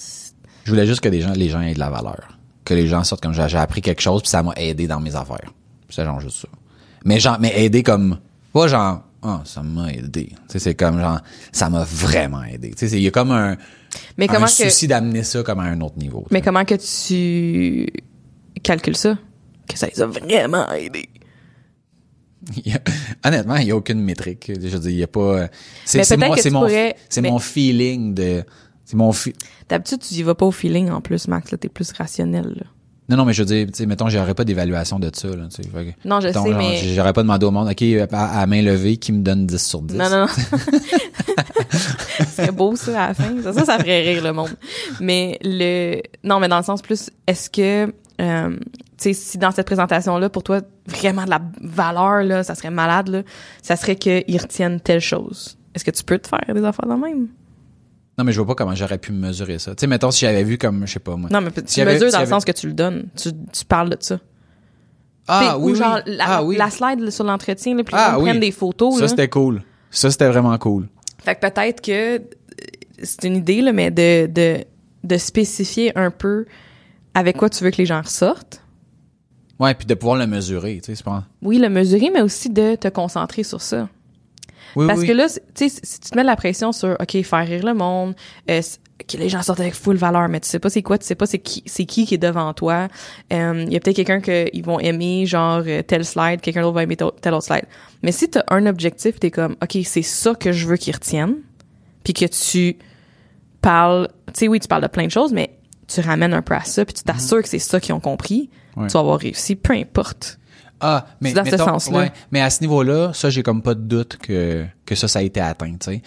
Je 0.65 0.71
voulais 0.71 0.87
juste 0.87 1.01
que 1.01 1.09
les 1.09 1.21
gens, 1.21 1.33
les 1.33 1.49
gens 1.49 1.61
aient 1.61 1.75
de 1.75 1.79
la 1.79 1.91
valeur. 1.91 2.39
que 2.65 2.73
les 2.75 2.87
gens 2.87 3.05
sortent 3.05 3.23
comme 3.23 3.35
j'ai 3.35 3.43
appris 3.59 3.83
quelque 3.83 4.01
chose 4.01 4.23
puis 4.23 4.31
ça 4.31 4.43
m'a 4.43 4.53
aidé 4.57 4.87
dans 4.87 4.99
mes 4.99 5.15
affaires. 5.15 5.53
C'est 5.91 6.03
genre 6.05 6.19
juste 6.21 6.41
ça. 6.41 6.49
Mais 7.05 7.21
genre 7.21 7.37
mais 7.39 7.53
aider 7.62 7.83
comme 7.83 8.17
pas 8.55 8.69
genre 8.69 9.03
ah 9.23 9.43
ça 9.45 9.62
m'a 9.62 9.93
aidé. 9.93 10.29
Tu 10.31 10.37
sais 10.49 10.59
c'est 10.59 10.75
comme 10.75 10.99
genre 10.99 11.21
ça 11.53 11.69
m'a 11.69 11.85
vraiment 11.85 12.43
aidé. 12.43 12.71
Tu 12.71 12.89
sais 12.89 12.97
il 12.97 13.03
y 13.03 13.07
a 13.07 13.11
comme 13.11 13.33
un 13.33 13.59
Mais 14.18 14.28
un 14.28 14.32
comment 14.34 14.47
que 14.47 14.53
souci 14.53 14.86
d'amener 14.88 15.22
ça 15.22 15.42
comme 15.42 15.61
à 15.61 15.64
un 15.64 15.80
autre 15.80 15.99
niveau. 15.99 16.24
mais 16.30 16.40
comment 16.42 16.64
que 16.64 16.74
tu 16.74 17.86
calcules 18.62 18.97
ça? 18.97 19.18
Que 19.68 19.78
ça 19.78 19.86
les 19.86 20.01
a 20.01 20.07
vraiment 20.07 20.70
aidés? 20.72 21.09
Il 22.64 22.70
y 22.72 22.74
a- 22.74 22.82
honnêtement, 23.26 23.57
il 23.57 23.68
y 23.68 23.70
a 23.70 23.76
aucune 23.76 24.01
métrique. 24.01 24.53
Je 24.55 24.68
veux 24.68 24.78
dire, 24.78 24.90
il 24.90 24.97
y 24.99 25.03
a 25.03 25.07
pas 25.07 25.49
c'est 25.86 25.97
Mais 25.99 26.05
c'est 26.05 26.16
peut-être 26.18 26.26
moi 26.28 26.36
c'est 26.36 26.51
mon 26.51 26.61
pourrais- 26.61 26.95
c'est 27.09 27.22
mais- 27.22 27.30
mon 27.30 27.38
feeling 27.38 28.12
de 28.14 28.45
c'est 28.84 28.97
mon 28.97 29.12
fi- 29.12 29.32
D'habitude, 29.70 30.01
tu 30.01 30.12
y 30.14 30.22
vas 30.22 30.34
pas 30.34 30.45
au 30.45 30.51
feeling 30.51 30.90
en 30.90 31.01
plus, 31.01 31.26
Max, 31.26 31.51
là, 31.51 31.57
t'es 31.57 31.70
plus 31.70 31.90
rationnel, 31.92 32.45
là. 32.57 32.66
Non, 33.09 33.18
non, 33.18 33.24
mais 33.26 33.34
je 33.34 33.42
veux 33.42 33.46
dire, 33.46 33.66
tu 33.66 33.72
sais, 33.74 33.86
mettons, 33.86 34.09
j'aurais 34.09 34.32
pas 34.34 34.44
d'évaluation 34.44 34.98
de 34.98 35.11
ça, 35.12 35.28
là. 35.28 35.46
Fait 35.50 35.94
Non, 36.07 36.20
je 36.20 36.28
mettons, 36.28 36.44
sais, 36.44 36.50
genre, 36.50 36.59
mais- 36.59 36.94
J'aurais 36.94 37.12
pas 37.12 37.22
demandé 37.22 37.44
au 37.44 37.50
monde, 37.50 37.68
OK, 37.68 37.82
à, 38.12 38.40
à 38.40 38.46
main 38.46 38.62
levée, 38.62 38.96
qui 38.96 39.12
me 39.12 39.22
donne 39.22 39.46
10 39.46 39.59
sur 39.66 39.82
10. 39.82 39.94
Non, 39.96 40.09
non, 40.09 40.20
non. 40.26 40.26
C'est 42.28 42.50
beau, 42.52 42.76
ça, 42.76 43.05
à 43.05 43.09
la 43.09 43.14
fin. 43.14 43.42
Ça, 43.42 43.52
ça, 43.52 43.64
ça 43.64 43.78
ferait 43.78 44.02
rire 44.02 44.22
le 44.22 44.32
monde. 44.32 44.50
Mais 45.00 45.38
le, 45.42 46.00
non, 46.22 46.40
mais 46.40 46.48
dans 46.48 46.59
le 46.59 46.64
sens 46.64 46.82
plus, 46.82 47.11
est-ce 47.26 47.50
que, 47.50 47.92
euh, 48.20 48.57
tu 48.57 48.59
sais, 48.98 49.12
si 49.12 49.38
dans 49.38 49.50
cette 49.50 49.66
présentation-là, 49.66 50.28
pour 50.30 50.42
toi, 50.42 50.61
vraiment 50.86 51.24
de 51.24 51.30
la 51.30 51.40
valeur, 51.61 52.22
là, 52.24 52.42
ça 52.42 52.55
serait 52.55 52.70
malade, 52.70 53.09
là, 53.09 53.22
ça 53.62 53.76
serait 53.76 53.96
qu'ils 53.96 54.40
retiennent 54.40 54.80
telle 54.80 55.00
chose. 55.00 55.59
Est-ce 55.74 55.84
que 55.84 55.90
tu 55.90 56.05
peux 56.05 56.18
te 56.18 56.28
faire 56.28 56.55
des 56.55 56.64
affaires 56.64 56.88
de 56.88 56.94
même? 56.94 57.28
Non, 58.17 58.25
mais 58.25 58.33
je 58.33 58.41
vois 58.41 58.47
pas 58.49 58.55
comment 58.55 58.75
j'aurais 58.75 58.99
pu 58.99 59.12
mesurer 59.12 59.59
ça. 59.59 59.75
Tu 59.75 59.81
sais, 59.81 59.87
mettons, 59.87 60.11
si 60.11 60.21
j'avais 60.21 60.45
vu 60.45 60.57
comme, 60.57 60.87
je 60.87 60.93
sais 60.93 61.01
pas, 61.01 61.17
moi. 61.17 61.29
Non, 61.33 61.41
mais 61.41 61.51
tu 61.51 61.85
mesures 61.85 62.12
dans 62.12 62.21
le 62.21 62.27
sens 62.27 62.45
que 62.45 62.53
tu 62.53 62.69
le 62.69 62.73
donnes. 62.73 63.09
Tu, 63.17 63.31
tu 63.53 63.65
parles 63.65 63.91
de 63.91 63.97
ça. 64.01 64.19
Ah, 65.27 65.57
oui, 65.59 65.73
ou 65.73 65.75
genre, 65.75 66.01
la, 66.07 66.25
ah, 66.27 66.45
oui. 66.45 66.57
la 66.57 66.71
slide 66.71 67.11
sur 67.11 67.25
l'entretien, 67.25 67.75
puis 67.77 67.85
Ah, 67.97 68.17
oui. 68.19 68.25
prennent 68.29 68.41
des 68.41 68.53
photos, 68.53 68.99
Ça, 68.99 69.09
c'était 69.09 69.29
cool. 69.29 69.62
Ça, 69.91 70.11
c'était 70.11 70.29
vraiment 70.29 70.57
cool. 70.59 70.87
Fait 71.25 71.35
que 71.35 71.41
peut-être 71.41 71.81
que 71.81 72.17
euh, 72.19 72.21
c'est 73.03 73.25
une 73.25 73.37
idée 73.37 73.62
là, 73.62 73.73
mais 73.73 73.91
de, 73.91 74.27
de 74.27 74.65
de 75.05 75.17
spécifier 75.19 75.97
un 75.99 76.11
peu 76.11 76.47
avec 77.15 77.37
quoi 77.37 77.49
tu 77.51 77.62
veux 77.62 77.71
que 77.71 77.77
les 77.77 77.87
gens 77.87 78.01
ressortent. 78.01 78.62
Ouais, 79.61 79.75
puis 79.75 79.87
de 79.87 79.95
pouvoir 79.95 80.17
le 80.19 80.27
mesurer, 80.27 80.81
tu 80.83 80.87
sais, 80.87 80.97
c'est 80.97 81.05
pas... 81.05 81.25
Oui, 81.43 81.59
le 81.59 81.69
mesurer, 81.69 82.11
mais 82.12 82.23
aussi 82.23 82.51
de 82.51 82.75
te 82.75 82.89
concentrer 82.89 83.45
sur 83.45 83.61
ça. 83.61 83.89
Oui, 84.77 84.87
Parce 84.87 85.01
oui. 85.01 85.07
que 85.09 85.12
là, 85.12 85.27
tu 85.29 85.68
sais, 85.68 85.81
si 85.83 86.01
tu 86.01 86.11
te 86.11 86.16
mets 86.16 86.22
de 86.22 86.27
la 86.27 86.37
pression 86.37 86.72
sur, 86.72 86.97
OK, 87.01 87.22
faire 87.22 87.47
rire 87.47 87.64
le 87.64 87.75
monde, 87.75 88.14
euh, 88.51 88.61
que 89.09 89.16
les 89.16 89.29
gens 89.29 89.43
sortent 89.43 89.61
avec 89.61 89.75
full 89.75 89.97
valeur, 89.97 90.29
mais 90.29 90.41
tu 90.41 90.49
sais 90.49 90.59
pas 90.61 90.70
c'est 90.70 90.83
quoi, 90.83 90.99
tu 90.99 91.05
sais 91.05 91.14
pas 91.16 91.27
c'est 91.27 91.39
qui, 91.41 91.62
c'est 91.66 91.85
qui 91.85 92.07
qui 92.07 92.14
est 92.14 92.18
devant 92.18 92.53
toi. 92.55 92.89
Euh, 93.33 93.64
Il 93.66 93.72
y 93.72 93.77
a 93.77 93.81
peut-être 93.81 93.97
quelqu'un 93.97 94.20
qu'ils 94.20 94.64
vont 94.64 94.79
aimer, 94.81 95.27
genre, 95.27 95.62
euh, 95.66 95.83
tel 95.83 96.05
slide, 96.05 96.41
quelqu'un 96.41 96.62
d'autre 96.62 96.75
va 96.75 96.85
aimer 96.85 96.97
tel 96.97 97.35
autre 97.35 97.45
slide. 97.45 97.64
Mais 98.03 98.12
si 98.12 98.31
tu 98.31 98.39
as 98.39 98.45
un 98.49 98.66
objectif, 98.66 99.18
t'es 99.18 99.31
comme, 99.31 99.57
OK, 99.62 99.77
c'est 99.85 100.03
ça 100.03 100.35
que 100.35 100.53
je 100.53 100.66
veux 100.66 100.77
qu'ils 100.77 100.95
retiennent, 100.95 101.37
puis 102.05 102.12
que 102.14 102.25
tu 102.27 102.77
parles, 103.61 104.09
tu 104.29 104.33
sais, 104.41 104.49
oui, 104.49 104.61
tu 104.61 104.68
parles 104.68 104.83
de 104.83 104.89
plein 104.89 105.07
de 105.07 105.11
choses, 105.11 105.33
mais 105.33 105.51
tu 105.87 106.01
ramènes 106.01 106.33
un 106.35 106.43
peu 106.43 106.55
à 106.55 106.62
ça, 106.64 106.85
puis 106.85 106.95
tu 106.95 107.03
t'assures 107.03 107.43
que 107.43 107.49
c'est 107.49 107.59
ça 107.59 107.81
qu'ils 107.81 107.95
ont 107.95 108.01
compris, 108.01 108.49
Ouais. 108.77 108.87
tu 108.89 108.93
vas 108.95 109.01
avoir 109.01 109.18
réussi, 109.20 109.55
peu 109.57 109.72
importe. 109.75 110.39
Ah, 110.87 111.07
mais 111.20 111.32
dans 111.32 111.45
ce 111.45 111.51
mettons, 111.51 111.64
sens-là. 111.64 111.99
ouais, 111.99 112.12
mais 112.30 112.41
à 112.41 112.51
ce 112.51 112.61
niveau-là, 112.61 113.12
ça 113.14 113.30
j'ai 113.30 113.43
comme 113.43 113.62
pas 113.62 113.74
de 113.74 113.80
doute 113.80 114.18
que 114.20 114.64
que 114.87 114.95
ça 114.95 115.09
ça 115.09 115.20
a 115.20 115.22
été 115.22 115.41
atteint, 115.41 115.72
tu 115.72 115.91
sais. 115.93 116.03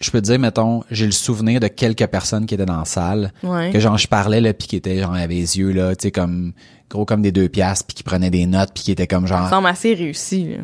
Je 0.00 0.10
peux 0.10 0.20
te 0.20 0.26
dire 0.26 0.38
mettons, 0.38 0.82
j'ai 0.90 1.06
le 1.06 1.12
souvenir 1.12 1.60
de 1.60 1.68
quelques 1.68 2.06
personnes 2.08 2.46
qui 2.46 2.54
étaient 2.54 2.66
dans 2.66 2.78
la 2.78 2.84
salle 2.84 3.32
Ouais. 3.42 3.70
que 3.72 3.80
genre 3.80 3.96
je 3.96 4.06
parlais 4.08 4.40
là 4.40 4.52
puis 4.52 4.68
qui 4.68 4.76
étaient 4.76 4.98
genre 5.00 5.14
avait 5.14 5.34
les 5.34 5.58
yeux 5.58 5.72
là, 5.72 5.94
tu 5.96 6.02
sais 6.04 6.10
comme 6.10 6.52
gros 6.90 7.04
comme 7.06 7.22
des 7.22 7.32
deux 7.32 7.48
piastres 7.48 7.86
puis 7.86 7.94
qui 7.94 8.02
prenaient 8.02 8.30
des 8.30 8.46
notes 8.46 8.70
puis 8.74 8.84
qui 8.84 8.92
étaient 8.92 9.06
comme 9.06 9.26
genre 9.26 9.44
Ça 9.44 9.50
semble 9.50 9.68
assez 9.68 9.94
réussi, 9.94 10.48
là. 10.50 10.58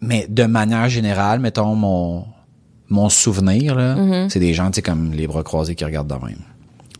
mais 0.00 0.26
de 0.28 0.44
manière 0.44 0.88
générale, 0.88 1.40
mettons 1.40 1.74
mon 1.74 2.24
mon 2.88 3.08
souvenir 3.08 3.76
là, 3.76 3.94
Mm-hmm. 3.94 4.28
c'est 4.30 4.40
des 4.40 4.52
gens 4.54 4.68
tu 4.70 4.76
sais 4.76 4.82
comme 4.82 5.12
les 5.12 5.26
bras 5.28 5.44
croisés 5.44 5.74
qui 5.76 5.84
regardent 5.84 6.08
de 6.12 6.26
même. 6.26 6.38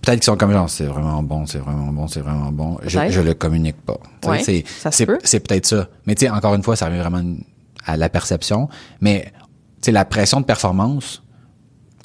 Peut-être 0.03 0.21
qu'ils 0.21 0.25
sont 0.25 0.37
comme 0.37 0.53
genre 0.53 0.69
c'est 0.71 0.85
vraiment 0.87 1.23
bon, 1.23 1.47
c'est 1.47 1.59
vraiment 1.59 1.93
bon, 1.93 2.09
c'est 2.09 2.21
vraiment 2.21 2.51
bon. 2.53 2.79
Je, 2.85 2.99
je 3.11 3.21
le 3.21 3.35
communique 3.35 3.77
pas. 3.83 3.99
Ouais, 4.27 4.43
c'est 4.43 4.65
c'est 4.91 5.07
peut. 5.07 5.19
c'est 5.25 5.41
peut-être 5.41 5.67
ça. 5.67 5.89
Mais 6.07 6.15
tu 6.15 6.25
sais 6.27 6.31
encore 6.31 6.55
une 6.55 6.63
fois, 6.63 6.77
ça 6.77 6.87
revient 6.87 6.99
vraiment 7.01 7.23
à 7.87 7.97
la 7.97 8.09
perception, 8.09 8.69
mais 9.01 9.33
tu 9.81 9.87
sais 9.87 9.93
la 9.93 10.05
pression 10.05 10.41
de 10.41 10.47
performance 10.47 11.23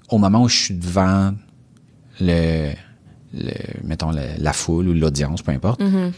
au 0.10 0.18
moment 0.18 0.44
où 0.44 0.50
je 0.50 0.56
suis 0.56 0.74
devant 0.74 1.34
le 2.22 2.72
le 3.34 3.52
mettons 3.84 4.12
le- 4.12 4.22
la 4.40 4.54
foule 4.54 4.88
ou 4.90 4.94
l'audience, 4.94 5.42
peu 5.42 5.52
importe. 5.52 5.82
Mm-hmm. 5.82 6.12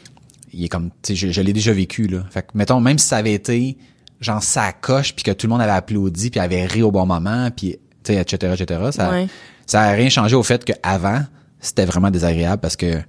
Il 0.53 0.63
est 0.63 0.69
comme 0.69 0.89
tu 1.01 1.15
sais 1.15 1.15
je, 1.15 1.31
je 1.31 1.41
l'ai 1.41 1.53
déjà 1.53 1.73
vécu 1.73 2.07
là. 2.07 2.23
Fait 2.29 2.41
que 2.43 2.47
mettons 2.53 2.79
même 2.79 2.97
si 2.97 3.07
ça 3.07 3.17
avait 3.17 3.33
été 3.33 3.77
genre 4.21 4.41
ça 4.41 4.71
coche 4.73 5.13
puis 5.15 5.23
que 5.23 5.31
tout 5.31 5.47
le 5.47 5.51
monde 5.51 5.61
avait 5.61 5.71
applaudi 5.71 6.29
puis 6.29 6.39
avait 6.39 6.65
ri 6.65 6.81
au 6.81 6.91
bon 6.91 7.05
moment 7.05 7.49
puis 7.55 7.77
tu 8.03 8.13
sais 8.13 8.19
etc 8.21 8.53
etc 8.59 8.81
ça 8.91 9.11
Ouais. 9.11 9.27
ça 9.67 9.81
a 9.81 9.91
rien 9.91 10.09
changé 10.09 10.35
au 10.35 10.41
fait 10.43 10.63
que 10.65 10.73
avant 10.81 11.21
c'était 11.59 11.85
vraiment 11.85 12.11
désagréable 12.11 12.61
parce 12.61 12.75
que 12.75 13.01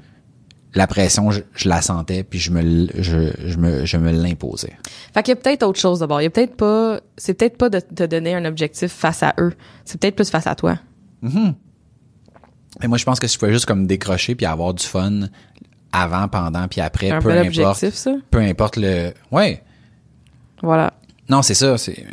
la 0.75 0.87
pression 0.87 1.31
je, 1.31 1.41
je 1.55 1.69
la 1.69 1.81
sentais 1.83 2.23
puis 2.25 2.39
je 2.39 2.51
me 2.51 2.87
je, 3.01 3.31
je 3.47 3.57
me 3.57 3.85
je 3.87 3.97
me 3.97 4.11
l'imposais 4.13 4.75
Fait 5.15 5.23
qu'il 5.23 5.33
y 5.35 5.37
a 5.39 5.41
peut-être 5.41 5.63
autre 5.63 5.79
chose 5.81 6.01
d'abord. 6.01 6.21
Il 6.21 6.25
y 6.25 6.27
a 6.27 6.31
peut-être 6.31 6.57
pas, 6.57 7.01
c'est 7.17 7.35
peut-être 7.35 7.57
pas 7.57 7.69
de 7.71 7.81
te 7.81 8.05
donner 8.05 8.35
un 8.35 8.45
objectif 8.45 8.93
face 8.93 9.23
à 9.23 9.35
eux. 9.39 9.55
C'est 9.85 9.99
peut-être 10.01 10.17
plus 10.17 10.29
face 10.31 10.47
à 10.47 10.55
toi. 10.55 10.79
mais 11.23 12.87
moi 12.89 12.99
je 12.99 13.05
pense 13.05 13.19
que 13.19 13.27
si 13.27 13.35
je 13.35 13.39
pouvais 13.39 13.53
juste 13.53 13.67
comme 13.67 13.87
décrocher 13.87 14.35
puis 14.35 14.47
avoir 14.47 14.75
du 14.75 14.85
fun 14.85 15.21
avant 15.93 16.29
pendant 16.29 16.69
puis 16.69 16.81
après 16.81 17.11
Un 17.11 17.21
peu 17.21 17.31
importe 17.31 17.45
l'objectif, 17.57 17.95
ça? 17.95 18.13
peu 18.31 18.39
importe 18.39 18.77
le 18.77 19.13
ouais 19.33 19.63
Voilà. 20.63 20.93
non 21.31 21.41
c'est 21.43 21.55
ça 21.55 21.79
c'est 21.79 22.05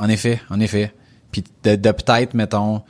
en 0.00 0.08
effet 0.08 0.40
en 0.50 0.58
effet 0.60 0.92
puis 1.30 1.44
de, 1.62 1.76
de 1.76 1.90
peut-être 1.92 2.34
mettons 2.34 2.82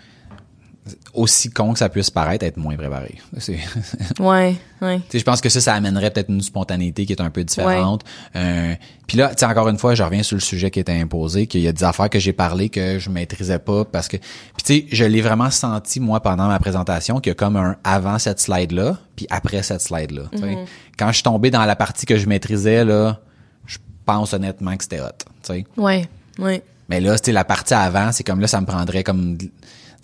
aussi 1.15 1.51
con 1.51 1.73
que 1.75 1.79
ça 1.79 1.89
puisse 1.89 2.11
paraître 2.11 2.45
être 2.45 2.57
moins 2.57 2.75
préparé 2.77 3.19
c'est 3.39 3.59
Ouais, 4.19 4.57
ouais. 4.81 4.99
Tu 4.99 5.05
sais, 5.11 5.19
je 5.21 5.25
pense 5.25 5.41
que 5.41 5.49
ça, 5.49 5.61
ça 5.61 5.75
amènerait 5.75 6.11
peut-être 6.11 6.29
une 6.29 6.41
spontanéité 6.41 7.07
qui 7.07 7.13
est 7.13 7.21
un 7.23 7.31
peu 7.31 7.45
différente. 7.45 8.03
Euh, 8.35 8.75
Puis 9.07 9.17
là, 9.17 9.33
tu 9.35 9.45
encore 9.45 9.69
une 9.69 9.79
fois, 9.79 9.95
je 9.95 10.03
reviens 10.03 10.25
sur 10.25 10.35
le 10.37 10.41
sujet 10.41 10.73
qui 10.73 10.81
était 10.81 10.99
imposé, 11.01 11.47
qu'il 11.47 11.61
y 11.61 11.69
a 11.69 11.73
des 11.73 11.85
affaires 11.85 12.11
que 12.11 12.19
j'ai 12.19 12.33
parlé 12.33 12.69
que 12.69 12.99
je 12.99 13.11
maîtrisais 13.11 13.61
pas 13.61 13.85
parce 13.85 14.09
que... 14.09 14.17
Puis 14.17 14.65
tu 14.65 14.75
sais, 14.75 14.87
je 14.91 15.05
l'ai 15.05 15.21
vraiment 15.21 15.51
senti, 15.51 16.01
moi, 16.01 16.21
pendant 16.21 16.49
ma 16.49 16.59
présentation, 16.59 17.21
qu'il 17.21 17.31
y 17.31 17.33
a 17.33 17.35
comme 17.35 17.57
un 17.57 17.77
avant 17.85 18.19
cette 18.19 18.41
slide-là, 18.41 18.99
puis 19.15 19.27
après 19.31 19.63
cette 19.63 19.83
slide-là. 19.83 20.25
tu 20.33 20.39
sais. 20.39 20.59
Quand 20.99 21.09
je 21.09 21.15
suis 21.15 21.23
tombé 21.23 21.53
dans 21.53 21.65
la 21.65 21.77
partie 21.77 22.07
que 22.07 22.17
je 22.17 22.27
maîtrisais, 22.27 22.85
là, 22.85 23.21
je 23.67 23.79
pense 24.05 24.33
honnêtement 24.33 24.77
que 24.77 24.83
c'était 24.83 25.01
hot. 25.01 25.11
tu 25.45 25.53
sais. 25.55 25.65
Ouais, 25.77 26.09
ouais. 26.41 26.65
Mais 26.89 27.01
là, 27.01 27.17
c'était 27.17 27.33
la 27.33 27.45
partie 27.45 27.75
avant, 27.75 28.11
c'est 28.11 28.25
comme 28.25 28.41
là, 28.41 28.49
ça 28.49 28.61
me 28.61 28.67
prendrait 28.67 29.05
comme 29.05 29.39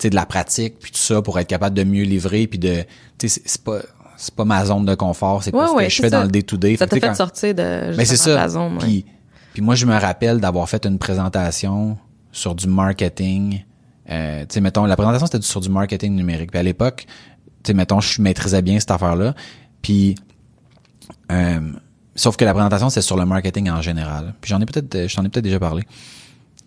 de 0.07 0.15
la 0.15 0.25
pratique 0.25 0.79
puis 0.79 0.91
tout 0.91 0.97
ça 0.99 1.21
pour 1.21 1.37
être 1.39 1.47
capable 1.47 1.75
de 1.75 1.83
mieux 1.83 2.03
livrer 2.03 2.47
puis 2.47 2.57
de 2.59 2.85
c'est- 3.21 3.61
pas 3.63 3.79
c'est 4.15 4.33
pas 4.33 4.45
ma 4.45 4.63
zone 4.65 4.85
de 4.85 4.95
confort, 4.95 5.43
c'est 5.43 5.51
pas 5.51 5.71
Ouais, 5.73 5.83
ce 5.83 5.87
que 5.87 5.95
je 5.95 6.01
fais 6.03 6.09
ça. 6.09 6.17
dans 6.19 6.23
le 6.23 6.29
day 6.29 6.41
to 6.43 6.55
day. 6.55 6.77
Ça 6.77 6.87
t'a 6.87 6.97
fait 6.99 7.13
sortir 7.15 7.53
de 7.55 7.93
Mais 7.97 8.05
c'est 8.05 8.15
ça. 8.15 8.35
la 8.35 8.47
zone. 8.47 8.73
ouais. 8.73 8.79
Puis 8.79 9.05
puis 9.53 9.61
moi 9.61 9.75
je 9.75 9.85
me 9.85 9.97
rappelle 9.97 10.39
d'avoir 10.39 10.69
fait 10.69 10.85
une 10.85 10.97
présentation 10.99 11.97
sur 12.31 12.55
du 12.55 12.67
marketing 12.67 13.63
euh, 14.09 14.41
tu 14.41 14.53
sais 14.55 14.61
mettons 14.61 14.85
la 14.85 14.95
présentation 14.95 15.25
c'était 15.27 15.43
sur 15.45 15.59
du 15.59 15.69
marketing 15.69 16.15
numérique. 16.15 16.51
Puis 16.51 16.59
à 16.59 16.63
l'époque, 16.63 17.05
tu 17.63 17.67
sais 17.67 17.73
mettons 17.73 17.99
je 17.99 18.21
maîtrisais 18.21 18.61
bien 18.61 18.79
cette 18.79 18.91
affaire-là. 18.91 19.35
Puis 19.81 20.15
euh, 21.31 21.59
sauf 22.15 22.35
que 22.37 22.45
la 22.45 22.53
présentation 22.53 22.89
c'est 22.89 23.01
sur 23.01 23.17
le 23.17 23.25
marketing 23.25 23.69
en 23.69 23.81
général. 23.81 24.33
Puis 24.41 24.49
j'en 24.49 24.59
ai 24.61 24.65
peut-être 24.65 25.07
j'en 25.07 25.23
ai 25.23 25.29
peut-être 25.29 25.43
déjà 25.43 25.59
parlé. 25.59 25.83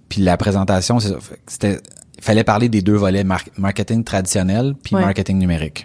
Puis 0.08 0.20
la 0.20 0.36
présentation, 0.36 0.98
c'était, 1.46 1.80
fallait 2.20 2.44
parler 2.44 2.68
des 2.68 2.82
deux 2.82 2.94
volets, 2.96 3.24
mar- 3.24 3.44
marketing 3.56 4.04
traditionnel 4.04 4.74
puis 4.82 4.94
Ouais. 4.94 5.02
marketing 5.02 5.38
numérique. 5.38 5.84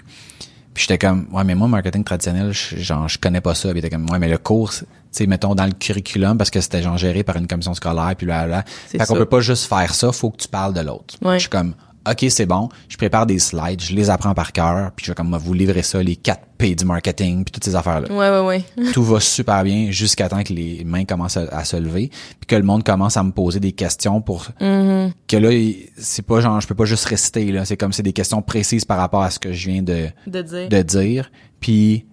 Puis 0.73 0.85
j'étais 0.87 0.99
comme, 0.99 1.27
ouais, 1.31 1.43
mais 1.43 1.55
moi, 1.55 1.67
marketing 1.67 2.03
traditionnel, 2.03 2.51
je, 2.51 2.75
genre, 2.77 3.07
je 3.07 3.17
connais 3.17 3.41
pas 3.41 3.55
ça. 3.55 3.69
Puis 3.69 3.79
il 3.79 3.85
était 3.85 3.89
comme, 3.89 4.07
ouais, 4.11 4.19
mais 4.19 4.27
le 4.29 4.37
cours, 4.37 4.71
tu 4.71 4.85
sais, 5.11 5.25
mettons 5.25 5.55
dans 5.55 5.65
le 5.65 5.71
curriculum, 5.71 6.37
parce 6.37 6.51
que 6.51 6.61
c'était 6.61 6.83
genre 6.83 6.97
géré 6.97 7.23
par 7.23 7.35
une 7.37 7.47
commission 7.47 7.73
scolaire, 7.73 8.13
puis 8.15 8.27
là, 8.27 8.45
là. 8.45 8.63
Fait 8.67 8.99
qu'on 8.99 9.15
peut 9.15 9.25
pas 9.25 9.39
juste 9.39 9.65
faire 9.67 9.95
ça, 9.95 10.11
faut 10.11 10.29
que 10.29 10.37
tu 10.37 10.47
parles 10.47 10.73
de 10.75 10.81
l'autre. 10.81 11.15
Ouais. 11.23 11.35
Je 11.35 11.39
suis 11.41 11.49
comme, 11.49 11.73
OK, 12.11 12.25
c'est 12.29 12.45
bon, 12.45 12.69
je 12.89 12.97
prépare 12.97 13.25
des 13.25 13.39
slides, 13.39 13.81
je 13.81 13.93
les 13.95 14.09
apprends 14.09 14.33
par 14.33 14.51
cœur, 14.51 14.91
puis 14.95 15.05
je 15.05 15.11
vais 15.11 15.15
comme 15.15 15.35
vous 15.37 15.53
livrer 15.53 15.81
ça, 15.83 16.01
les 16.01 16.15
4 16.15 16.41
P 16.57 16.73
du 16.75 16.85
marketing, 16.85 17.43
puis 17.43 17.51
toutes 17.51 17.63
ces 17.63 17.75
affaires-là 17.75 18.07
Ouais, 18.11 18.29
ouais, 18.29 18.63
ouais. 18.77 18.91
tout 18.93 19.03
va 19.03 19.19
super 19.19 19.63
bien 19.63 19.91
jusqu'à 19.91 20.27
temps 20.29 20.43
que 20.43 20.53
les 20.53 20.83
mains 20.85 21.05
commencent 21.05 21.37
à, 21.37 21.41
à 21.51 21.63
se 21.65 21.77
lever 21.77 22.09
puis 22.39 22.47
que 22.47 22.55
le 22.55 22.63
monde 22.63 22.83
commence 22.83 23.15
à 23.17 23.23
me 23.23 23.31
poser 23.31 23.59
des 23.59 23.71
questions 23.73 24.21
pour 24.21 24.47
Mm-hmm. 24.59 25.11
que 25.27 25.37
là 25.37 25.49
c'est 25.97 26.25
pas 26.25 26.39
genre 26.41 26.59
je 26.61 26.67
peux 26.67 26.73
pas 26.75 26.85
juste 26.85 27.05
réciter 27.05 27.51
là 27.51 27.63
c'est 27.65 27.77
comme 27.77 27.91
c'est 27.93 28.01
des 28.03 28.13
questions 28.13 28.41
précises 28.41 28.85
par 28.85 28.97
rapport 28.97 29.21
à 29.23 29.29
ce 29.29 29.37
que 29.39 29.51
je 29.51 29.69
viens 29.69 29.81
de 29.83 30.07
De 30.25 30.41
dire. 30.41 30.69
de 30.69 30.81
dire 30.81 31.31
puis 31.59 32.05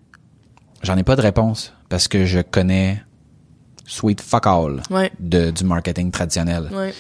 j'en 0.83 0.97
ai 0.97 1.03
pas 1.05 1.17
de 1.17 1.21
réponse 1.23 1.73
parce 1.89 2.07
que 2.09 2.25
je 2.27 2.41
connais 2.41 3.03
sweet 3.87 4.21
fuck 4.21 4.47
all 4.47 4.83
Ouais. 4.91 5.11
de 5.21 5.51
du 5.51 5.65
marketing 5.65 6.11
traditionnel 6.11 6.69
Ouais. 6.73 6.93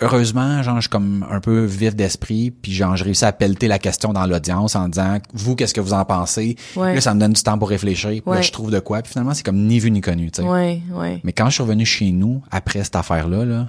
Heureusement, 0.00 0.62
genre, 0.62 0.76
je 0.76 0.82
suis 0.82 0.88
comme 0.90 1.26
un 1.30 1.40
peu 1.40 1.64
vif 1.64 1.94
d'esprit, 1.96 2.50
puis 2.50 2.72
genre, 2.72 2.96
je 2.96 3.04
réussis 3.04 3.24
à 3.24 3.32
pelleter 3.32 3.68
la 3.68 3.78
question 3.78 4.12
dans 4.12 4.26
l'audience 4.26 4.76
en 4.76 4.88
disant, 4.88 5.18
vous, 5.34 5.54
qu'est-ce 5.56 5.74
que 5.74 5.80
vous 5.80 5.92
en 5.92 6.04
pensez? 6.04 6.56
Ouais. 6.76 6.94
Là, 6.94 7.00
ça 7.00 7.14
me 7.14 7.20
donne 7.20 7.32
du 7.32 7.42
temps 7.42 7.58
pour 7.58 7.68
réfléchir, 7.68 8.10
puis 8.10 8.22
là, 8.26 8.32
Ouais. 8.32 8.42
je 8.42 8.52
trouve 8.52 8.70
de 8.70 8.78
quoi, 8.80 9.02
puis 9.02 9.12
finalement, 9.12 9.34
c'est 9.34 9.44
comme 9.44 9.66
ni 9.66 9.78
vu 9.78 9.90
ni 9.90 10.00
connu, 10.00 10.30
tu 10.30 10.42
sais. 10.42 10.48
Ouais, 10.48 10.80
ouais. 10.92 11.20
Mais 11.24 11.32
quand 11.32 11.46
je 11.48 11.54
suis 11.54 11.62
revenu 11.62 11.84
chez 11.86 12.10
nous, 12.12 12.42
après 12.50 12.82
cette 12.84 12.96
affaire-là, 12.96 13.44
là, 13.44 13.68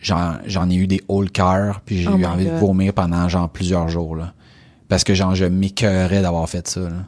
j'en, 0.00 0.34
j'en 0.46 0.68
ai 0.70 0.74
eu 0.76 0.86
des 0.86 1.00
hauts 1.08 1.22
le 1.22 1.28
cœur, 1.28 1.80
puis 1.84 2.02
j'ai 2.02 2.08
Oh 2.08 2.16
eu 2.16 2.24
envie 2.24 2.46
de 2.46 2.50
vomir 2.52 2.92
pendant, 2.92 3.28
genre, 3.28 3.48
plusieurs 3.48 3.88
jours, 3.88 4.16
là. 4.16 4.32
Parce 4.88 5.04
que, 5.04 5.14
genre, 5.14 5.34
je 5.34 5.44
m'écœurais 5.44 6.22
d'avoir 6.22 6.48
fait 6.48 6.66
ça, 6.66 6.80
là. 6.80 7.06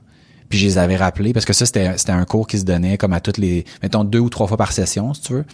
Puis 0.49 0.59
je 0.59 0.67
les 0.67 0.77
avais 0.79 0.97
rappelés, 0.97 1.33
parce 1.33 1.47
que 1.47 1.55
ça, 1.55 1.65
c'était, 1.65 1.97
c'était 1.97 2.13
un 2.13 2.25
cours 2.27 2.47
qui 2.47 2.59
se 2.59 2.65
donnait 2.65 2.99
comme 2.99 3.15
à 3.15 3.21
toutes 3.21 3.39
les, 3.39 3.65
mettons, 3.83 4.05
deux 4.05 4.19
ou 4.19 4.29
trois 4.29 4.47
fois 4.47 4.59
par 4.59 4.71
session, 4.73 5.15
si 5.15 5.23
tu 5.23 5.33
veux. 5.33 5.45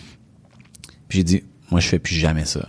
Puis 1.08 1.18
j'ai 1.18 1.24
dit, 1.24 1.44
moi, 1.70 1.78
je 1.80 1.86
fais 1.88 1.98
plus 2.00 2.16
jamais 2.16 2.44
ça. 2.44 2.66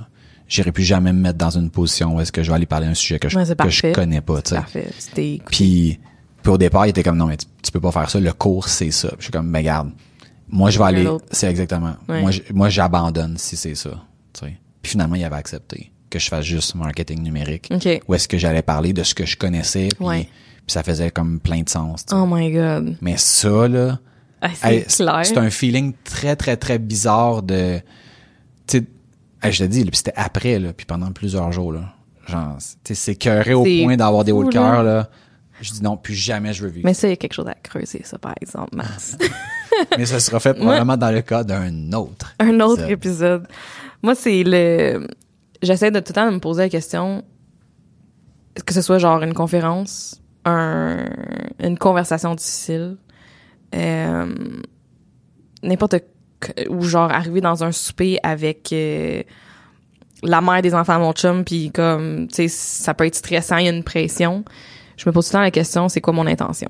J'irai 0.50 0.72
plus 0.72 0.84
jamais 0.84 1.14
me 1.14 1.20
mettre 1.22 1.38
dans 1.38 1.52
une 1.52 1.70
position 1.70 2.16
où 2.16 2.20
est-ce 2.22 2.32
que 2.32 2.42
je 2.44 2.50
vais 2.50 2.56
aller 2.56 2.66
parler 2.66 2.88
d'un 2.88 2.94
sujet 2.96 3.20
que 3.20 3.30
je, 3.30 3.38
Ouais, 3.38 3.46
que 3.56 3.70
je 3.70 3.92
connais 3.94 4.20
pas, 4.22 4.42
tu 4.42 4.56
sais. 4.56 5.40
Puis, 5.50 6.00
puis 6.42 6.52
au 6.52 6.58
départ, 6.58 6.86
il 6.88 6.90
était 6.90 7.04
comme 7.04 7.18
non, 7.18 7.28
mais 7.28 7.38
tu, 7.38 7.46
tu 7.62 7.72
peux 7.72 7.80
pas 7.80 7.92
faire 7.92 8.10
ça. 8.10 8.20
Le 8.20 8.34
cours, 8.34 8.68
c'est 8.68 8.92
ça. 8.92 9.10
Puis 9.10 9.18
je 9.20 9.24
suis 9.26 9.32
comme, 9.32 9.48
mais 9.48 9.62
garde, 9.64 9.92
moi 10.50 10.70
je 10.72 10.80
vais 10.80 10.86
aller. 10.86 11.08
C'est 11.32 11.48
exactement. 11.50 11.94
Ouais. 12.08 12.22
Moi, 12.22 12.32
je- 12.32 12.42
moi 12.52 12.70
j'abandonne 12.70 13.38
si 13.38 13.56
c'est 13.56 13.76
ça. 13.76 13.92
Tu 14.34 14.40
sais. 14.46 14.58
Puis 14.82 14.92
finalement, 14.92 15.16
il 15.16 15.24
avait 15.24 15.36
accepté 15.36 15.92
que 16.10 16.18
je 16.18 16.28
fasse 16.28 16.46
juste 16.46 16.74
marketing 16.74 17.22
numérique. 17.22 17.68
OK. 17.72 17.88
Où 18.08 18.14
est-ce 18.16 18.28
que 18.28 18.40
j'allais 18.40 18.64
parler 18.64 18.94
de 18.94 19.04
ce 19.04 19.14
que 19.14 19.28
je 19.28 19.38
connaissais. 19.38 19.90
Puis, 19.96 20.04
Ouais. 20.06 20.24
puis 20.24 20.74
ça 20.74 20.82
faisait 20.82 21.12
comme 21.12 21.40
plein 21.40 21.62
de 21.62 21.70
sens. 21.70 22.04
Oh 22.12 22.26
my 22.28 22.52
god. 22.52 22.98
Mais 23.02 23.18
ça 23.18 23.68
là, 23.68 24.00
Ah, 24.42 24.50
hey, 24.64 24.86
c'est 24.88 25.38
un 25.38 25.50
feeling 25.52 25.94
très 26.04 26.36
très 26.36 26.58
très 26.58 26.80
bizarre 26.80 27.44
de. 27.44 27.80
Tu 28.66 28.80
sais, 28.80 28.86
hey, 29.42 29.52
je 29.52 29.64
te 29.64 29.70
dis, 29.70 29.90
c'était 29.94 30.14
après 30.16 30.60
là, 30.60 30.74
puis 30.74 30.86
pendant 30.86 31.12
plusieurs 31.12 31.52
jours 31.52 31.74
là. 31.74 31.94
Genre, 32.28 32.58
c'est 32.84 33.16
cœuré 33.16 33.54
au 33.54 33.64
point 33.64 33.98
d'avoir 33.98 34.24
des 34.24 34.32
hauts 34.32 34.44
de 34.44 34.52
cœur 34.52 34.84
là. 34.84 35.10
Je 35.62 35.74
dis 35.74 35.84
non, 35.84 35.98
plus 35.98 36.14
jamais 36.14 36.54
je 36.54 36.64
veux 36.64 36.70
vivre. 36.70 36.86
Mais 36.86 36.94
ça, 36.94 37.08
il 37.08 37.10
y 37.10 37.14
a 37.14 37.18
quelque 37.18 37.34
chose 37.34 37.48
à 37.48 37.54
creuser, 37.54 38.02
ça, 38.06 38.18
par 38.18 38.34
exemple, 38.40 38.74
Max. 38.78 39.18
Mais 39.98 40.06
ça 40.06 40.22
sera 40.22 40.40
fait 40.40 40.54
probablement 40.54 40.96
dans 40.96 41.12
le 41.12 41.22
cas 41.22 41.44
d'un 41.44 41.92
autre. 41.92 42.34
un 42.40 42.62
autre 42.62 42.90
épisode. 42.90 43.42
épisode. 43.42 43.48
Moi, 44.02 44.16
c'est 44.16 44.44
le. 44.46 45.06
J'essaie 45.62 45.92
de 45.92 46.00
tout 46.00 46.12
le 46.12 46.14
temps 46.14 46.28
de 46.30 46.36
me 46.36 46.40
poser 46.40 46.62
la 46.62 46.70
question 46.70 47.26
que 48.66 48.74
ce 48.74 48.82
soit 48.82 48.98
genre 48.98 49.22
une 49.24 49.34
conférence, 49.34 50.22
un, 50.46 51.06
une 51.60 51.78
conversation 51.78 52.36
difficile, 52.36 52.98
euh, 53.76 54.34
n'importe 55.64 55.96
ou 56.70 56.84
genre 56.84 57.12
arriver 57.12 57.42
dans 57.42 57.64
un 57.64 57.72
souper 57.72 58.20
avec 58.24 58.72
euh, 58.72 59.24
la 60.24 60.42
mère 60.42 60.62
des 60.62 60.74
enfants 60.74 60.96
à 60.96 61.00
mon 61.00 61.14
chum, 61.14 61.44
puis 61.44 61.72
comme, 61.72 62.28
tu 62.28 62.36
sais, 62.36 62.48
ça 62.48 62.94
peut 62.94 63.06
être 63.06 63.16
stressant, 63.16 63.58
il 63.58 63.66
y 63.66 63.70
a 63.70 63.72
une 63.72 63.84
pression. 63.84 64.44
Je 64.98 65.08
me 65.08 65.14
pose 65.14 65.26
tout 65.26 65.32
le 65.32 65.34
temps 65.34 65.42
la 65.42 65.52
question, 65.52 65.90
c'est 65.90 66.02
quoi 66.02 66.14
mon 66.14 66.28
intention? 66.28 66.70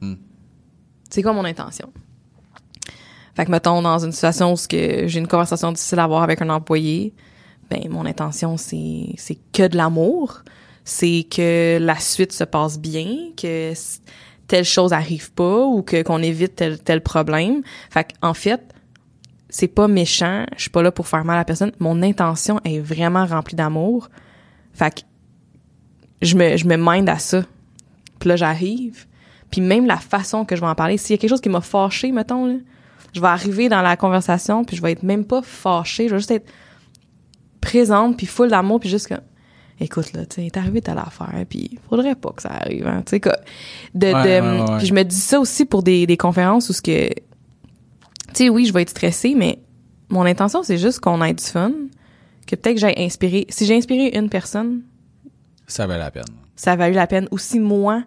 Hmm. 0.00 0.14
C'est 1.10 1.22
quoi 1.22 1.32
mon 1.32 1.44
intention? 1.44 1.92
Fait 3.34 3.44
que, 3.44 3.50
mettons, 3.50 3.82
dans 3.82 3.98
une 3.98 4.12
situation 4.12 4.52
où 4.52 4.56
ce 4.56 4.68
que 4.68 5.08
j'ai 5.08 5.18
une 5.18 5.26
conversation 5.26 5.72
difficile 5.72 5.98
à 5.98 6.04
avoir 6.04 6.22
avec 6.22 6.40
un 6.40 6.50
employé, 6.50 7.12
ben, 7.70 7.88
mon 7.90 8.06
intention, 8.06 8.56
c'est, 8.56 9.14
c'est 9.16 9.38
que 9.52 9.66
de 9.66 9.76
l'amour. 9.76 10.42
C'est 10.84 11.26
que 11.30 11.78
la 11.80 11.98
suite 11.98 12.32
se 12.32 12.44
passe 12.44 12.78
bien, 12.78 13.30
que 13.36 13.72
telle 14.46 14.66
chose 14.66 14.92
arrive 14.92 15.32
pas 15.32 15.64
ou 15.64 15.82
que, 15.82 16.02
qu'on 16.02 16.22
évite 16.22 16.56
tel, 16.56 16.78
tel 16.78 17.00
problème. 17.00 17.62
Fait 17.90 18.08
en 18.20 18.34
fait, 18.34 18.60
c'est 19.54 19.68
pas 19.68 19.86
méchant. 19.86 20.46
Je 20.56 20.62
suis 20.62 20.70
pas 20.70 20.82
là 20.82 20.90
pour 20.90 21.06
faire 21.06 21.24
mal 21.24 21.36
à 21.36 21.40
la 21.40 21.44
personne. 21.44 21.70
Mon 21.78 22.02
intention 22.02 22.60
est 22.64 22.80
vraiment 22.80 23.24
remplie 23.24 23.54
d'amour. 23.54 24.08
Fait 24.72 24.92
que, 24.92 25.00
je 26.22 26.34
me, 26.34 26.56
je 26.56 26.66
me 26.66 26.74
mind 26.76 27.08
à 27.08 27.20
ça. 27.20 27.44
Puis 28.18 28.28
là, 28.28 28.34
j'arrive. 28.34 29.06
Puis 29.52 29.60
même 29.60 29.86
la 29.86 29.98
façon 29.98 30.44
que 30.44 30.56
je 30.56 30.60
vais 30.60 30.66
en 30.66 30.74
parler, 30.74 30.96
s'il 30.96 31.14
y 31.14 31.14
a 31.14 31.18
quelque 31.18 31.30
chose 31.30 31.40
qui 31.40 31.50
m'a 31.50 31.60
fâché, 31.60 32.10
mettons, 32.10 32.46
là, 32.46 32.54
je 33.12 33.20
vais 33.20 33.28
arriver 33.28 33.68
dans 33.68 33.80
la 33.80 33.96
conversation, 33.96 34.64
puis 34.64 34.76
je 34.76 34.82
vais 34.82 34.90
être 34.90 35.04
même 35.04 35.24
pas 35.24 35.40
fâchée, 35.40 36.08
je 36.08 36.14
vais 36.14 36.18
juste 36.18 36.32
être 36.32 36.50
présente, 37.60 38.16
puis 38.16 38.26
full 38.26 38.50
d'amour, 38.50 38.80
puis 38.80 38.88
juste 38.88 39.06
que, 39.06 39.14
écoute, 39.78 40.14
là, 40.14 40.26
tu 40.26 40.50
t'es 40.50 40.58
arrivé 40.58 40.80
telle 40.80 40.98
affaire, 40.98 41.44
puis 41.48 41.78
faudrait 41.88 42.16
pas 42.16 42.32
que 42.32 42.42
ça 42.42 42.50
arrive, 42.50 42.88
hein, 42.88 43.04
tu 43.06 43.10
sais, 43.10 43.20
de, 43.20 43.28
Ouais, 43.28 44.12
de, 44.12 44.16
ouais, 44.16 44.40
ouais, 44.40 44.60
ouais. 44.62 44.78
puis 44.78 44.86
je 44.88 44.94
me 44.94 45.04
dis 45.04 45.14
ça 45.14 45.38
aussi 45.38 45.64
pour 45.64 45.84
des, 45.84 46.08
des 46.08 46.16
conférences 46.16 46.68
où 46.70 46.72
ce 46.72 46.82
que, 46.82 47.08
tu 48.34 48.44
sais, 48.44 48.48
oui, 48.48 48.66
je 48.66 48.72
vais 48.72 48.82
être 48.82 48.90
stressée, 48.90 49.34
mais 49.34 49.58
mon 50.08 50.22
intention, 50.26 50.62
c'est 50.62 50.78
juste 50.78 51.00
qu'on 51.00 51.22
ait 51.22 51.34
du 51.34 51.44
fun, 51.44 51.72
que 52.46 52.56
peut-être 52.56 52.74
que 52.74 52.80
j'ai 52.80 52.94
inspiré, 53.04 53.46
si 53.48 53.64
j'ai 53.66 53.76
inspiré 53.76 54.08
une 54.18 54.28
personne, 54.28 54.82
Ça 55.66 55.86
valait 55.86 56.00
la 56.00 56.10
peine. 56.10 56.24
ça 56.56 56.72
a 56.72 56.76
valu 56.76 56.94
la 56.94 57.06
peine. 57.06 57.26
Aussi, 57.30 57.58
moi, 57.58 58.04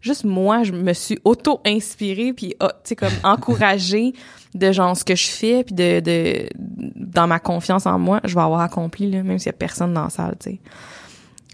juste 0.00 0.24
moi, 0.24 0.62
je 0.62 0.72
me 0.72 0.92
suis 0.92 1.18
auto-inspirée, 1.24 2.32
puis, 2.32 2.54
ah, 2.60 2.72
tu 2.84 2.90
sais, 2.90 2.96
comme 2.96 3.12
encouragée 3.24 4.12
de 4.54 4.72
genre 4.72 4.96
ce 4.96 5.04
que 5.04 5.14
je 5.16 5.26
fais, 5.28 5.64
puis 5.64 5.74
de, 5.74 6.00
de, 6.00 6.48
dans 6.56 7.26
ma 7.26 7.38
confiance 7.40 7.86
en 7.86 7.98
moi, 7.98 8.20
je 8.24 8.34
vais 8.34 8.40
avoir 8.40 8.60
accompli, 8.60 9.10
là, 9.10 9.22
même 9.22 9.38
s'il 9.38 9.46
y 9.46 9.50
a 9.50 9.52
personne 9.54 9.92
dans 9.94 10.04
la 10.04 10.10
salle, 10.10 10.36
tu 10.40 10.50
sais. 10.50 10.60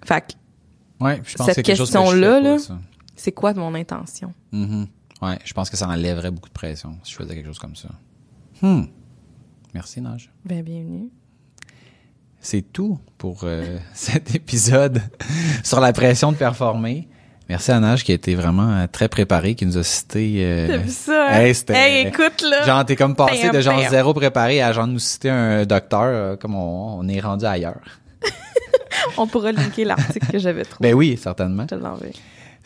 Fait 0.05 0.21
que, 0.21 0.33
Ouais, 1.05 1.21
je 1.27 1.37
pense 1.37 1.47
Cette 1.53 1.67
que 1.67 1.75
chose 1.75 1.91
que 1.91 2.15
là, 2.17 2.59
ça. 2.59 2.79
c'est 3.17 3.33
quoi 3.33 3.53
mon 3.53 3.75
intention? 3.75 4.33
Mhm. 4.53 4.87
Ouais, 5.21 5.39
je 5.45 5.53
pense 5.53 5.69
que 5.69 5.77
ça 5.77 5.87
enlèverait 5.89 6.31
beaucoup 6.31 6.49
de 6.49 6.55
pression 6.55 6.97
si 7.03 7.13
je 7.13 7.17
faisais 7.17 7.35
quelque 7.35 7.47
chose 7.47 7.59
comme 7.59 7.77
ça. 7.77 7.89
Hmm. 8.63 8.83
Merci, 9.75 10.01
Nage. 10.01 10.31
Ben, 10.45 10.63
bienvenue. 10.63 11.11
C'est 12.41 12.63
tout 12.73 12.99
pour 13.19 13.41
euh, 13.45 13.79
cet 13.95 14.35
épisode 14.35 15.03
sur 15.65 15.81
la 15.81 15.93
pression 15.93 16.33
de 16.33 16.37
performer. 16.37 17.09
Merci 17.49 17.71
à 17.71 17.79
Nage 17.81 18.03
qui 18.03 18.13
a 18.13 18.15
été 18.15 18.35
vraiment 18.35 18.71
euh, 18.73 18.87
très 18.91 19.09
préparé, 19.09 19.55
qui 19.55 19.67
nous 19.67 19.79
a 19.79 19.83
cité. 19.85 20.37
euh, 20.45 20.67
T'as 20.69 20.77
vu 20.79 20.91
ça? 20.91 21.29
hein? 21.31 21.41
hey, 21.41 21.55
Hey, 21.71 22.07
écoute, 22.09 22.43
là! 22.43 22.65
Genre, 22.65 22.85
t'es 22.85 22.97
comme 22.97 23.15
passé 23.15 23.51
de 23.51 23.61
genre 23.61 23.81
zéro 23.89 24.15
préparé 24.15 24.63
à 24.63 24.73
genre 24.73 24.87
nous 24.87 24.99
citer 24.99 25.31
un 25.31 25.65
docteur, 25.65 26.03
euh, 26.03 26.37
comme 26.37 26.55
on, 26.55 26.99
on 26.99 27.09
est 27.09 27.21
rendu 27.21 27.45
ailleurs. 27.45 27.81
On 29.19 29.27
pourra 29.27 29.53
linker 29.53 29.85
l'article 29.85 30.27
que 30.33 30.39
j'avais 30.39 30.65
trouvé. 30.65 30.91
Ben 30.91 30.95
oui, 30.97 31.17
certainement. 31.23 31.63
Je 31.71 31.77
te 31.77 31.81
l'enverrai. 31.81 32.13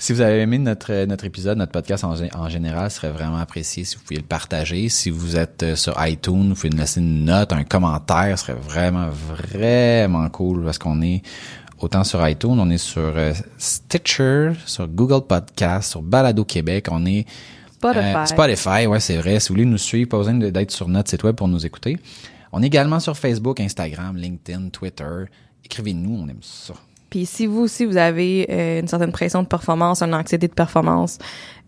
Si 0.02 0.14
vous 0.14 0.22
avez 0.22 0.38
aimé 0.40 0.56
notre 0.56 1.04
notre 1.04 1.26
épisode, 1.26 1.58
notre 1.58 1.72
podcast 1.72 2.04
en, 2.04 2.14
en 2.14 2.48
général, 2.48 2.90
ce 2.90 2.96
serait 2.96 3.10
vraiment 3.10 3.36
apprécié 3.36 3.84
si 3.84 3.96
vous 3.96 4.02
pouviez 4.02 4.20
le 4.20 4.26
partager. 4.26 4.88
Si 4.88 5.10
vous 5.10 5.36
êtes 5.36 5.62
euh, 5.62 5.76
sur 5.76 5.94
iTunes, 6.06 6.48
vous 6.48 6.54
pouvez 6.54 6.70
nous 6.70 6.78
laisser 6.78 7.00
une 7.00 7.26
note, 7.26 7.52
un 7.52 7.64
commentaire, 7.64 8.38
ce 8.38 8.46
serait 8.46 8.58
vraiment 8.58 9.10
vraiment 9.10 10.30
cool 10.30 10.64
parce 10.64 10.78
qu'on 10.78 11.02
est 11.02 11.20
autant 11.78 12.02
sur 12.02 12.26
iTunes, 12.26 12.58
on 12.58 12.70
est 12.70 12.78
sur 12.78 13.12
euh, 13.14 13.34
Stitcher, 13.58 14.52
sur 14.64 14.88
Google 14.88 15.26
Podcast, 15.26 15.90
sur 15.90 16.00
Balado 16.00 16.46
Québec, 16.46 16.86
on 16.90 17.04
est 17.04 17.26
Spotify. 17.74 18.06
euh, 18.14 18.24
Spotify, 18.26 18.86
ouais, 18.86 19.00
c'est 19.00 19.18
vrai. 19.18 19.38
Si 19.38 19.48
vous 19.50 19.54
voulez 19.56 19.66
nous 19.66 19.76
suivre, 19.78 20.08
pas 20.08 20.16
besoin 20.16 20.32
d'être 20.34 20.70
sur 20.70 20.88
notre 20.88 21.10
site 21.10 21.24
web 21.24 21.36
pour 21.36 21.48
nous 21.48 21.66
écouter. 21.66 21.98
On 22.52 22.62
est 22.62 22.66
également 22.66 23.00
sur 23.00 23.18
Facebook, 23.18 23.60
Instagram, 23.60 24.16
LinkedIn, 24.16 24.70
Twitter. 24.70 25.24
Écrivez-nous, 25.62 26.22
on 26.24 26.26
aime 26.26 26.40
ça. 26.40 26.72
Puis 27.10 27.26
si 27.26 27.46
vous 27.46 27.60
aussi 27.60 27.84
vous 27.84 27.96
avez 27.96 28.46
euh, 28.48 28.80
une 28.80 28.88
certaine 28.88 29.12
pression 29.12 29.42
de 29.42 29.48
performance, 29.48 30.02
une 30.02 30.14
anxiété 30.14 30.46
de 30.46 30.54
performance, 30.54 31.18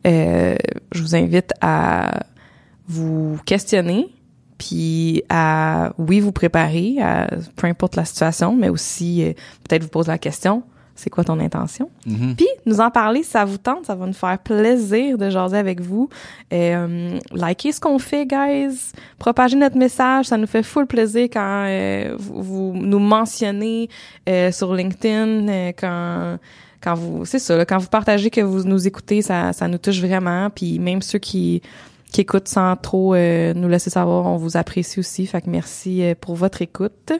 euh, 0.06 0.56
je 0.92 1.02
vous 1.02 1.16
invite 1.16 1.52
à 1.60 2.20
vous 2.86 3.38
questionner, 3.44 4.08
puis 4.56 5.24
à 5.28 5.92
oui 5.98 6.20
vous 6.20 6.32
préparer, 6.32 6.96
à 7.00 7.28
peu 7.56 7.66
importe 7.66 7.96
la 7.96 8.04
situation, 8.04 8.56
mais 8.56 8.68
aussi 8.68 9.24
euh, 9.24 9.32
peut-être 9.68 9.82
vous 9.82 9.88
poser 9.88 10.12
la 10.12 10.18
question, 10.18 10.62
c'est 10.94 11.10
quoi 11.10 11.24
ton 11.24 11.40
intention? 11.40 11.90
Mhm. 12.06 12.34
Puis 12.36 12.46
nous 12.66 12.80
en 12.80 12.90
parler, 12.90 13.22
si 13.22 13.30
ça 13.30 13.44
vous 13.44 13.58
tente, 13.58 13.86
ça 13.86 13.94
va 13.94 14.06
nous 14.06 14.12
faire 14.12 14.38
plaisir 14.38 15.18
de 15.18 15.30
jaser 15.30 15.56
avec 15.56 15.80
vous. 15.80 16.08
Euh, 16.52 17.18
likez 17.32 17.72
ce 17.72 17.80
qu'on 17.80 17.98
fait, 17.98 18.26
guys. 18.26 18.92
Propagez 19.18 19.56
notre 19.56 19.76
message, 19.76 20.26
ça 20.26 20.36
nous 20.36 20.46
fait 20.46 20.62
full 20.62 20.86
plaisir 20.86 21.28
quand 21.32 21.64
euh, 21.66 22.14
vous, 22.18 22.42
vous 22.42 22.72
nous 22.74 22.98
mentionnez 22.98 23.88
euh, 24.28 24.52
sur 24.52 24.74
LinkedIn, 24.74 25.48
euh, 25.48 25.72
quand 25.78 26.38
quand 26.82 26.94
vous 26.94 27.24
c'est 27.24 27.38
ça, 27.38 27.56
là, 27.56 27.64
quand 27.64 27.78
vous 27.78 27.88
partagez 27.88 28.28
que 28.28 28.40
vous 28.40 28.64
nous 28.64 28.86
écoutez, 28.86 29.22
ça 29.22 29.52
ça 29.52 29.68
nous 29.68 29.78
touche 29.78 30.00
vraiment. 30.00 30.50
Puis 30.50 30.78
même 30.78 31.00
ceux 31.00 31.20
qui 31.20 31.62
qui 32.12 32.20
écoutent 32.20 32.48
sans 32.48 32.76
trop 32.76 33.14
euh, 33.14 33.54
nous 33.54 33.68
laisser 33.68 33.90
savoir, 33.90 34.26
on 34.26 34.36
vous 34.36 34.56
apprécie 34.56 35.00
aussi. 35.00 35.26
Fait 35.26 35.40
que 35.40 35.48
merci 35.50 36.02
euh, 36.02 36.14
pour 36.20 36.34
votre 36.36 36.60
écoute. 36.62 37.12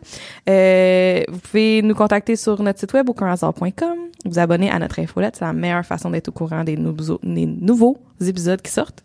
Euh, 0.49 1.23
vous 1.29 1.39
pouvez 1.39 1.83
nous 1.83 1.95
contacter 1.95 2.37
sur 2.37 2.63
notre 2.63 2.79
site 2.81 2.93
web 2.93 3.09
aucunhasard.com, 3.09 3.97
vous 4.25 4.39
abonner 4.39 4.71
à 4.71 4.79
notre 4.79 4.99
infolette, 5.01 5.37
c'est 5.37 5.45
la 5.45 5.53
meilleure 5.53 5.85
façon 5.87 6.11
d'être 6.11 6.29
au 6.29 6.33
courant 6.33 6.63
des, 6.65 6.77
nouveaux- 6.77 7.21
des 7.23 7.47
nouveaux 7.47 7.99
épisodes 8.21 8.61
qui 8.63 8.71
sortent. 8.71 9.03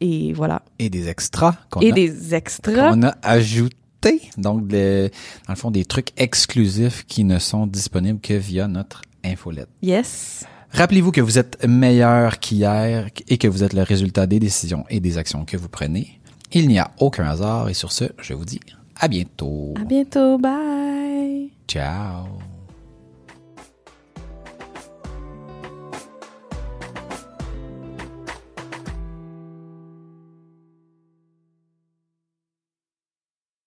Et 0.00 0.32
voilà. 0.34 0.62
Et 0.78 0.90
des 0.90 1.08
extras 1.08 1.54
qu'on 1.70 1.80
Et 1.80 1.90
a 1.90 1.94
des 1.94 2.34
extras. 2.34 2.92
On 2.94 3.02
a 3.02 3.14
ajouté, 3.22 4.20
donc, 4.36 4.70
le- 4.70 5.08
dans 5.46 5.52
le 5.52 5.56
fond, 5.56 5.70
des 5.70 5.84
trucs 5.86 6.08
exclusifs 6.20 7.06
qui 7.06 7.24
ne 7.24 7.38
sont 7.38 7.66
disponibles 7.66 8.20
que 8.20 8.34
via 8.34 8.68
notre 8.68 9.00
infolette. 9.24 9.68
Yes. 9.82 10.44
Rappelez-vous 10.72 11.12
que 11.12 11.20
vous 11.20 11.38
êtes 11.38 11.64
meilleur 11.66 12.38
qu'hier 12.38 13.08
et 13.28 13.38
que 13.38 13.48
vous 13.48 13.62
êtes 13.62 13.72
le 13.72 13.82
résultat 13.82 14.26
des 14.26 14.38
décisions 14.38 14.84
et 14.90 15.00
des 15.00 15.18
actions 15.18 15.44
que 15.44 15.56
vous 15.56 15.68
prenez. 15.68 16.20
Il 16.52 16.68
n'y 16.68 16.78
a 16.78 16.90
aucun 16.98 17.24
hasard 17.24 17.68
et 17.68 17.74
sur 17.74 17.92
ce, 17.92 18.04
je 18.20 18.34
vous 18.34 18.44
dis 18.44 18.60
à 18.98 19.08
bientôt. 19.08 19.74
À 19.80 19.84
bientôt. 19.84 20.38
Bye. 20.38 21.50
Ciao. 21.68 22.35